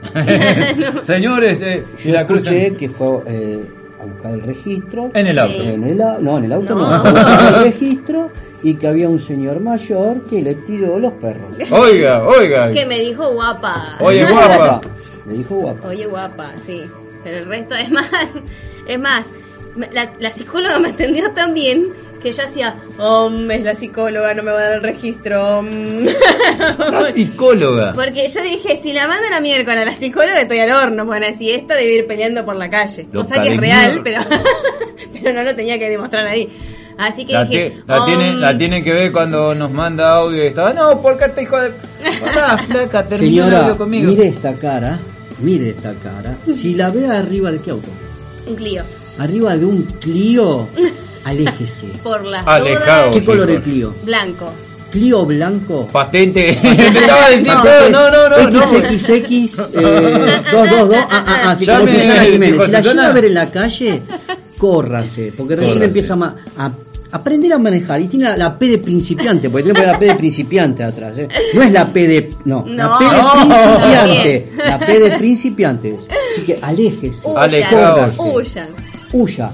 Señores, 1.03 1.61
eh, 1.61 1.83
si 1.95 2.09
Yo 2.09 2.13
la 2.15 2.25
cruzan. 2.25 2.53
escuché 2.53 2.77
que 2.77 2.89
fue 2.89 3.07
eh, 3.27 3.63
a 4.03 4.05
buscar 4.13 4.31
el 4.33 4.41
registro. 4.41 5.11
En 5.13 5.27
el 5.27 5.39
auto. 5.39 5.61
En 5.63 5.83
el, 5.83 5.97
no, 5.97 6.37
en 6.37 6.43
el 6.45 6.53
auto 6.53 6.75
no. 6.75 6.81
No. 6.81 6.85
a 6.95 6.99
buscar 7.11 7.53
el 7.55 7.63
registro 7.63 8.29
y 8.63 8.75
que 8.75 8.87
había 8.87 9.09
un 9.09 9.19
señor 9.19 9.59
mayor 9.59 10.25
que 10.25 10.41
le 10.41 10.55
tiró 10.55 10.99
los 10.99 11.13
perros. 11.13 11.55
Oiga, 11.71 12.23
oiga. 12.27 12.71
Que 12.71 12.85
me 12.85 12.99
dijo 12.99 13.29
guapa. 13.33 13.97
Oye, 13.99 14.25
guapa. 14.31 14.81
Le 15.27 15.33
dijo 15.33 15.55
guapa. 15.55 15.87
Oye, 15.87 16.05
guapa, 16.05 16.51
sí. 16.65 16.83
Pero 17.23 17.37
el 17.39 17.45
resto 17.45 17.75
es 17.75 17.89
más. 17.89 18.09
Es 18.87 18.99
más, 18.99 19.25
me- 19.75 19.89
la, 19.91 20.11
la 20.19 20.31
psicóloga 20.31 20.77
me 20.79 20.89
atendió 20.89 21.31
tan 21.31 21.53
bien 21.53 21.87
que 22.23 22.31
yo 22.31 22.43
hacía, 22.43 22.75
hombre, 22.97 23.57
es 23.57 23.63
la 23.63 23.75
psicóloga, 23.75 24.33
no 24.33 24.41
me 24.41 24.51
va 24.51 24.57
a 24.59 24.63
dar 24.63 24.73
el 24.73 24.81
registro. 24.81 25.61
mm". 25.61 26.05
La 26.91 27.09
psicóloga. 27.13 27.93
Porque 27.93 28.27
yo 28.27 28.41
dije, 28.41 28.79
si 28.81 28.93
la 28.93 29.07
mandan 29.07 29.33
a 29.33 29.39
miércoles 29.41 29.79
a 29.81 29.85
la 29.85 29.95
psicóloga, 29.95 30.41
estoy 30.41 30.59
al 30.59 30.71
horno. 30.71 31.05
Bueno, 31.05 31.27
si 31.37 31.51
esta 31.51 31.75
debe 31.75 31.93
ir 31.95 32.07
peleando 32.07 32.43
por 32.43 32.55
la 32.55 32.69
calle. 32.69 33.05
Lo 33.11 33.21
o 33.21 33.23
sea 33.25 33.41
que 33.41 33.53
es 33.53 33.57
real, 33.59 34.01
pero, 34.03 34.21
pero 35.13 35.33
no 35.33 35.43
lo 35.43 35.55
tenía 35.55 35.77
que 35.77 35.89
demostrar 35.89 36.25
ahí. 36.25 36.49
Así 36.97 37.25
que 37.25 37.33
La, 37.33 37.43
dije, 37.45 37.73
la, 37.87 38.05
tiene, 38.05 38.29
"Um, 38.31 38.39
la 38.39 38.57
tiene 38.57 38.83
que 38.83 38.93
ver 38.93 39.11
cuando 39.11 39.53
nos 39.55 39.71
manda 39.71 40.15
audio 40.17 40.43
y 40.43 40.47
está, 40.47 40.73
no, 40.73 41.01
porque 41.01 41.25
este 41.25 41.41
hijo 41.43 41.59
de... 41.59 41.71
Pará, 42.23 42.57
flaca, 42.57 43.05
terminó 43.07 43.45
Señora, 43.45 43.75
conmigo. 43.75 44.09
mire 44.11 44.27
esta 44.27 44.53
cara. 44.53 44.99
Mire 45.39 45.69
esta 45.71 45.91
cara. 45.95 46.37
Si 46.55 46.75
la 46.75 46.89
ve 46.89 47.07
arriba 47.07 47.51
de 47.51 47.59
qué 47.59 47.71
auto? 47.71 47.89
un 48.47 48.55
Clio. 48.55 48.83
Arriba 49.17 49.55
de 49.57 49.65
un 49.65 49.83
Clio, 49.99 50.67
aléjese. 51.23 51.87
Por 52.03 52.23
las 52.25 52.45
Alejado. 52.47 53.07
dudas, 53.09 53.19
¿Qué 53.19 53.25
color 53.25 53.49
es 53.51 53.61
Clio? 53.61 53.93
blanco. 54.03 54.53
Clio 54.91 55.25
blanco. 55.25 55.87
Patente. 55.91 56.49
Empezaba 56.61 57.25
a 57.25 57.29
decir 57.31 57.47
todo, 57.47 57.89
no, 57.89 58.11
no, 58.11 58.29
no, 58.29 58.49
no. 58.51 58.61
XXX 58.61 59.59
eh, 59.73 60.41
222. 60.51 60.95
Ah, 61.09 61.25
ah, 61.27 61.41
ah, 61.49 61.55
Jiménez. 61.55 62.51
dijo 62.51 62.65
Si 62.65 62.71
la 62.71 62.81
llega 62.81 63.07
a 63.07 63.11
ver 63.11 63.25
en 63.25 63.33
la 63.33 63.49
calle, 63.49 64.01
córrase. 64.59 65.33
Porque 65.35 65.55
recién 65.55 65.79
Córrase. 65.79 65.87
empieza 65.87 66.13
a, 66.57 66.71
aprender 67.11 67.53
a 67.53 67.57
manejar. 67.57 68.01
Y 68.01 68.05
tiene 68.07 68.25
la, 68.25 68.37
la 68.37 68.59
P 68.59 68.67
de 68.67 68.77
principiante. 68.77 69.49
Porque 69.49 69.73
poner 69.73 69.87
la 69.87 69.97
P 69.97 70.05
de 70.05 70.15
principiante 70.15 70.83
atrás. 70.83 71.17
¿eh? 71.17 71.27
No 71.55 71.63
es 71.63 71.71
la 71.71 71.87
P 71.91 72.07
de. 72.07 72.31
No, 72.45 72.63
la. 72.67 72.95
P 72.99 73.03
de 73.05 73.11
No. 73.17 73.33
principiante. 73.33 74.51
La 74.57 74.77
P 74.79 74.99
de 74.99 75.17
principiante. 75.17 75.95
Así 76.33 76.41
que 76.43 76.59
aléjese. 76.61 77.27
Alejado, 77.35 78.11
Huyan, 78.19 78.35
huyan. 78.35 78.67
Huya. 79.11 79.51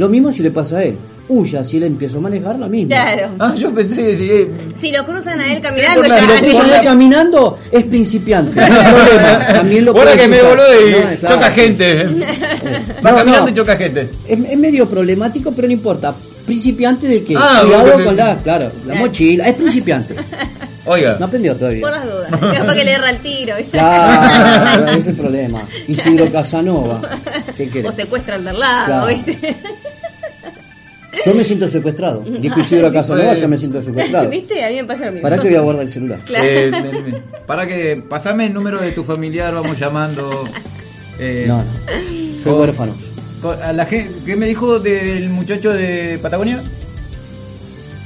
Lo 0.00 0.08
mismo 0.08 0.32
si 0.32 0.42
le 0.42 0.50
pasa 0.50 0.78
a 0.78 0.84
él. 0.84 0.96
Huya, 1.28 1.62
si 1.62 1.76
él 1.76 1.82
empieza 1.84 2.16
a 2.16 2.20
manejar, 2.20 2.58
lo 2.58 2.68
mismo. 2.70 2.88
Claro. 2.88 3.28
Ah, 3.38 3.54
yo 3.54 3.70
pensé 3.72 3.96
que 3.96 4.16
sí, 4.16 4.28
eh, 4.32 4.50
Si 4.74 4.90
lo 4.90 5.04
cruzan 5.04 5.38
a 5.40 5.52
él 5.54 5.60
caminando, 5.60 6.02
ya 6.08 6.18
Si 6.20 6.26
lo 6.26 6.34
cruzan 6.50 6.70
él 6.72 6.80
caminando, 6.82 7.58
es 7.70 7.84
principiante. 7.84 8.56
No 8.56 8.62
hay 8.80 8.92
problema. 8.94 9.46
También 9.52 9.84
lo 9.84 9.90
Ahora 9.92 10.04
puede 10.04 10.16
que 10.16 10.28
me 10.28 10.42
voló 10.42 10.62
y 10.88 10.90
No, 10.90 10.98
claro. 11.20 11.34
choca 11.36 11.50
gente. 11.52 12.04
Va 13.04 13.10
No, 13.10 13.16
caminando 13.18 13.44
no. 13.46 13.50
y 13.50 13.54
choca 13.54 13.76
gente. 13.76 14.00
Es, 14.26 14.38
es 14.50 14.58
medio 14.58 14.88
problemático, 14.88 15.52
pero 15.52 15.68
no 15.68 15.72
importa. 15.74 16.14
Principiante 16.46 17.06
de 17.06 17.22
qué? 17.22 17.34
Ah, 17.36 17.60
Cuidado 17.62 18.04
con 18.04 18.16
la, 18.16 18.36
claro, 18.38 18.64
la 18.64 18.82
Claro. 18.84 19.00
mochila. 19.00 19.48
Es 19.48 19.54
principiante. 19.54 20.16
Oiga. 20.86 21.16
No 21.20 21.26
aprendió 21.26 21.54
todavía. 21.54 21.82
Por 21.82 21.90
las 21.92 22.04
dudas. 22.06 22.30
Capaz 22.58 22.74
que 22.74 22.84
le 22.84 22.90
erra 22.92 23.10
el 23.10 23.18
tiro. 23.18 23.54
¿viste? 23.56 23.70
Claro, 23.72 24.88
ese 24.90 24.98
es 25.00 25.06
el 25.08 25.14
problema. 25.14 25.62
Isidro 25.86 26.32
Casanova. 26.32 27.02
¿Qué 27.56 27.84
O 27.86 27.92
secuestra 27.92 28.34
al 28.36 28.44
del 28.44 28.58
lado, 28.58 28.86
Claro. 28.86 29.06
¿viste? 29.06 29.56
Yo 31.26 31.34
me 31.34 31.44
siento 31.44 31.68
secuestrado. 31.68 32.20
Dijo 32.40 32.60
Isidro 32.60 32.88
Sí, 32.88 32.94
Casanova, 32.94 33.34
ya 33.34 33.48
me 33.48 33.56
siento 33.58 33.82
secuestrado. 33.82 34.28
¿Viste? 34.30 34.64
A 34.64 34.68
mí 34.70 34.76
me 34.76 34.84
pasa 34.84 35.06
lo 35.06 35.12
mismo. 35.12 35.22
¿Para 35.28 35.38
qué 35.42 35.48
voy 35.48 35.56
a 35.56 35.60
guardar 35.60 35.82
el 35.84 35.90
celular? 35.90 36.18
Claro. 36.24 36.44
Eh, 36.46 36.70
me- 36.70 37.12
me- 37.12 37.18
para 37.46 37.66
que 37.66 38.02
pasame 38.08 38.46
el 38.46 38.54
número 38.54 38.80
de 38.80 38.92
tu 38.92 39.02
familiar, 39.04 39.52
vamos 39.54 39.78
llamando. 39.78 40.44
Eh, 41.18 41.44
No, 41.48 41.58
no. 41.58 41.64
Soy 41.84 42.42
con- 42.44 42.60
huérfano. 42.60 42.96
con- 43.42 43.62
a 43.62 43.72
la 43.72 43.86
gente, 43.86 44.14
¿Qué 44.24 44.36
me 44.36 44.46
dijo 44.46 44.78
del 44.78 45.28
muchacho 45.30 45.72
de 45.72 46.18
Patagonia? 46.22 46.62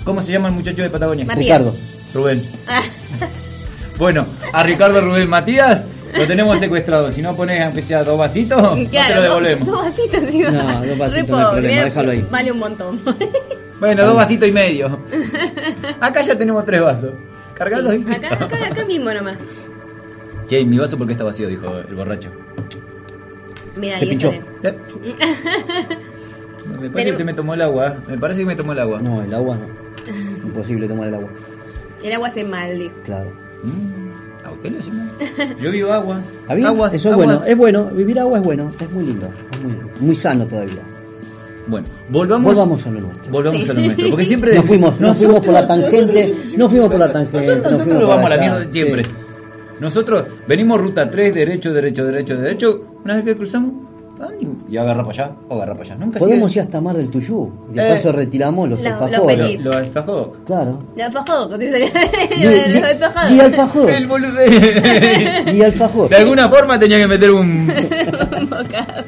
¿Cómo 0.05 0.23
se 0.23 0.33
llama 0.33 0.49
el 0.49 0.55
muchacho 0.55 0.83
de 0.83 0.91
Patagonia? 0.91 1.25
Matías. 1.25 1.45
Ricardo. 1.61 1.77
Rubén. 2.15 2.43
Ah, 2.67 2.83
Bueno, 3.99 4.27
a 4.53 4.63
Ricardo 4.65 5.01
Rubén 5.01 5.29
Matías 5.31 5.89
lo 6.17 6.27
tenemos 6.27 6.59
secuestrado. 6.59 7.11
Si 7.11 7.21
no 7.23 7.35
pones 7.37 7.61
aunque 7.63 7.83
sea 7.83 8.03
dos 8.05 8.19
vasitos, 8.19 8.61
no 8.79 8.89
te 8.89 9.15
lo 9.15 9.23
devolvemos. 9.23 9.67
Dos, 9.67 9.77
dos 9.77 9.85
vasitos, 9.87 10.27
digo. 10.31 10.51
No, 10.51 10.85
dos 10.87 10.99
vasitos, 10.99 11.29
no 11.29 11.37
hay 11.39 11.53
problema, 11.53 11.81
eh, 11.81 11.85
déjalo 11.85 12.11
ahí. 12.11 12.27
Vale 12.31 12.53
un 12.53 12.59
montón. 12.59 13.01
Bueno, 13.81 14.07
dos 14.07 14.15
vasitos 14.15 14.49
y 14.49 14.53
medio. 14.53 15.01
Acá 16.01 16.23
ya 16.23 16.39
tenemos 16.39 16.65
tres 16.65 16.81
vasos. 16.81 17.11
Cargalos 17.55 17.93
y 17.95 17.99
listo. 17.99 18.27
acá, 18.27 18.45
acá, 18.45 18.67
acá 18.69 18.85
mismo 18.87 19.13
nomás. 19.13 19.37
Che, 20.49 20.65
mi 20.65 20.79
vaso 20.79 20.97
porque 20.97 21.13
está 21.15 21.25
vacío, 21.25 21.49
dijo 21.49 21.79
el 21.79 21.93
borracho. 21.95 22.31
Mira, 23.77 23.99
Se 23.99 24.05
ahí 24.05 24.11
pinchó. 24.11 24.31
Eh. 24.31 24.43
Me 26.81 26.89
parece 26.89 26.91
Tenemos- 26.93 27.17
que 27.19 27.25
me 27.25 27.35
tomó 27.35 27.55
el 27.55 27.63
agua. 27.63 27.97
Me 28.09 28.17
parece 28.17 28.41
que 28.41 28.47
me 28.47 28.55
tomó 28.57 28.73
el 28.73 28.79
agua. 28.79 29.01
No, 29.03 29.23
el 29.23 29.35
agua 29.35 29.57
no. 29.59 29.67
Imposible 30.47 30.87
tomar 30.89 31.09
el 31.09 31.15
agua. 31.17 31.31
El 32.03 32.13
agua 32.13 32.29
hace 32.29 32.45
mal, 32.45 32.79
dijo. 32.79 32.95
Claro. 33.05 33.31
Mm, 33.65 34.04
Yo 35.61 35.71
vivo 35.71 35.93
agua. 35.93 36.21
¿Está 36.43 36.55
bien? 36.55 36.67
Aguas, 36.67 36.95
Eso 36.95 37.09
es 37.09 37.13
aguas. 37.15 37.27
bueno. 37.27 37.45
Es 37.47 37.57
bueno. 37.57 37.85
Vivir 37.95 38.19
agua 38.21 38.39
es 38.39 38.45
bueno. 38.45 38.71
Es 38.81 38.91
muy 38.91 39.05
lindo. 39.07 39.29
Es 39.53 39.61
muy, 39.63 39.77
muy 40.01 40.15
sano 40.15 40.47
todavía. 40.47 40.81
Bueno, 41.67 41.87
volvamos. 42.11 42.55
Volvamos 42.55 42.87
a 42.87 42.91
lo 42.91 43.01
nuestro. 43.01 43.33
Volvamos 43.33 43.65
Sí. 43.65 43.71
a 43.71 43.75
lo 43.75 43.81
nuestro. 43.81 44.11
Porque 44.11 44.25
siempre. 44.25 44.55
Nos 44.55 44.65
fuimos, 44.67 45.01
nos 45.01 45.17
fuimos 45.17 45.37
por 45.45 45.55
la 45.55 45.63
Nosotros- 45.63 45.91
tangente. 45.91 46.35
Nos 46.57 46.71
fuimos 46.71 46.91
por 46.91 46.99
la 46.99 47.13
tangente. 47.13 47.37
Nosotros, 47.47 47.63
nos 47.63 47.73
nosotros 47.73 47.85
fuimos 47.99 48.09
vamos 48.09 48.25
a 48.27 48.29
la 48.29 48.39
mierda 48.41 48.73
siempre. 48.73 49.05
sí. 49.05 49.11
Nosotros 49.81 50.25
venimos 50.47 50.81
ruta 50.81 51.11
3, 51.11 51.35
derecho, 51.35 51.73
derecho, 51.73 52.05
derecho, 52.07 52.37
derecho. 52.37 52.85
Una 53.05 53.15
vez 53.17 53.25
que 53.25 53.37
cruzamos, 53.37 53.73
y 54.69 54.77
agarra 54.77 55.05
para 55.05 55.25
allá, 55.25 55.35
o 55.49 55.55
agarra 55.57 55.73
para 55.75 55.85
allá. 55.85 55.95
Nunca 55.97 56.19
Podemos 56.19 56.51
sigue- 56.53 56.63
ir 56.63 56.67
hasta 56.67 56.81
Mar 56.81 56.97
del 56.97 57.11
Tuyú. 57.11 57.53
Y 57.75 57.79
Eh. 57.79 57.83
de 57.83 57.95
paso 57.95 58.13
retiramos 58.13 58.69
los 58.69 58.81
Los- 58.83 58.91
los 58.93 59.03
alfajores. 59.03 59.37
petit. 59.37 59.61
Lo. 59.61 60.33
Claro. 60.47 60.83
Lo 60.97 61.05
alfajó, 61.05 61.49
te 61.59 61.71
salió. 61.71 61.87
Y, 62.37 62.45
Lo 62.45 62.51
y- 62.51 62.55
del 62.73 62.85
alfajado. 62.85 63.35
y 63.35 63.41
alfajor. 63.41 63.91
El 63.91 64.07
boludo. 64.07 64.41
Y 65.53 65.63
alfajor. 65.63 66.09
De 66.09 66.17
alguna 66.17 66.49
forma 66.49 66.79
tenía 66.79 66.99
que 66.99 67.07
meter 67.09 67.31
un. 67.31 67.45
Un 68.41 68.51
bocado. 68.51 69.05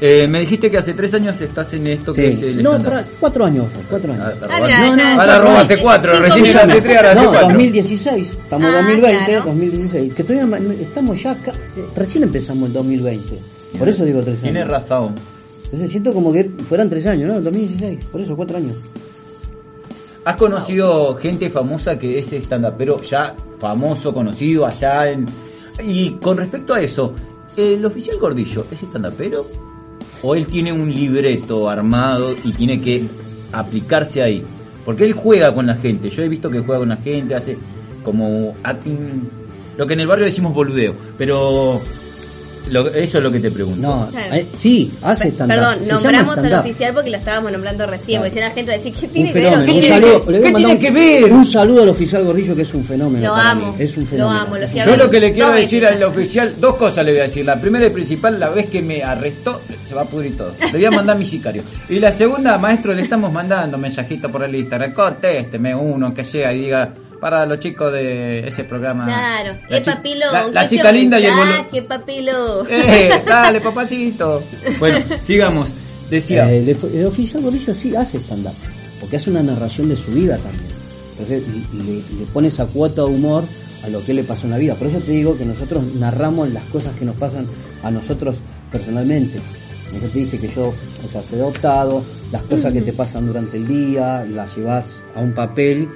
Eh, 0.00 0.26
me 0.28 0.40
dijiste 0.40 0.70
que 0.70 0.76
hace 0.78 0.92
tres 0.92 1.14
años 1.14 1.40
estás 1.40 1.72
en 1.72 1.86
esto 1.86 2.12
que 2.12 2.28
es 2.32 2.42
el 2.42 2.62
No, 2.62 2.76
para- 2.82 3.04
cuatro 3.20 3.44
años. 3.44 3.66
Cuatro 3.88 4.12
años. 4.12 4.26
Ah, 4.42 4.46
Ah, 4.50 4.58
No, 4.58 4.96
no, 4.96 5.02
Ahora 5.02 5.16
cuatro 5.16 5.42
roba 5.44 5.60
hace 5.60 5.78
cuatro, 5.78 6.18
recién 6.20 6.56
hace 6.58 6.80
tres, 6.82 6.96
ahora 6.96 7.10
hace 7.12 7.22
No, 7.22 7.28
cuatro. 7.30 7.48
2016. 7.48 8.28
Estamos 8.30 8.68
en 8.68 8.74
Ah, 8.74 8.78
2020, 8.78 9.24
claro. 9.26 9.44
2016. 9.46 10.14
Que 10.14 10.24
todavía 10.24 10.58
estamos 10.80 11.22
ya. 11.22 11.34
ca- 11.36 11.52
eh, 11.52 11.84
Recién 11.96 12.24
empezamos 12.24 12.66
el 12.68 12.72
2020. 12.74 13.38
Por 13.78 13.88
eso 13.88 14.04
digo 14.04 14.20
tres 14.20 14.34
años. 14.34 14.42
Tiene 14.42 14.64
razón. 14.64 15.14
Entonces 15.64 15.90
siento 15.90 16.12
como 16.12 16.32
que 16.32 16.44
fueran 16.68 16.88
tres 16.88 17.06
años, 17.06 17.28
¿no? 17.28 17.40
2016. 17.40 18.04
Por 18.06 18.20
eso, 18.20 18.36
cuatro 18.36 18.56
años. 18.56 18.76
¿Has 20.24 20.36
conocido 20.36 21.14
gente 21.16 21.50
famosa 21.50 21.98
que 21.98 22.18
es 22.18 22.32
stand-up, 22.32 22.74
pero 22.78 23.02
ya 23.02 23.34
famoso, 23.58 24.14
conocido 24.14 24.64
allá 24.66 25.10
en... 25.10 25.26
Y 25.82 26.12
con 26.12 26.36
respecto 26.36 26.74
a 26.74 26.80
eso, 26.80 27.12
¿el 27.56 27.84
oficial 27.84 28.18
Gordillo 28.18 28.64
es 28.70 28.82
stand-upero? 28.82 29.46
¿O 30.22 30.34
él 30.34 30.46
tiene 30.46 30.72
un 30.72 30.92
libreto 30.92 31.68
armado 31.68 32.34
y 32.42 32.52
tiene 32.52 32.80
que 32.80 33.06
aplicarse 33.52 34.22
ahí? 34.22 34.42
Porque 34.84 35.04
él 35.04 35.12
juega 35.12 35.54
con 35.54 35.66
la 35.66 35.74
gente. 35.74 36.08
Yo 36.08 36.22
he 36.22 36.28
visto 36.28 36.48
que 36.48 36.60
juega 36.60 36.78
con 36.78 36.88
la 36.88 36.96
gente, 36.96 37.34
hace 37.34 37.58
como 38.02 38.54
acting... 38.62 39.28
Lo 39.76 39.86
que 39.86 39.94
en 39.94 40.00
el 40.00 40.06
barrio 40.06 40.24
decimos 40.24 40.54
boludeo. 40.54 40.94
Pero 41.18 41.80
lo- 42.70 42.88
eso 42.88 43.18
es 43.18 43.24
lo 43.24 43.30
que 43.30 43.40
te 43.40 43.50
pregunto. 43.50 43.80
No, 43.80 44.08
Claro. 44.10 44.34
eh, 44.34 44.46
sí, 44.58 44.92
hace 45.02 45.24
Pe- 45.24 45.30
stand-up. 45.30 45.56
Perdón, 45.56 45.76
Se 45.84 45.92
nombramos 45.92 46.38
al 46.38 46.52
oficial 46.54 46.94
porque 46.94 47.10
lo 47.10 47.16
estábamos 47.18 47.52
nombrando 47.52 47.86
recién, 47.86 48.20
Claro. 48.20 48.24
porque 48.24 48.40
la 48.40 48.50
gente 48.50 48.70
va 48.70 48.74
a 48.74 48.78
decir, 48.78 48.94
¿qué 48.94 49.06
Un 49.06 49.12
tiene 49.12 49.32
que 49.32 49.38
ver? 49.40 49.44
fenómeno. 49.50 49.72
Un 49.74 49.80
¿Qué 49.80 49.88
saludo, 49.88 50.20
tiene 50.20 50.24
le 50.24 50.24
voy 50.24 50.34
a 50.36 50.40
¿Qué 50.48 50.52
mandar 50.52 50.58
tiene 50.58 50.72
un- 50.74 50.80
que 50.80 51.20
ver? 51.22 51.32
Un 51.32 51.44
saludo 51.46 51.82
al 51.82 51.88
oficial 51.90 52.24
Gorrillo 52.24 52.56
que 52.56 52.62
es 52.62 52.74
un 52.74 52.84
fenómeno. 52.84 53.26
Lo 53.28 53.34
para 53.34 53.50
amo, 53.50 53.72
mí. 53.72 53.84
Es 53.84 53.96
un 53.96 54.04
lo 54.04 54.10
fenómeno. 54.10 54.40
amo, 54.40 54.56
lo 54.56 54.68
fui 54.68 54.80
a 54.80 54.86
Yo 54.86 54.96
lo 54.96 55.10
que 55.10 55.20
le 55.20 55.32
quiero 55.32 55.52
decir 55.52 55.80
veces. 55.82 55.96
al 55.96 56.02
oficial, 56.04 56.54
dos 56.58 56.74
cosas 56.76 57.04
le 57.04 57.10
voy 57.12 57.20
a 57.20 57.24
decir. 57.24 57.44
La 57.44 57.60
primera 57.60 57.86
y 57.86 57.90
principal, 57.90 58.38
la 58.40 58.48
vez 58.50 58.66
que 58.70 58.82
me 58.82 59.02
arrestó, 59.02 59.60
se 59.88 59.94
va 59.94 60.02
a 60.02 60.04
pudrir 60.06 60.36
todo. 60.36 60.52
Le 60.60 60.72
voy 60.72 60.84
a 60.84 60.90
mandar 60.90 61.16
mi 61.18 61.26
sicario. 61.26 61.62
Y 61.88 61.98
la 61.98 62.12
segunda, 62.12 62.56
maestro, 62.58 62.92
le 62.94 63.02
estamos 63.02 63.32
mandando 63.32 63.76
mensajitos 63.78 64.30
por 64.30 64.42
el 64.44 64.54
Instagram. 64.54 64.92
Contésteme 64.94 65.74
uno 65.74 66.14
que 66.14 66.24
sea 66.24 66.52
y 66.52 66.60
diga 66.62 66.88
para 67.20 67.46
los 67.46 67.58
chicos 67.58 67.92
de 67.92 68.46
ese 68.48 68.64
programa. 68.64 69.04
Claro, 69.04 69.58
La 69.68 69.78
eh, 69.78 69.80
papilo. 69.82 70.26
La, 70.32 70.48
la 70.48 70.62
¿qué 70.62 70.76
chica 70.76 70.92
linda 70.92 71.18
y 71.20 71.24
el 71.26 71.30
boludo. 71.34 71.46
mensaje, 71.46 71.82
papilo. 71.82 72.66
Eh, 72.68 73.22
dale, 73.26 73.60
papacito. 73.60 74.42
Bueno, 74.78 74.98
sigamos. 75.22 75.70
Decía. 76.10 76.50
Eh, 76.52 76.58
el, 76.58 76.78
el 76.98 77.06
oficial 77.06 77.42
Gorrillo 77.42 77.74
sí 77.74 77.94
hace 77.96 78.18
stand-up, 78.18 78.54
porque 79.00 79.16
hace 79.16 79.30
una 79.30 79.42
narración 79.42 79.88
de 79.88 79.96
su 79.96 80.10
vida 80.12 80.36
también. 80.38 80.74
Entonces 81.12 81.42
y- 81.48 81.76
y 81.76 81.80
le, 81.82 81.92
le 82.20 82.26
pone 82.32 82.48
esa 82.48 82.66
cuota 82.66 83.02
de 83.02 83.08
humor 83.08 83.44
a 83.84 83.88
lo 83.88 84.04
que 84.04 84.12
le 84.14 84.24
pasó 84.24 84.44
en 84.44 84.50
la 84.50 84.58
vida. 84.58 84.74
Por 84.74 84.88
eso 84.88 84.98
te 84.98 85.12
digo 85.12 85.36
que 85.38 85.44
nosotros 85.44 85.82
narramos 85.94 86.50
las 86.50 86.64
cosas 86.64 86.94
que 86.98 87.04
nos 87.04 87.16
pasan 87.16 87.46
a 87.82 87.90
nosotros 87.90 88.38
personalmente. 88.72 89.38
Nosotros 89.88 90.12
te 90.12 90.18
dice 90.20 90.38
que 90.40 90.48
yo, 90.48 90.74
o 91.04 91.08
sea, 91.08 91.22
soy 91.22 91.38
adoptado, 91.38 92.02
las 92.32 92.42
cosas 92.42 92.72
que 92.72 92.80
te 92.80 92.92
pasan 92.92 93.26
durante 93.26 93.56
el 93.58 93.68
día, 93.68 94.24
las 94.28 94.56
llevas 94.56 94.86
a 95.14 95.20
un 95.20 95.32
papel, 95.34 95.88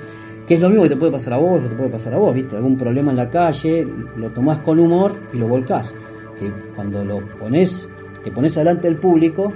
que 0.49 0.55
es 0.55 0.61
lo 0.61 0.71
mismo 0.71 0.85
que 0.85 0.89
te 0.89 0.97
puede 0.97 1.13
pasar 1.13 1.35
a 1.35 1.37
vos, 1.37 1.63
o 1.63 1.69
te 1.69 1.75
puede 1.75 1.91
pasar 1.91 2.15
a 2.15 2.17
vos, 2.17 2.35
¿viste? 2.35 2.57
Algún 2.57 2.79
problema 2.79 3.11
en 3.11 3.19
la 3.19 3.29
calle, 3.29 3.87
lo 4.17 4.31
tomás 4.31 4.61
con 4.61 4.79
humor 4.79 5.15
y 5.35 5.37
lo 5.37 5.47
volcás. 5.47 5.93
Que 6.39 6.51
cuando 6.75 7.05
lo 7.05 7.21
pones, 7.39 7.87
te 8.25 8.31
pones 8.31 8.55
delante 8.55 8.89
del 8.89 8.97
público, 8.97 9.53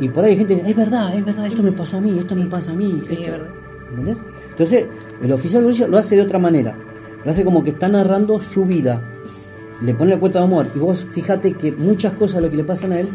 y 0.00 0.08
por 0.08 0.24
ahí 0.24 0.32
hay 0.32 0.38
gente 0.38 0.54
que 0.54 0.60
dice, 0.62 0.70
es 0.72 0.76
verdad, 0.76 1.14
es 1.14 1.24
verdad, 1.24 1.46
esto 1.46 1.62
me 1.62 1.70
pasó 1.70 1.98
a 1.98 2.00
mí, 2.00 2.18
esto 2.18 2.34
me 2.34 2.46
pasa 2.46 2.72
a 2.72 2.74
mí. 2.74 3.02
Sí, 3.06 3.12
esto". 3.12 3.24
es 3.24 3.30
verdad. 3.30 3.50
¿Entendés? 3.90 4.18
Entonces, 4.50 4.86
el 5.22 5.32
oficial 5.32 5.62
Gorilla 5.62 5.86
lo 5.86 5.98
hace 5.98 6.16
de 6.16 6.22
otra 6.22 6.40
manera. 6.40 6.76
Lo 7.24 7.30
hace 7.30 7.44
como 7.44 7.62
que 7.62 7.70
está 7.70 7.86
narrando 7.88 8.40
su 8.40 8.64
vida. 8.64 9.00
Le 9.80 9.94
pone 9.94 10.10
la 10.10 10.18
cuota 10.18 10.40
de 10.40 10.46
humor. 10.46 10.66
Y 10.74 10.78
vos 10.78 11.06
fíjate 11.12 11.52
que 11.52 11.70
muchas 11.70 12.14
cosas 12.14 12.36
de 12.36 12.42
lo 12.42 12.50
que 12.50 12.56
le 12.56 12.64
pasan 12.64 12.92
a 12.92 13.00
él 13.00 13.08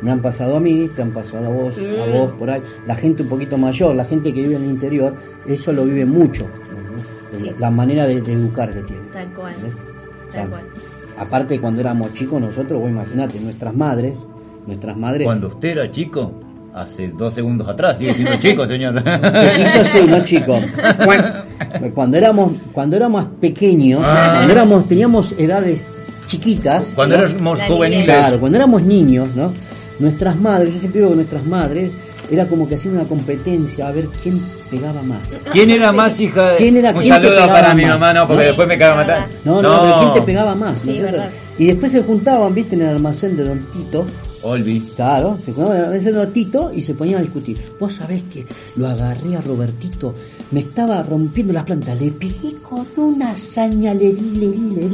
me 0.00 0.12
han 0.12 0.22
pasado 0.22 0.56
a 0.56 0.60
mí, 0.60 0.88
te 0.94 1.02
han 1.02 1.10
pasado 1.10 1.46
a 1.46 1.48
vos, 1.48 1.76
a 1.76 2.16
vos 2.16 2.32
por 2.32 2.50
ahí. 2.50 2.62
La 2.86 2.94
gente 2.94 3.22
un 3.22 3.28
poquito 3.28 3.58
mayor, 3.58 3.96
la 3.96 4.04
gente 4.04 4.32
que 4.32 4.42
vive 4.42 4.54
en 4.54 4.64
el 4.64 4.70
interior, 4.70 5.14
eso 5.46 5.72
lo 5.72 5.84
vive 5.84 6.04
mucho. 6.04 6.46
La 7.58 7.70
manera 7.70 8.06
de, 8.06 8.20
de 8.20 8.32
educar 8.32 8.72
que 8.72 8.80
tiene. 8.82 9.02
Tal 9.12 9.28
cual, 9.34 9.54
tal 9.54 10.30
Claro. 10.32 10.50
cual. 10.50 10.62
Aparte, 11.18 11.60
cuando 11.60 11.80
éramos 11.80 12.12
chicos 12.14 12.40
nosotros, 12.40 12.80
vos 12.80 12.90
imaginate, 12.90 13.40
nuestras 13.40 13.74
madres, 13.74 14.14
nuestras 14.66 14.96
madres... 14.96 15.24
Cuando 15.26 15.48
usted 15.48 15.70
era 15.70 15.90
chico, 15.90 16.32
hace 16.74 17.08
dos 17.08 17.34
segundos 17.34 17.68
atrás, 17.68 17.98
sigue 17.98 18.14
siendo 18.14 18.36
chico, 18.36 18.66
señor. 18.66 19.02
Chiquito 19.02 19.84
sí, 19.92 20.06
no 20.08 20.22
chico. 20.22 20.60
Cuando, 21.04 21.94
cuando 21.94 22.16
éramos, 22.16 22.52
cuando 22.72 22.96
éramos 22.96 23.24
pequeños, 23.40 24.00
Ah. 24.04 24.34
cuando 24.36 24.52
éramos, 24.52 24.86
teníamos 24.88 25.34
edades 25.38 25.84
chiquitas. 26.26 26.92
Cuando 26.94 27.16
¿no? 27.18 27.24
éramos 27.24 27.58
La 27.58 27.66
juveniles. 27.66 28.04
Claro, 28.04 28.38
cuando 28.40 28.56
éramos 28.58 28.82
niños, 28.82 29.28
¿no? 29.34 29.52
Nuestras 29.98 30.38
madres, 30.40 30.72
yo 30.74 30.78
siempre 30.80 31.00
digo 31.00 31.10
que 31.10 31.16
nuestras 31.16 31.44
madres, 31.44 31.92
era 32.30 32.46
como 32.46 32.68
que 32.68 32.74
hacían 32.74 32.94
una 32.94 33.04
competencia 33.04 33.88
a 33.88 33.92
ver 33.92 34.08
quién 34.22 34.40
pegaba 34.70 35.02
más. 35.02 35.20
¿Quién 35.52 35.70
era 35.70 35.92
más 35.92 36.18
hija 36.20 36.50
de.? 36.52 36.56
¿Quién 36.58 36.76
era- 36.76 36.90
Un 36.90 37.00
quién 37.00 37.14
saludo 37.14 37.46
para 37.46 37.74
mi 37.74 37.84
mamá, 37.84 38.12
no, 38.12 38.26
porque 38.26 38.44
después 38.44 38.68
me 38.68 38.78
caga 38.78 38.96
matar. 38.96 39.26
No, 39.44 39.62
no, 39.62 39.80
pero 39.80 39.98
quién 40.00 40.12
te 40.14 40.22
pegaba 40.22 40.54
más. 40.54 40.80
Y 41.58 41.66
después 41.66 41.90
se 41.92 42.02
juntaban, 42.02 42.54
viste, 42.54 42.74
en 42.76 42.82
el 42.82 42.88
almacén 42.88 43.36
de 43.36 43.44
Don 43.44 43.58
Tito, 43.72 44.06
Olvi. 44.42 44.80
Claro, 44.94 45.36
se 45.44 45.52
juntaban 45.52 45.76
en 45.78 45.82
el 45.82 45.88
almacén 45.90 46.12
de 46.12 46.18
Don 46.20 46.32
Tito 46.32 46.70
y 46.72 46.82
se 46.82 46.94
ponían 46.94 47.18
a 47.18 47.22
discutir. 47.22 47.58
Vos 47.80 47.94
sabés 47.96 48.22
que 48.32 48.46
lo 48.76 48.86
agarré 48.86 49.34
a 49.36 49.40
Robertito, 49.40 50.14
me 50.52 50.60
estaba 50.60 51.02
rompiendo 51.02 51.52
las 51.52 51.64
plantas, 51.64 52.00
le 52.00 52.12
pegué 52.12 52.54
con 52.62 52.86
una 52.96 53.30
hazaña, 53.32 53.92
le 53.92 54.12
di, 54.12 54.30
le 54.38 54.48
di, 54.48 54.70
le 54.70 54.88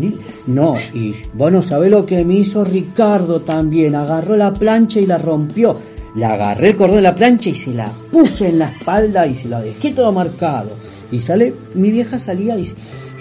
di. 0.00 0.18
No, 0.48 0.74
y 0.92 1.14
vos 1.34 1.52
no 1.52 1.62
sabés 1.62 1.90
lo 1.92 2.04
que 2.04 2.24
me 2.24 2.34
hizo 2.34 2.64
Ricardo 2.64 3.40
también, 3.40 3.94
agarró 3.94 4.34
la 4.36 4.52
plancha 4.52 4.98
y 4.98 5.06
la 5.06 5.18
rompió. 5.18 5.76
Le 6.14 6.24
agarré 6.24 6.70
el 6.70 6.76
cordón 6.76 6.96
de 6.96 7.02
la 7.02 7.14
plancha 7.14 7.50
y 7.50 7.54
se 7.54 7.72
la 7.72 7.90
puse 8.10 8.48
en 8.48 8.58
la 8.58 8.70
espalda 8.70 9.26
y 9.26 9.34
se 9.36 9.48
la 9.48 9.60
dejé 9.60 9.90
todo 9.92 10.12
marcado. 10.12 10.70
Y 11.12 11.20
sale, 11.20 11.54
mi 11.74 11.90
vieja 11.90 12.18
salía 12.18 12.56
y 12.56 12.72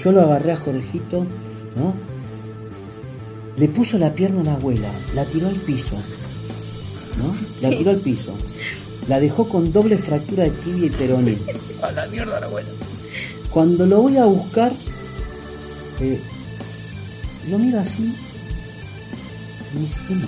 yo 0.03 0.11
lo 0.11 0.21
agarré 0.21 0.53
a 0.53 0.57
Jorgito, 0.57 1.25
¿no? 1.75 1.93
Le 3.57 3.67
puso 3.67 3.97
la 3.97 4.13
pierna 4.13 4.41
a 4.41 4.45
la 4.45 4.53
abuela, 4.53 4.89
la 5.13 5.25
tiró 5.25 5.47
al 5.49 5.55
piso, 5.55 5.95
¿no? 7.17 7.35
La 7.61 7.75
tiró 7.75 7.91
al 7.91 7.97
piso. 7.97 8.33
La 9.07 9.19
dejó 9.19 9.49
con 9.49 9.71
doble 9.73 9.97
fractura 9.97 10.43
de 10.43 10.51
tibia 10.51 10.85
y 10.87 10.89
peroné. 10.91 11.37
A 11.81 11.91
la 11.91 12.05
mierda 12.07 12.39
la 12.39 12.45
abuela. 12.45 12.69
Cuando 13.49 13.85
lo 13.85 14.01
voy 14.03 14.17
a 14.17 14.25
buscar, 14.25 14.71
eh, 15.99 16.19
lo 17.49 17.57
miro 17.57 17.79
así. 17.79 18.13
Me 19.73 19.79
dice, 19.81 19.95
"¿Qué 20.07 20.13
no? 20.15 20.27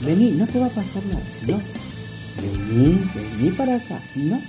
Vení, 0.00 0.32
no 0.32 0.46
te 0.46 0.58
va 0.58 0.66
a 0.66 0.70
pasar 0.70 1.02
nada, 1.06 1.22
¿no? 1.46 1.60
Vení, 2.42 3.00
vení 3.14 3.50
para 3.50 3.76
acá, 3.76 3.98
¿no? 4.14 4.40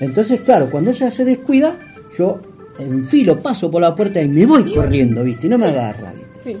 Entonces, 0.00 0.40
claro, 0.40 0.70
cuando 0.70 0.90
ella 0.90 1.10
se 1.10 1.24
descuida, 1.24 1.78
yo 2.18 2.40
enfilo, 2.78 3.38
paso 3.38 3.70
por 3.70 3.82
la 3.82 3.94
puerta 3.94 4.20
y 4.20 4.28
me 4.28 4.46
voy 4.46 4.74
corriendo, 4.74 5.22
¿viste? 5.22 5.46
Y 5.46 5.50
no 5.50 5.58
me 5.58 5.66
agarra, 5.66 6.12
¿viste? 6.12 6.52
Sí. 6.52 6.58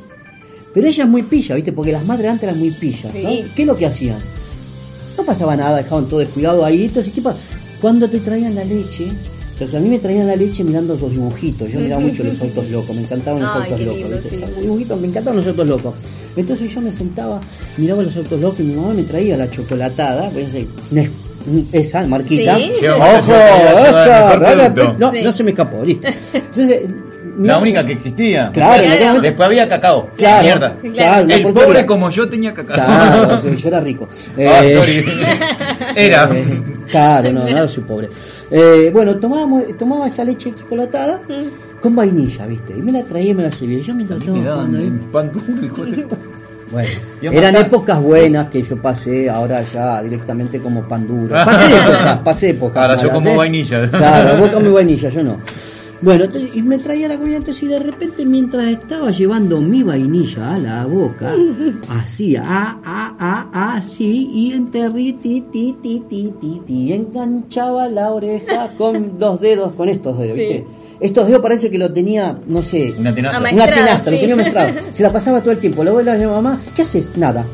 Pero 0.72 0.86
ella 0.88 1.04
es 1.04 1.10
muy 1.10 1.22
pilla, 1.22 1.54
¿viste? 1.54 1.72
Porque 1.72 1.92
las 1.92 2.04
madres 2.04 2.30
antes 2.30 2.44
eran 2.44 2.58
muy 2.58 2.70
pillas, 2.70 3.04
¿no? 3.14 3.30
Sí. 3.30 3.44
¿Qué 3.54 3.62
es 3.62 3.66
lo 3.68 3.76
que 3.76 3.86
hacían? 3.86 4.18
No 5.16 5.24
pasaba 5.24 5.56
nada, 5.56 5.76
dejaban 5.78 6.06
todo 6.08 6.18
descuidado 6.20 6.64
ahí. 6.64 6.84
Entonces, 6.84 7.12
¿qué 7.12 7.22
pasa? 7.22 7.38
Cuando 7.80 8.08
te 8.08 8.18
traían 8.20 8.54
la 8.54 8.64
leche, 8.64 9.06
entonces 9.52 9.74
a 9.74 9.80
mí 9.80 9.88
me 9.88 9.98
traían 9.98 10.26
la 10.26 10.36
leche 10.36 10.64
mirando 10.64 10.94
esos 10.94 11.10
dibujitos. 11.10 11.70
Yo 11.70 11.80
miraba 11.80 12.00
mucho 12.02 12.24
los 12.24 12.40
autos 12.40 12.70
locos, 12.70 12.94
me 12.96 13.02
encantaban 13.02 13.42
los 13.42 13.50
Ay, 13.54 13.62
autos 13.72 13.80
locos. 13.80 14.00
lindo, 14.00 14.16
¿viste? 14.20 14.36
sí. 14.36 14.42
Esos 14.42 14.60
dibujitos, 14.60 15.00
me 15.00 15.06
encantaban 15.08 15.36
los 15.36 15.46
autos 15.46 15.68
locos. 15.68 15.94
Entonces 16.36 16.74
yo 16.74 16.80
me 16.80 16.90
sentaba, 16.92 17.40
miraba 17.76 18.02
los 18.02 18.16
autos 18.16 18.40
locos 18.40 18.60
y 18.60 18.64
mi 18.64 18.74
mamá 18.74 18.92
me 18.94 19.02
traía 19.04 19.36
la 19.36 19.48
chocolatada, 19.50 20.28
pues, 20.30 20.48
eh, 20.54 20.66
esa 21.72 22.06
marquita. 22.06 22.56
Sí. 22.56 22.72
¡Ojo! 22.88 23.32
producto. 24.38 24.96
No, 24.98 25.12
Sí. 25.12 25.22
no 25.22 25.32
se 25.32 25.42
me 25.44 25.50
escapó, 25.50 25.84
listo. 25.84 26.08
Entonces, 26.32 26.82
La 27.36 27.54
mirá- 27.54 27.58
única 27.58 27.84
que 27.86 27.92
existía. 27.92 28.50
Claro, 28.52 28.82
Claro. 28.82 29.14
la- 29.14 29.20
Después 29.20 29.46
había 29.46 29.68
cacao. 29.68 30.08
Claro, 30.16 30.42
Mierda. 30.44 30.76
claro, 30.92 31.26
El 31.28 31.52
pobre 31.52 31.84
como 31.86 32.08
yo 32.10 32.28
tenía 32.28 32.54
cacao. 32.54 32.74
Claro, 32.76 33.54
yo 33.56 33.68
era 33.68 33.80
rico. 33.80 34.06
Ah, 34.38 34.64
Eh, 34.64 34.74
sorry. 34.76 35.04
Era. 35.96 36.30
eh, 36.34 36.62
claro, 36.90 37.32
no, 37.32 37.48
no, 37.48 37.68
soy 37.68 37.82
pobre. 37.84 38.08
Eh, 38.50 38.90
bueno, 38.92 39.16
tomábamos, 39.16 39.64
tomaba 39.78 40.06
esa 40.06 40.24
leche 40.24 40.52
chocolatada 40.54 41.20
con 41.80 41.94
vainilla, 41.96 42.46
¿viste? 42.46 42.72
Y 42.76 42.82
me 42.82 42.92
la 42.92 43.02
traía 43.02 43.30
y 43.30 43.34
me 43.34 43.42
la 43.44 43.50
servía. 43.52 43.80
Yo 43.80 43.94
mientras 43.94 44.20
estaba 44.20 44.38
Me 44.38 44.44
daban 44.44 44.66
jugando 44.66 44.78
ahí- 44.78 45.08
pan 45.12 45.32
duro, 45.32 45.64
hijo 45.66 45.84
de 45.84 45.96
puta. 46.02 46.16
Bueno, 46.70 46.90
eran 47.22 47.52
matar. 47.52 47.66
épocas 47.68 48.02
buenas 48.02 48.46
que 48.48 48.62
yo 48.62 48.76
pasé 48.78 49.28
ahora 49.30 49.62
ya 49.62 50.02
directamente 50.02 50.58
como 50.58 50.82
pan 50.88 51.06
duro. 51.06 51.34
Pasé 51.44 51.76
épocas, 51.76 52.18
pasé 52.24 52.50
épocas. 52.50 52.82
Ahora 52.82 52.96
yo 53.02 53.10
como 53.10 53.30
¿eh? 53.30 53.36
vainilla. 53.36 53.90
Claro, 53.90 54.36
vos 54.38 54.48
comés 54.50 54.72
vainilla, 54.72 55.08
yo 55.10 55.22
no. 55.22 55.38
Bueno, 56.04 56.26
y 56.54 56.60
me 56.62 56.78
traía 56.78 57.08
la 57.08 57.16
comida 57.16 57.36
entonces 57.38 57.62
y 57.62 57.66
de 57.66 57.78
repente 57.78 58.26
mientras 58.26 58.66
estaba 58.68 59.10
llevando 59.10 59.60
mi 59.60 59.82
vainilla 59.82 60.54
a 60.54 60.58
la 60.58 60.84
boca, 60.86 61.34
hacía 61.88 62.42
a 62.46 62.78
a 62.84 63.16
a 63.18 63.76
así 63.76 64.28
y 64.32 64.52
enterrí 64.52 65.14
ti 65.14 65.40
ti 65.50 65.74
ti 65.82 66.02
ti 66.08 66.30
ti 66.40 66.60
ti 66.66 66.92
enganchaba 66.92 67.88
la 67.88 68.12
oreja 68.12 68.70
con 68.78 69.18
dos 69.18 69.40
dedos, 69.40 69.72
con 69.72 69.88
estos 69.88 70.18
dedos, 70.18 70.36
Sí. 70.36 70.42
¿viste? 70.42 70.66
Estos 71.00 71.26
dedos 71.26 71.40
parece 71.42 71.70
que 71.70 71.78
lo 71.78 71.92
tenía, 71.92 72.38
no 72.46 72.62
sé, 72.62 72.94
Una 72.98 73.12
tenaza. 73.12 73.40
Una 73.40 73.66
tenaza, 73.66 74.10
lo 74.10 74.16
sí. 74.16 74.20
tenía 74.20 74.36
maestrado. 74.36 74.74
Se 74.92 75.02
la 75.02 75.10
pasaba 75.12 75.40
todo 75.40 75.50
el 75.50 75.58
tiempo. 75.58 75.82
La 75.82 75.90
abuela 75.90 76.14
de 76.16 76.26
mamá, 76.26 76.60
¿qué 76.76 76.82
haces? 76.82 77.08
Nada. 77.16 77.44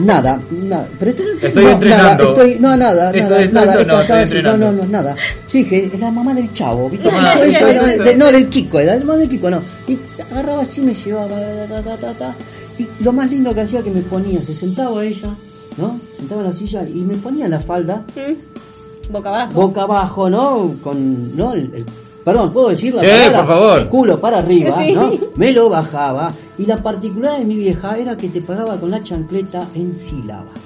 Nada, 0.00 0.40
nada. 0.50 0.86
Pero 0.98 1.10
esto- 1.10 1.22
Estoy 1.46 1.64
no, 1.64 1.70
entrenando. 1.70 2.24
Nada, 2.24 2.28
estoy, 2.28 2.58
no, 2.60 2.76
nada, 2.76 3.10
Eso, 3.12 3.30
nada, 3.30 3.42
eso, 3.42 3.54
nada. 3.54 3.70
eso 3.72 3.80
esto 3.80 3.92
no, 3.94 4.00
estoy 4.00 4.18
así, 4.18 4.42
no, 4.42 4.56
no, 4.56 4.72
nada. 4.86 5.16
Sí, 5.46 5.64
que 5.64 5.86
es 5.86 6.00
la 6.00 6.10
mamá 6.10 6.34
del 6.34 6.52
chavo, 6.52 6.90
¿viste? 6.90 7.08
Ah, 7.12 7.32
Eso, 7.34 7.44
eso, 7.44 7.66
eso, 7.66 7.82
era 7.82 7.92
eso. 7.94 8.02
de- 8.02 8.16
no, 8.16 8.26
del 8.32 8.48
Kiko, 8.48 8.78
era 8.80 8.94
la 8.96 9.04
mamá 9.04 9.18
del 9.18 9.28
Kiko, 9.28 9.50
no. 9.50 9.60
Y 9.88 9.98
agarraba 10.30 10.62
así, 10.62 10.80
me 10.80 10.92
llevaba, 10.94 11.28
ta, 11.28 11.66
ta, 11.68 11.82
ta, 11.82 11.96
ta, 11.96 12.14
ta. 12.14 12.34
Y 12.78 12.86
lo 13.02 13.12
más 13.12 13.30
lindo 13.30 13.54
que 13.54 13.60
hacía 13.62 13.82
que 13.82 13.90
me 13.90 14.02
ponía, 14.02 14.40
se 14.42 14.54
sentaba 14.54 15.02
ella, 15.04 15.30
¿no? 15.78 15.98
Sentaba 16.16 16.42
en 16.42 16.48
la 16.48 16.54
silla 16.54 16.82
y 16.82 16.98
me 17.00 17.14
ponía 17.16 17.48
la 17.48 17.60
falda 17.60 18.04
Mm. 18.14 19.12
Boca 19.12 19.28
abajo. 19.30 19.52
boca 19.54 19.82
abajo, 19.82 20.28
¿no? 20.30 20.74
Con, 20.82 21.36
¿no? 21.36 21.52
El, 21.54 21.70
el- 21.74 21.86
perdón, 22.26 22.52
¿puedo 22.52 22.68
decir 22.70 22.92
la 22.92 23.00
Sí, 23.02 23.06
palabra? 23.06 23.38
por 23.38 23.46
favor. 23.46 23.78
El 23.78 23.86
culo 23.88 24.20
para 24.20 24.38
arriba, 24.38 24.76
Sí. 24.78 24.92
¿no? 24.92 25.10
Me 25.36 25.52
lo 25.52 25.70
bajaba. 25.70 26.32
Y 26.58 26.66
la 26.66 26.76
particularidad 26.78 27.38
de 27.38 27.44
mi 27.44 27.54
vieja 27.54 27.96
era 27.96 28.16
que 28.16 28.28
te 28.28 28.40
pagaba 28.40 28.76
con 28.78 28.90
la 28.90 29.00
chancleta 29.02 29.68
en 29.74 29.94
sílabas. 29.94 30.58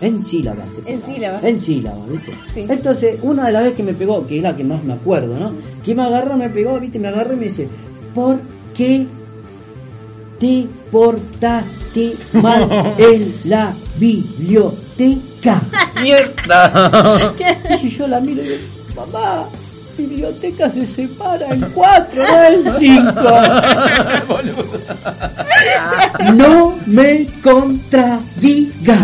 En 0.00 0.20
sílabas. 0.20 0.66
te 0.84 0.92
En 0.92 1.02
sílabas. 1.02 1.44
En 1.44 1.58
sílabas, 1.60 2.08
¿viste? 2.08 2.32
Sí. 2.54 2.64
Entonces, 2.68 3.18
una 3.22 3.46
de 3.46 3.52
las 3.52 3.62
veces 3.64 3.76
que 3.76 3.82
me 3.84 3.92
pegó, 3.94 4.26
que 4.26 4.38
es 4.38 4.42
la 4.42 4.56
que 4.56 4.64
más 4.64 4.82
me 4.82 4.94
acuerdo, 4.94 5.38
¿no? 5.38 5.52
Que 5.84 5.94
me 5.94 6.02
agarró, 6.02 6.36
me 6.38 6.48
pegó, 6.48 6.80
¿viste? 6.80 6.98
Me 6.98 7.08
agarró 7.08 7.34
y 7.34 7.36
me 7.36 7.44
dice, 7.46 7.68
¿por 8.14 8.40
qué 8.74 9.06
te 10.40 10.66
portaste 10.90 12.16
mal 12.32 12.66
en 12.98 13.34
la 13.44 13.72
biblioteca. 13.98 15.60
¡Mierda! 16.02 17.32
Entonces 17.38 17.96
yo 17.96 18.08
la 18.08 18.20
miro 18.20 18.42
y 18.42 18.48
digo, 18.48 18.58
mamá, 18.96 19.44
biblioteca 19.96 20.70
se 20.70 20.86
separa 20.86 21.48
en 21.48 21.62
cuatro, 21.72 22.22
no 22.22 22.44
en 22.44 22.78
cinco. 22.78 23.12
No 26.34 26.76
me 26.86 27.26
contradigas. 27.42 28.98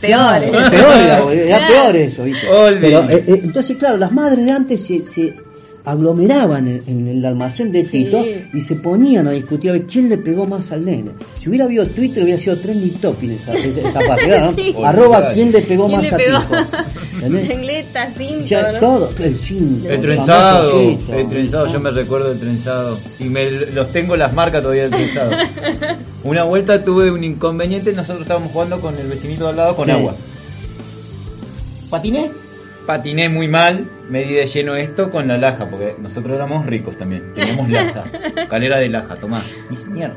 Peor, 0.00 0.42
¿eh? 0.42 0.50
Peor, 0.70 1.66
peor 1.66 1.96
eso, 1.96 2.24
¿viste? 2.24 2.46
Pero, 2.80 3.08
eh, 3.10 3.24
eh, 3.26 3.40
entonces, 3.44 3.76
claro, 3.76 3.96
las 3.96 4.12
madres 4.12 4.44
de 4.44 4.52
antes 4.52 4.84
se, 4.84 5.02
se 5.04 5.34
aglomeraban 5.90 6.68
en, 6.68 6.82
en 6.86 7.08
el 7.08 7.24
almacén 7.24 7.72
de 7.72 7.84
Sí. 7.84 8.04
Tito 8.04 8.24
y 8.52 8.60
se 8.60 8.76
ponían 8.76 9.26
a 9.26 9.30
discutir 9.32 9.70
a 9.70 9.72
ver 9.74 9.84
quién 9.86 10.08
le 10.08 10.18
pegó 10.18 10.46
más 10.46 10.70
al 10.70 10.84
nene. 10.84 11.12
Si 11.40 11.48
hubiera 11.48 11.64
habido 11.64 11.86
Twitter, 11.86 12.22
hubiera 12.24 12.38
sido 12.40 12.56
trending 12.58 12.98
topic 13.00 13.30
esa, 13.30 13.54
esa, 13.54 13.88
esa 13.88 14.00
parte, 14.00 14.26
¿verdad, 14.26 14.50
no? 14.50 14.56
Sí. 14.62 14.74
Arroba 14.84 15.32
quién 15.32 15.50
le 15.52 15.60
pegó 15.62 15.86
¿Quién 15.86 15.98
más 15.98 16.10
le 16.10 16.14
a 16.14 16.18
pegó? 16.18 16.38
Ya, 18.44 18.72
¿no? 18.72 18.78
todo, 18.78 19.10
el 19.18 19.36
cinto, 19.36 19.90
El 19.90 20.00
trenzado, 20.00 20.80
el 20.80 21.28
trenzado, 21.28 21.66
yo 21.72 21.80
me 21.80 21.90
recuerdo 21.90 22.28
del 22.30 22.38
trenzado. 22.38 22.98
Y 23.18 23.24
me 23.24 23.50
los 23.50 23.90
tengo 23.92 24.16
las 24.16 24.32
marcas 24.34 24.62
todavía 24.62 24.82
del 24.88 24.92
trenzado. 24.92 25.30
Una 26.24 26.44
vuelta 26.44 26.84
tuve 26.84 27.10
un 27.10 27.24
inconveniente, 27.24 27.92
nosotros 27.92 28.22
estábamos 28.22 28.52
jugando 28.52 28.80
con 28.80 28.96
el 28.98 29.06
vecinito 29.08 29.44
de 29.44 29.50
al 29.50 29.56
lado 29.56 29.74
con 29.76 29.86
Sí. 29.86 29.92
agua. 29.92 30.14
¿Patiné? 31.90 32.30
Patiné 32.88 33.28
muy 33.28 33.48
mal, 33.48 33.86
me 34.08 34.24
di 34.24 34.32
de 34.32 34.46
lleno 34.46 34.74
esto 34.74 35.10
con 35.10 35.28
la 35.28 35.36
laja, 35.36 35.68
porque 35.68 35.94
nosotros 35.98 36.34
éramos 36.34 36.64
ricos 36.64 36.96
también, 36.96 37.34
teníamos 37.34 37.68
laja, 37.70 38.04
calera 38.48 38.78
de 38.78 38.88
laja, 38.88 39.14
tomá. 39.16 39.44
Dice, 39.68 39.90
mierda. 39.90 40.16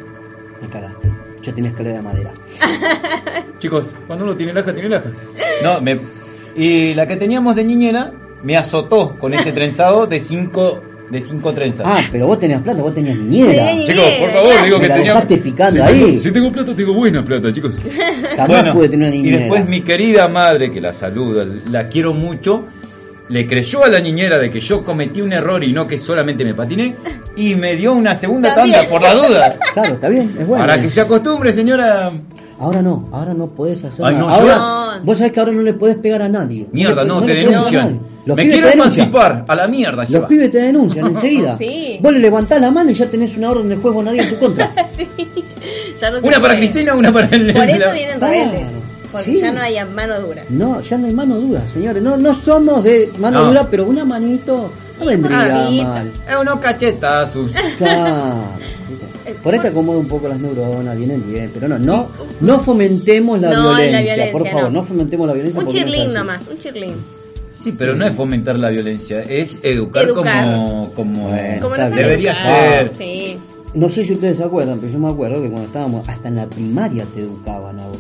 Me 0.62 0.70
cagaste. 0.70 1.12
Yo 1.42 1.54
tenía 1.54 1.72
escalera 1.72 1.98
de 1.98 2.02
madera. 2.06 2.32
Chicos, 3.60 3.94
cuando 4.08 4.24
uno 4.24 4.38
tiene 4.38 4.54
laja, 4.54 4.72
tiene 4.72 4.88
laja. 4.88 5.12
No, 5.62 5.82
me... 5.82 6.00
Y 6.56 6.94
la 6.94 7.06
que 7.08 7.18
teníamos 7.18 7.58
de 7.58 7.66
niñera 7.66 8.14
me 8.42 8.56
azotó 8.56 9.20
con 9.20 9.34
ese 9.34 9.52
trenzado 9.52 10.08
de 10.08 10.22
cinco, 10.22 10.82
de 11.12 11.22
cinco 11.22 11.52
trenzas. 11.54 11.86
Ah, 11.88 12.02
pero 12.12 12.26
vos 12.28 12.40
tenías 12.40 12.62
plata, 12.62 12.82
vos 12.82 12.94
tenías 12.94 13.18
niñera. 13.18 13.68
Chicos, 13.86 14.12
por 14.20 14.32
favor, 14.32 14.64
digo 14.64 14.78
Me 14.78 14.82
que 14.84 14.88
la 14.88 14.96
tenía... 14.96 15.14
dejaste 15.14 15.38
picando 15.38 15.72
Si 15.74 15.80
ahí. 15.92 16.00
tengo- 16.06 16.18
Si 16.18 16.32
tengo 16.32 16.52
plata, 16.52 16.74
tengo 16.76 16.94
buena 16.94 17.24
plata, 17.26 17.52
chicos. 17.54 17.80
Jamás 18.38 18.70
pude 18.72 18.90
tener 18.90 19.08
una 19.08 19.16
y 19.16 19.20
niñera. 19.20 19.40
después 19.40 19.68
mi 19.68 19.82
querida 19.82 20.28
madre, 20.30 20.72
que 20.72 20.80
la 20.80 20.94
saludo, 20.94 21.46
la 21.70 21.88
quiero 21.90 22.14
mucho, 22.14 22.66
le 23.30 23.46
creyó 23.48 23.84
a 23.84 23.90
la 23.90 24.00
niñera 24.00 24.38
de 24.38 24.50
que 24.50 24.60
yo 24.60 24.84
cometí 24.84 25.22
un 25.22 25.34
error 25.34 25.64
y 25.64 25.72
no 25.74 25.86
que 25.88 25.98
solamente 25.98 26.44
me 26.46 26.54
patiné, 26.54 26.96
y 27.36 27.56
me 27.56 27.76
dio 27.76 27.94
una 27.94 28.16
segunda 28.16 28.54
tanda 28.56 28.84
por 28.90 29.02
la 29.02 29.14
duda. 29.14 29.60
Claro, 29.74 29.96
está 29.96 30.10
bien, 30.10 30.36
es 30.40 30.46
bueno. 30.48 30.64
Para 30.66 30.82
que 30.82 30.90
se 30.90 31.02
acostumbre, 31.02 31.52
señora. 31.54 32.12
Ahora 32.62 32.82
no, 32.82 33.08
ahora 33.12 33.34
no 33.34 33.48
podés 33.48 33.84
hacer 33.84 34.06
Ay, 34.06 34.14
nada. 34.16 34.28
no, 34.28 34.34
ahora, 34.34 34.56
yo- 34.98 35.04
vos 35.04 35.18
sabés 35.18 35.34
que 35.34 35.40
ahora 35.40 35.52
no 35.52 35.62
le 35.64 35.74
podés 35.74 35.98
pegar 35.98 36.22
a 36.22 36.30
nadie. 36.30 36.68
Mierda, 36.72 37.04
no, 37.04 37.22
te 37.24 37.34
denuncian. 37.34 38.00
Los 38.26 38.38
Me 38.38 38.48
quiero 38.48 38.70
emancipar, 38.70 39.46
a 39.48 39.56
la 39.56 39.68
mierda. 39.68 40.04
Los 40.08 40.24
pibes 40.26 40.52
te 40.52 40.60
denuncian 40.60 41.08
enseguida. 41.08 41.58
Sí. 41.58 41.98
Vos 42.02 42.14
le 42.14 42.20
levantás 42.20 42.62
la 42.62 42.70
mano 42.70 42.92
y 42.92 42.94
ya 42.94 43.08
tenés 43.08 43.36
una 43.36 43.50
orden 43.50 43.68
del 43.70 43.80
juez 43.82 43.96
nadie 44.06 44.22
en 44.22 44.30
tu 44.30 44.38
contra. 44.38 44.72
sí. 44.96 45.08
Ya 46.00 46.12
no 46.12 46.22
se 46.22 46.28
Una 46.28 46.36
para 46.38 46.54
puede. 46.54 46.58
Cristina, 46.58 46.94
una 46.96 47.12
para 47.12 47.28
el. 47.36 47.52
Por 47.54 47.70
eso 47.70 47.92
vienen 47.94 48.22
rebeldes. 48.22 48.72
Porque 49.12 49.32
Sí. 49.32 49.40
ya 49.42 49.52
no 49.52 49.60
hay 49.60 49.76
mano 49.94 50.20
dura. 50.22 50.44
No, 50.50 50.80
ya 50.82 50.98
no 50.98 51.08
hay 51.08 51.14
mano 51.14 51.36
dura, 51.38 51.62
señores. 51.68 52.02
No, 52.02 52.16
no 52.16 52.34
somos 52.34 52.84
de 52.84 53.10
mano 53.20 53.42
No. 53.42 53.48
dura, 53.48 53.68
pero 53.70 53.86
una 53.86 54.06
manito 54.06 54.72
no 55.00 55.06
vendría 55.06 55.38
manito. 55.48 55.84
mal. 55.88 56.12
Es 56.30 56.36
unos 56.40 56.60
cachetazos. 56.60 57.52
Claro. 57.78 58.36
Por 59.44 59.54
ahí 59.54 59.60
te 59.60 59.70
acomoda 59.70 59.98
un 60.00 60.08
poco 60.08 60.28
las 60.28 60.40
neuronas, 60.40 60.96
vienen 60.98 61.24
bien, 61.32 61.50
pero 61.54 61.68
no, 61.68 61.80
no, 61.80 62.08
no 62.42 62.60
fomentemos 62.60 63.40
la, 63.42 63.52
No, 63.52 63.72
la 63.72 63.80
violencia, 63.80 64.02
violencia, 64.02 64.32
por 64.32 64.48
favor, 64.48 64.64
no. 64.72 64.82
no, 64.82 64.84
fomentemos 64.86 65.28
la 65.28 65.34
violencia. 65.34 65.62
Un 65.62 65.68
chirlín 65.68 66.14
nomás, 66.14 66.48
un 66.48 66.58
chirlín. 66.60 66.94
Sí, 67.62 67.74
pero 67.78 67.96
no 67.96 68.06
es 68.08 68.16
fomentar 68.16 68.58
la 68.58 68.70
violencia, 68.70 69.22
es 69.22 69.58
educar, 69.64 70.06
Educar. 70.06 70.44
como, 70.46 70.92
como 70.94 71.30
Bueno. 71.30 71.62
Como 71.62 71.76
Está 71.76 71.90
no 71.90 71.96
bien. 71.96 72.08
debería 72.08 72.32
educar. 72.32 72.80
ser. 72.80 72.92
Sí. 72.98 73.38
No 73.74 73.88
sé 73.90 74.04
si 74.04 74.14
ustedes 74.14 74.38
se 74.38 74.44
acuerdan, 74.44 74.80
pero 74.80 74.92
yo 74.92 75.00
me 75.00 75.10
acuerdo 75.10 75.42
que 75.42 75.50
cuando 75.50 75.68
estábamos, 75.68 76.10
hasta 76.10 76.28
en 76.28 76.36
la 76.36 76.48
primaria 76.48 77.06
te 77.14 77.22
educaban 77.22 77.80
a 77.80 77.88
vos. 77.88 77.98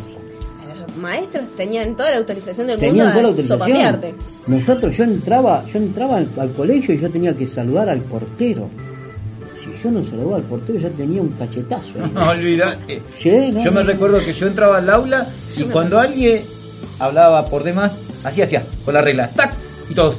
Los 0.87 0.97
maestros 0.97 1.43
tenían 1.55 1.95
toda 1.95 2.11
la 2.11 2.17
autorización 2.17 2.67
del 2.67 2.77
Tenían 2.79 3.07
mundo 3.07 3.11
toda 3.11 3.21
la 3.23 3.29
autorización. 3.29 4.15
Nosotros, 4.47 4.97
yo 4.97 5.03
entraba, 5.05 5.63
yo 5.65 5.77
entraba 5.79 6.17
al, 6.17 6.27
al 6.37 6.51
colegio 6.51 6.93
y 6.93 6.99
yo 6.99 7.09
tenía 7.09 7.33
que 7.35 7.47
saludar 7.47 7.87
al 7.87 8.01
portero. 8.01 8.67
Si 9.63 9.71
yo 9.83 9.91
no 9.91 10.03
saludaba 10.03 10.37
al 10.37 10.43
portero 10.43 10.79
ya 10.79 10.89
tenía 10.89 11.21
un 11.21 11.29
cachetazo. 11.29 11.91
ahí. 12.03 12.11
No 12.13 12.29
olvidate. 12.29 13.01
Sí, 13.17 13.51
no, 13.53 13.63
Yo 13.63 13.71
me 13.71 13.81
no. 13.81 13.87
recuerdo 13.87 14.19
que 14.19 14.33
yo 14.33 14.47
entraba 14.47 14.77
al 14.77 14.89
aula 14.89 15.27
y 15.55 15.63
cuando 15.63 15.99
alguien 15.99 16.43
hablaba 16.99 17.45
por 17.45 17.63
demás, 17.63 17.93
así 18.23 18.41
hacía, 18.41 18.63
con 18.85 18.93
la 18.93 19.01
regla, 19.01 19.29
tac, 19.29 19.53
y 19.89 19.93
todos. 19.93 20.15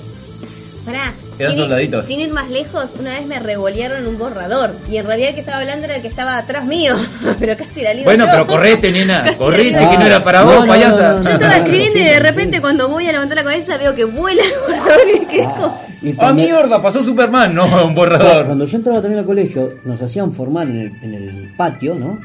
Pará. 0.85 1.13
Eran 1.39 1.53
sin 1.53 1.59
ir- 1.61 1.63
soldaditos. 1.65 2.07
sin 2.07 2.21
ir 2.21 2.31
más 2.33 2.51
lejos, 2.51 2.91
una 3.01 3.15
vez 3.15 3.27
me 3.27 3.39
revolearon 3.39 4.07
un 4.07 4.19
borrador. 4.19 4.73
Y 4.91 4.99
en 4.99 5.07
realidad 5.07 5.31
el 5.31 5.35
que 5.35 5.41
estaba 5.41 5.59
hablando 5.61 5.87
era 5.87 5.97
el 5.97 6.03
que 6.03 6.09
estaba 6.09 6.37
atrás 6.37 6.65
mío. 6.67 6.95
pero 7.41 7.57
casi 7.57 7.81
la 7.83 7.95
ligo 7.95 8.05
Bueno, 8.05 8.27
yo. 8.27 8.31
pero 8.33 8.47
correte, 8.47 8.93
nena, 8.93 9.25
Casi 9.25 9.39
correte, 9.39 9.71
que 9.71 9.99
no 9.99 10.07
era 10.07 10.23
para 10.23 10.41
No, 10.41 10.47
vos, 10.47 10.61
no, 10.61 10.67
payasa. 10.67 11.09
no, 11.13 11.19
no, 11.19 11.23
Yo 11.23 11.29
no. 11.31 11.35
estaba 11.35 11.57
escribiendo 11.57 11.99
y 11.99 12.03
de 12.05 12.15
sí. 12.15 12.19
repente 12.21 12.61
cuando 12.61 12.89
voy 12.89 13.07
a 13.09 13.13
levantar 13.13 13.39
la 13.39 13.45
cabeza 13.45 13.77
veo 13.79 13.95
que 13.95 14.05
vuela 14.05 14.43
el 14.45 14.53
borrador 14.77 15.01
y 15.17 15.21
me 15.21 15.27
quedo. 15.27 15.75
Y 16.03 16.15
¡Ah, 16.19 16.33
mierda! 16.33 16.83
Pasó 16.83 17.03
Superman, 17.03 17.55
no, 17.55 17.65
un 17.87 17.95
borrador. 17.95 18.47
cuando 18.47 18.65
yo 18.65 18.77
entraba 18.77 19.01
también 19.01 19.21
al 19.21 19.27
colegio, 19.27 19.75
nos 19.85 20.01
hacían 20.03 20.33
formar 20.33 20.69
en 20.69 20.77
el, 20.81 20.93
en 21.03 21.15
el 21.15 21.53
patio, 21.57 21.95
¿no? 21.95 22.19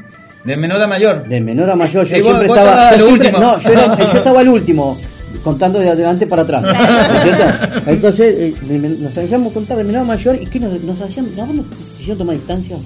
De 0.44 0.56
menor 0.56 0.80
a 0.82 0.86
mayor. 0.86 1.28
De 1.28 1.40
menor 1.40 1.70
a 1.70 1.76
mayor, 1.76 2.06
yo 2.06 2.16
vos- 2.16 2.24
siempre 2.24 2.48
vos 2.48 2.58
estaba. 2.58 2.96
yo 2.96 3.06
siempre- 3.06 3.32
no, 3.32 3.58
yo, 3.58 3.70
era- 3.70 3.96
yo 4.12 4.18
estaba 4.18 4.40
el 4.42 4.48
último, 4.48 4.98
contando 5.44 5.78
de 5.78 5.90
adelante 5.90 6.26
para 6.26 6.42
atrás. 6.42 6.62
¿no 6.62 6.70
es 6.70 7.22
cierto? 7.22 7.90
Entonces, 7.90 8.34
eh, 8.38 8.96
nos 9.00 9.16
hacíamos 9.16 9.52
contar 9.52 9.76
de 9.76 9.84
menor 9.84 10.02
a 10.02 10.04
mayor 10.04 10.36
y 10.40 10.46
¿qué 10.46 10.58
nos, 10.60 10.80
nos 10.82 11.00
hacían? 11.00 11.28
¿No, 11.36 11.46
nos 11.46 11.66
hicieron 11.98 12.18
tomar 12.18 12.36
distancia? 12.36 12.76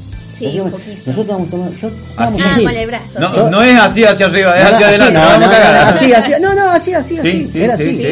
Sí, 0.43 0.49
Hacíamos- 0.49 0.73
un 0.73 0.79
poquito. 0.81 0.97
Nosotros 1.07 1.19
estábamos 1.19 1.51
tomando. 1.51 1.73
Yo, 1.77 1.89
estábamos 1.89 2.41
Así. 2.41 2.43
Ah, 2.45 3.01
sí. 3.09 3.19
No, 3.21 3.51
no 3.51 3.63
es 3.63 3.81
así 3.81 4.05
hacia 4.05 4.27
arriba, 4.27 4.57
es 4.57 4.65
No, 4.65 4.71
hacia 4.75 4.87
adelante, 4.89 5.13
no, 5.15 5.21
vamos 5.21 5.41
no, 5.41 5.47
a 5.47 5.51
cagar. 5.51 5.85
no, 5.85 5.91
Así, 5.91 6.13
así, 6.13 6.33
no, 6.41 6.55
no, 6.55 6.71
así, 6.71 6.95
así, 6.95 7.09
Sí, 7.15 7.19
así. 7.19 7.45
sí, 7.53 7.61
Era 7.63 7.77
sí, 7.77 7.83
así, 7.83 7.95
sí. 7.95 8.03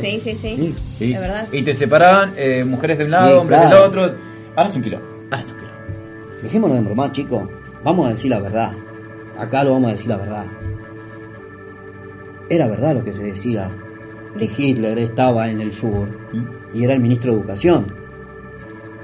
Sí, 0.00 0.20
sí, 0.20 0.36
sí. 0.36 0.36
Sí. 0.56 0.74
Sí. 0.98 1.12
Es 1.12 1.20
verdad. 1.20 1.46
Y 1.52 1.62
te 1.62 1.74
separaban 1.74 2.32
eh, 2.36 2.64
mujeres 2.64 2.98
de 2.98 3.04
un 3.04 3.10
lado, 3.10 3.28
Sí, 3.28 3.34
hombres 3.40 3.60
del 3.60 3.72
otro. 3.74 4.14
Ahora 4.56 4.70
es 4.70 4.76
un 4.76 4.82
kilo. 4.82 5.00
Ahora 5.30 5.40
es 5.44 5.50
un 5.52 5.56
kilo. 5.58 5.70
Dejémonos 6.42 6.76
de 6.78 6.82
bromar, 6.84 7.12
chicos. 7.12 7.42
Vamos 7.84 8.06
a 8.06 8.10
decir 8.10 8.30
la 8.30 8.40
verdad. 8.40 8.72
Acá 9.38 9.64
lo 9.64 9.72
vamos 9.72 9.88
a 9.90 9.92
decir 9.92 10.08
la 10.08 10.16
verdad. 10.16 10.44
Era 12.48 12.68
verdad 12.68 12.94
lo 12.94 13.04
que 13.04 13.12
se 13.12 13.22
decía. 13.22 13.70
Que 14.38 14.50
Hitler 14.56 14.98
estaba 14.98 15.48
en 15.48 15.60
el 15.60 15.72
sur 15.72 16.08
y 16.74 16.84
era 16.84 16.94
el 16.94 17.00
ministro 17.00 17.32
de 17.32 17.38
Educación. 17.38 17.86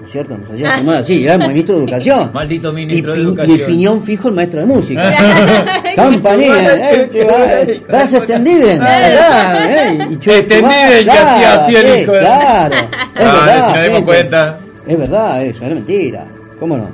¿No 0.01 0.07
es 0.07 0.13
cierto? 0.13 0.37
Nos 0.39 0.51
hacían 0.51 0.79
tomar 0.81 0.97
así, 0.97 1.25
era 1.25 1.35
el 1.35 1.41
ministro 1.49 1.77
de 1.77 1.83
Educación. 1.85 2.31
Maldito 2.33 2.71
Y, 2.71 2.73
ministro 2.75 3.13
de 3.15 3.21
educación. 3.21 3.57
y 3.61 3.63
piñón 3.65 4.03
fijo 4.03 4.29
el 4.29 4.35
maestro 4.35 4.61
de 4.61 4.67
música. 4.67 5.13
Campanilla, 5.97 6.93
eh, 6.93 7.11
eh, 7.13 7.83
y 10.11 10.17
chu- 10.17 10.31
Extendiden, 10.33 11.05
que 11.05 11.11
hacía 11.11 11.53
así 11.63 11.77
el 11.77 11.87
sí, 11.87 12.01
hijo 12.01 12.13
Claro. 12.13 12.75
Es 12.75 12.83
Ah, 13.17 13.37
verdad, 13.45 13.67
si 13.67 13.73
nos 13.73 13.83
dimos 13.83 13.87
gente. 13.99 14.05
cuenta. 14.05 14.59
Es 14.87 14.99
verdad 14.99 15.45
eso, 15.45 15.65
era 15.65 15.75
mentira. 15.75 16.25
¿Cómo 16.59 16.77
no? 16.77 16.91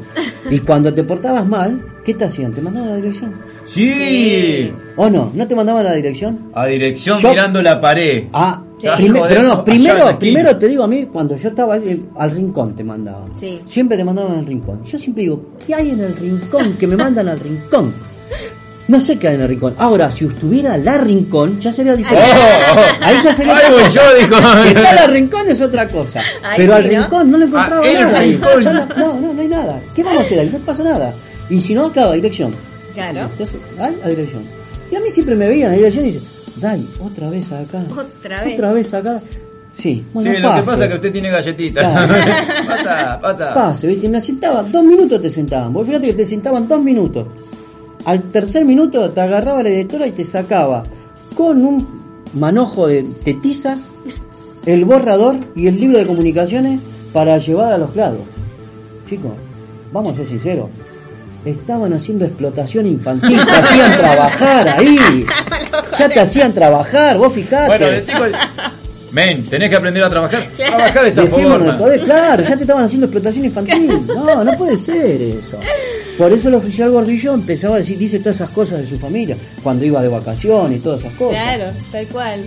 Y 0.50 0.58
cuando 0.60 0.92
te 0.94 1.02
portabas 1.02 1.46
mal, 1.46 1.78
¿qué 2.06 2.14
te 2.14 2.24
hacían? 2.24 2.52
¿Te 2.52 2.62
mandaban 2.62 2.88
a 2.88 2.92
la 2.92 2.96
dirección? 2.98 3.34
Sí. 3.66 4.72
¿O 4.96 5.10
no? 5.10 5.30
¿No 5.34 5.46
te 5.46 5.54
mandaban 5.54 5.84
a 5.84 5.90
la 5.90 5.94
dirección? 5.96 6.50
A 6.54 6.66
dirección 6.66 7.18
Yo- 7.18 7.30
mirando 7.30 7.60
la 7.60 7.80
pared. 7.80 8.24
Ah, 8.32 8.62
Sí. 8.78 8.86
prime- 8.96 9.18
Hijo 9.18 9.24
de- 9.24 9.28
pero 9.28 9.40
allá 9.40 9.48
no, 9.48 9.52
en 9.52 9.58
la 9.58 9.64
primero, 9.64 9.96
esquina. 9.98 10.18
primero 10.18 10.56
te 10.58 10.68
digo 10.68 10.84
a 10.84 10.86
mí, 10.86 11.08
cuando 11.12 11.34
yo 11.36 11.48
estaba 11.48 11.74
ahí, 11.74 12.04
al 12.18 12.30
rincón 12.30 12.74
te 12.76 12.84
mandaban. 12.84 13.30
Sí. 13.36 13.60
Siempre 13.66 13.96
te 13.96 14.04
mandaban 14.04 14.38
al 14.38 14.46
rincón. 14.46 14.82
Yo 14.84 14.98
siempre 14.98 15.24
digo, 15.24 15.42
¿qué 15.66 15.74
hay 15.74 15.90
en 15.90 16.00
el 16.00 16.16
rincón 16.16 16.74
que 16.74 16.86
me 16.86 16.96
mandan 16.96 17.28
al 17.28 17.40
rincón? 17.40 17.92
No 18.88 19.00
sé 19.00 19.18
qué 19.18 19.26
hay 19.28 19.34
en 19.34 19.40
el 19.40 19.48
rincón. 19.48 19.74
Ahora, 19.78 20.12
si 20.12 20.26
estuviera 20.26 20.76
la 20.76 20.98
rincón, 20.98 21.58
ya 21.58 21.72
sería 21.72 21.96
diferente. 21.96 22.30
Oh, 22.30 22.78
oh. 22.78 23.04
Ahí 23.04 23.16
ya 23.24 23.34
sería 23.34 23.52
Ahí 23.56 23.58
otra 23.64 23.70
voy 23.74 23.82
cosa. 23.82 23.94
yo, 23.94 24.18
dijo. 24.20 24.36
Si 24.62 24.68
está 24.68 24.94
la 24.94 25.06
rincón 25.08 25.48
es 25.50 25.60
otra 25.60 25.88
cosa. 25.88 26.20
Ahí 26.44 26.54
Pero 26.58 26.74
al 26.76 26.82
sí, 26.84 26.88
¿no? 26.94 27.00
rincón 27.02 27.30
no 27.32 27.38
le 27.38 27.44
encontraba 27.46 27.82
Ah, 27.84 27.88
el 27.90 28.00
nada. 28.00 28.20
rincón. 28.20 28.62
Ya 28.62 28.72
No, 28.72 28.86
no, 28.96 29.20
no, 29.20 29.32
no 29.34 29.40
hay 29.42 29.48
nada. 29.48 29.80
¿Qué 29.94 30.02
vamos 30.04 30.20
a 30.20 30.24
hacer 30.24 30.38
ahí? 30.38 30.50
No 30.52 30.58
pasa 30.60 30.84
nada. 30.84 31.12
Y 31.48 31.60
si 31.60 31.74
no, 31.74 31.92
claro, 31.92 32.10
a 32.10 32.14
dirección. 32.14 32.52
Claro. 32.94 33.20
Entonces, 33.30 33.60
ay, 33.78 33.96
a 34.02 34.08
dirección. 34.08 34.42
Y 34.90 34.96
a 34.96 35.00
mí 35.00 35.10
siempre 35.10 35.34
me 35.34 35.48
veían 35.48 35.72
a 35.72 35.74
dirección 35.74 36.06
y 36.06 36.12
dicen, 36.12 36.36
Dai, 36.56 36.88
otra 37.00 37.28
vez 37.28 37.52
acá. 37.52 37.84
Otra 37.90 38.42
vez. 38.42 38.54
Otra 38.54 38.72
vez 38.72 38.94
acá. 38.94 39.20
Sí, 39.76 40.02
bueno, 40.14 40.32
sí, 40.32 40.38
lo 40.40 40.54
que 40.54 40.62
pasa 40.62 40.84
es 40.84 40.90
que 40.90 40.96
usted 40.96 41.12
tiene 41.12 41.30
galletitas. 41.30 41.84
Claro. 41.84 42.14
pasa, 42.66 43.20
pasa. 43.20 43.54
Pase, 43.54 43.86
¿viste? 43.88 44.08
Me 44.08 44.20
sentaba, 44.22 44.62
dos 44.62 44.84
minutos 44.84 45.20
te 45.20 45.28
sentaban. 45.28 45.72
Vos 45.72 45.86
fíjate 45.86 46.06
que 46.06 46.12
te 46.14 46.24
sentaban 46.24 46.66
dos 46.66 46.82
minutos. 46.82 47.26
Al 48.06 48.22
tercer 48.30 48.64
minuto 48.64 49.10
te 49.10 49.20
agarraba 49.20 49.62
la 49.62 49.68
directora 49.68 50.06
y 50.06 50.12
te 50.12 50.24
sacaba 50.24 50.84
con 51.34 51.62
un 51.62 51.86
manojo 52.32 52.86
de, 52.86 53.02
de 53.02 53.34
tizas 53.34 53.78
el 54.64 54.84
borrador 54.86 55.36
y 55.54 55.66
el 55.66 55.78
libro 55.78 55.98
de 55.98 56.06
comunicaciones 56.06 56.80
para 57.12 57.36
llevar 57.36 57.74
a 57.74 57.78
los 57.78 57.94
lados. 57.94 58.22
Chicos, 59.06 59.32
vamos 59.92 60.12
a 60.12 60.16
ser 60.16 60.26
sinceros. 60.26 60.70
Estaban 61.50 61.92
haciendo 61.92 62.24
explotación 62.24 62.86
infantil, 62.86 63.38
te 63.44 63.50
hacían 63.50 63.98
trabajar 63.98 64.68
ahí. 64.68 65.26
Ya 65.98 66.08
te 66.10 66.20
hacían 66.20 66.52
trabajar, 66.52 67.16
vos 67.16 67.32
fijate. 67.32 67.66
Bueno, 67.68 67.86
el 67.86 68.04
chico. 68.06 68.24
Men, 69.12 69.46
tenés 69.46 69.70
que 69.70 69.76
aprender 69.76 70.04
a 70.04 70.10
trabajar. 70.10 70.46
Trabajar 70.56 71.04
de 71.04 71.08
esa 71.08 71.22
Dejémonos 71.22 71.76
forma. 71.76 72.04
claro, 72.04 72.42
ya 72.42 72.54
te 72.56 72.62
estaban 72.62 72.84
haciendo 72.84 73.06
explotación 73.06 73.44
infantil. 73.46 74.06
No, 74.08 74.44
no 74.44 74.52
puede 74.58 74.76
ser 74.76 75.22
eso. 75.22 75.58
Por 76.18 76.32
eso 76.32 76.48
el 76.48 76.54
oficial 76.54 76.90
Gordillo 76.90 77.32
empezaba 77.32 77.76
a 77.76 77.78
decir, 77.78 77.96
dice 77.96 78.18
todas 78.18 78.36
esas 78.36 78.50
cosas 78.50 78.80
de 78.80 78.86
su 78.86 78.98
familia, 78.98 79.36
cuando 79.62 79.86
iba 79.86 80.02
de 80.02 80.08
vacaciones 80.08 80.78
y 80.78 80.80
todas 80.82 81.00
esas 81.00 81.14
cosas. 81.14 81.42
Claro, 81.42 81.72
tal 81.90 82.06
cual. 82.08 82.40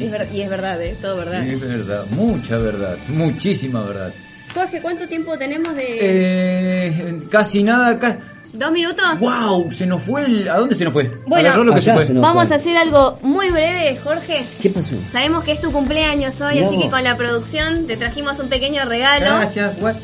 Es 0.00 0.34
y 0.34 0.40
es 0.40 0.50
verdad, 0.50 0.82
¿eh? 0.82 0.96
Todo 1.00 1.18
verdad. 1.18 1.46
Es 1.46 1.60
verdad, 1.60 2.04
mucha 2.10 2.56
verdad, 2.56 2.96
muchísima 3.08 3.82
verdad. 3.84 4.12
Jorge, 4.54 4.80
¿cuánto 4.82 5.06
tiempo 5.08 5.36
tenemos 5.38 5.74
de...? 5.74 5.98
Eh, 6.00 7.18
casi 7.30 7.62
nada, 7.62 7.98
ca- 7.98 8.18
¿Dos 8.52 8.70
minutos? 8.70 9.18
¡Wow! 9.18 9.72
Se 9.72 9.86
nos 9.86 10.02
fue 10.02 10.26
el... 10.26 10.46
¿A 10.48 10.56
dónde 10.58 10.74
se 10.74 10.84
nos 10.84 10.92
fue? 10.92 11.10
Bueno, 11.26 11.48
Agarró 11.48 11.64
lo 11.64 11.72
que 11.72 11.78
allá 11.78 11.92
se 11.92 11.96
fue. 11.98 12.06
se 12.08 12.12
nos- 12.12 12.22
Vamos 12.22 12.46
fue. 12.48 12.54
a 12.54 12.58
hacer 12.58 12.76
algo 12.76 13.18
muy 13.22 13.50
breve, 13.50 13.98
Jorge. 14.04 14.44
¿Qué 14.60 14.68
pasó? 14.68 14.94
Sabemos 15.10 15.42
que 15.44 15.52
es 15.52 15.60
tu 15.62 15.72
cumpleaños 15.72 16.38
hoy, 16.42 16.58
así 16.58 16.78
que 16.78 16.90
con 16.90 17.02
la 17.02 17.16
producción 17.16 17.86
te 17.86 17.96
trajimos 17.96 18.38
un 18.40 18.48
pequeño 18.50 18.84
regalo. 18.84 19.24
Gracias, 19.38 19.78
guay. 19.80 19.94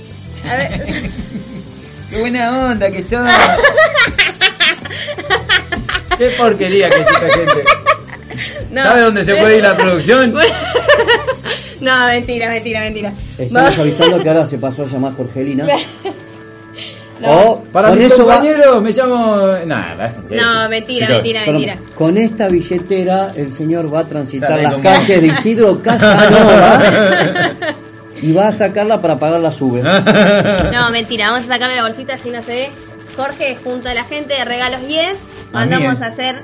A 0.50 0.56
ver, 0.56 0.70
¡Qué 2.10 2.18
buena 2.20 2.70
onda 2.70 2.90
que 2.90 3.02
sos! 3.02 3.20
¡Qué 6.16 6.30
porquería 6.38 6.88
que 6.88 7.00
es 7.02 7.06
esta 7.06 7.30
gente! 7.30 7.64
no. 8.70 8.82
¿Sabe 8.82 9.00
dónde 9.02 9.24
se 9.26 9.34
puede 9.34 9.58
ir 9.58 9.62
la 9.62 9.76
producción? 9.76 10.34
no, 11.80 12.06
mentira, 12.06 12.48
mentira, 12.50 12.80
mentira. 12.80 13.12
Estamos 13.38 13.78
Va- 13.78 13.82
avisando 13.82 14.22
que 14.22 14.28
ahora 14.28 14.46
se 14.46 14.58
pasó 14.58 14.82
a 14.82 14.86
llamar 14.86 15.14
Jorgelina. 15.16 15.64
No. 17.20 17.30
O 17.30 17.62
Para 17.72 17.88
con 17.88 17.98
mis 17.98 18.12
eso 18.12 18.24
va- 18.24 18.34
compañeros 18.36 18.80
me 18.82 18.92
llamo... 18.92 19.36
Nada. 19.66 20.08
No, 20.30 20.68
mentira, 20.68 21.06
Chicos, 21.08 21.22
mentira, 21.24 21.40
mentira. 21.46 21.74
con 21.96 22.16
esta 22.16 22.46
billetera 22.46 23.32
el 23.34 23.52
señor 23.52 23.92
va 23.92 24.00
a 24.00 24.04
transitar 24.04 24.50
Sale 24.50 24.62
las 24.62 24.74
calles 24.76 25.20
de 25.22 25.26
Isidro 25.26 25.82
Casanova 25.82 26.80
y 28.22 28.32
va 28.32 28.46
a 28.48 28.52
sacarla 28.52 29.00
para 29.02 29.18
pagar 29.18 29.40
la 29.40 29.50
sube. 29.50 29.82
No, 29.82 30.90
mentira, 30.92 31.30
vamos 31.32 31.44
a 31.44 31.54
sacarle 31.54 31.74
la 31.76 31.82
bolsita 31.82 32.14
así 32.14 32.30
no 32.30 32.40
se 32.42 32.52
ve. 32.52 32.68
Jorge, 33.16 33.56
junto 33.64 33.88
a 33.88 33.94
la 33.94 34.04
gente 34.04 34.34
de 34.34 34.44
Regalos 34.44 34.80
Yes, 34.86 35.16
A 35.52 35.64
mí, 35.66 35.70
mandamos 35.72 36.00
a 36.02 36.06
hacer 36.06 36.42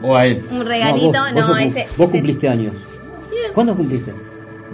O 0.00 0.16
a 0.16 0.24
él. 0.24 0.42
un 0.50 0.64
regalito. 0.64 1.08
vos, 1.08 1.32
No, 1.34 1.46
vos, 1.48 1.58
ese. 1.60 1.86
vos 1.98 2.08
ese- 2.08 2.12
cumpliste 2.12 2.48
años. 2.48 2.72
¿Cuándo 3.54 3.74
cumpliste? 3.76 4.14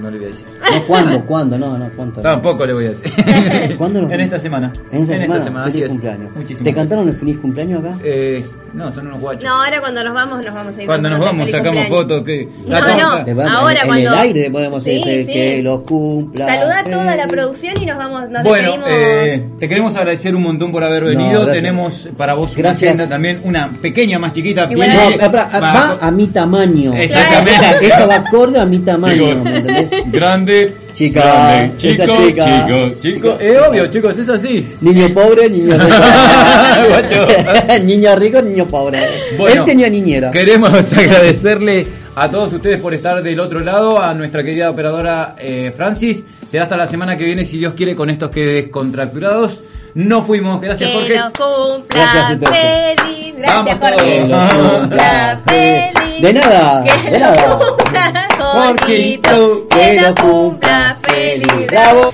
No 0.01 0.11
le 0.11 0.17
voy 0.19 0.27
a 0.27 0.29
decir. 0.29 0.47
No, 0.73 0.83
¿cuándo? 0.87 1.21
¿Cuándo? 1.27 1.59
No, 1.59 1.77
no, 1.77 1.91
¿cuánto? 1.95 2.21
Tampoco 2.23 2.65
le 2.65 2.73
voy 2.73 2.87
a 2.87 2.89
decir. 2.91 3.13
¿Cuándo 3.79 4.01
nos 4.03 4.11
En 4.11 4.21
esta 4.21 4.39
semana. 4.41 4.73
En 4.91 5.03
esta 5.11 5.41
semana, 5.41 5.67
así 5.67 5.83
es. 5.83 5.89
cumpleaños. 5.91 6.35
Muchísimas 6.35 6.47
¿Te 6.59 6.71
gracias. 6.71 6.75
cantaron 6.77 7.09
el 7.09 7.15
feliz 7.15 7.39
cumpleaños 7.39 7.85
acá? 7.85 7.97
Eh, 8.03 8.43
no, 8.75 8.93
son 8.93 9.07
unos 9.09 9.21
guachos. 9.21 9.45
No, 9.45 9.63
ahora 9.65 9.81
cuando 9.81 10.03
nos 10.05 10.15
vamos, 10.15 10.45
nos 10.45 10.55
vamos 10.55 10.77
a 10.77 10.81
ir. 10.81 10.87
Cuando 10.87 11.11
nos 11.11 11.19
vamos 11.21 11.51
sacamos 11.51 11.87
fotos 11.89 12.25
que... 12.25 12.49
No, 12.67 12.81
no. 12.81 13.25
Le 13.25 13.35
vamos- 13.35 13.53
ahora 13.53 13.81
en, 13.81 13.87
cuando- 13.87 14.09
en 14.09 14.15
el 14.15 14.19
aire 14.21 14.51
podemos 14.51 14.83
Sí, 14.85 14.91
decir 14.95 15.27
sí. 15.27 15.33
que 15.33 15.63
los 15.63 15.83
cumpla. 15.83 16.47
Saluda 16.47 16.79
a 16.81 16.85
toda 16.85 17.17
la 17.17 17.27
producción 17.27 17.75
y 17.81 17.87
nos 17.87 17.97
vamos, 17.99 18.31
nos 18.31 18.43
Bueno, 18.43 18.73
despedimos. 18.73 18.89
eh, 18.91 19.45
te 19.61 19.69
queremos 19.69 19.95
agradecer 19.97 20.35
un 20.35 20.43
montón 20.43 20.73
por 20.73 20.83
haber 20.85 21.05
venido. 21.05 21.47
Tenemos 21.47 22.09
para 22.17 22.35
vos 22.35 22.53
una 22.53 22.63
Gracias. 22.63 22.93
agenda 22.95 23.09
también, 23.09 23.41
una 23.45 23.71
pequeña 23.71 24.19
más 24.19 24.33
chiquita. 24.33 24.67
No, 24.67 24.79
va- 24.79 25.29
va 25.61 25.99
a 26.01 26.11
mi 26.11 26.27
tamaño. 26.29 26.95
Exactamente. 26.95 27.87
Esta, 27.87 28.07
va 28.07 28.15
acorde 28.17 28.59
a 28.59 28.65
mi 28.65 28.79
tamaño, 28.79 29.35
grande, 30.07 30.75
Chica, 30.93 31.21
grande, 31.23 31.77
chico, 31.79 32.05
chica. 32.05 32.67
chico, 32.67 33.01
chico. 33.03 33.37
Es 33.41 33.59
obvio, 33.67 33.87
chicos, 33.87 34.19
es 34.19 34.29
así. 34.29 34.75
Niño 34.83 35.09
pobre, 35.15 35.49
niño 35.49 35.73
rico. 35.79 35.87
Guacho. 36.89 37.27
niño 37.85 38.15
rico, 38.17 38.43
niño 38.43 38.62
pobre. 38.67 39.01
Bueno, 39.39 39.61
Él 39.63 39.67
tenía 39.67 39.89
niñera. 39.89 40.31
Queremos 40.31 40.71
agradecerle 40.93 41.87
a 42.15 42.31
todos 42.31 42.53
ustedes 42.53 42.81
por 42.81 42.93
estar 42.95 43.23
del 43.23 43.41
otro 43.41 43.61
lado, 43.61 44.01
a 44.01 44.13
nuestra 44.15 44.43
querida 44.43 44.71
operadora 44.71 45.35
eh, 45.39 45.73
Francis. 45.77 46.25
Será 46.51 46.65
hasta 46.65 46.77
la 46.77 46.87
semana 46.87 47.17
que 47.17 47.25
viene, 47.25 47.45
si 47.45 47.57
Dios 47.59 47.73
quiere, 47.75 47.95
con 47.97 48.11
estos 48.11 48.31
que 48.31 48.45
descontracturados. 48.45 49.61
No 49.95 50.23
fuimos, 50.23 50.61
gracias 50.61 50.91
que 50.91 50.97
Jorge. 50.97 51.17
lo 51.19 51.33
cumpla 51.33 52.03
Gracias 52.13 52.25
a 52.25 52.33
ustedes. 52.33 53.01
feliz. 53.03 53.35
Gracias, 53.37 53.81
Vamos 53.81 54.01
Jorge. 54.01 54.21
lo 54.29 54.81
cumpla 54.81 55.41
feliz. 55.47 56.23
De 56.23 56.33
nada, 56.35 56.85
Que 56.85 57.11
de 57.11 57.19
lo 57.19 57.27
nada. 57.27 57.59
cumpla 57.59 58.29
Jorgito. 58.39 59.67
Que 59.69 60.01
lo 60.01 60.15
cumpla 60.15 60.97
feliz. 61.03 61.67
Bravo. 61.69 62.13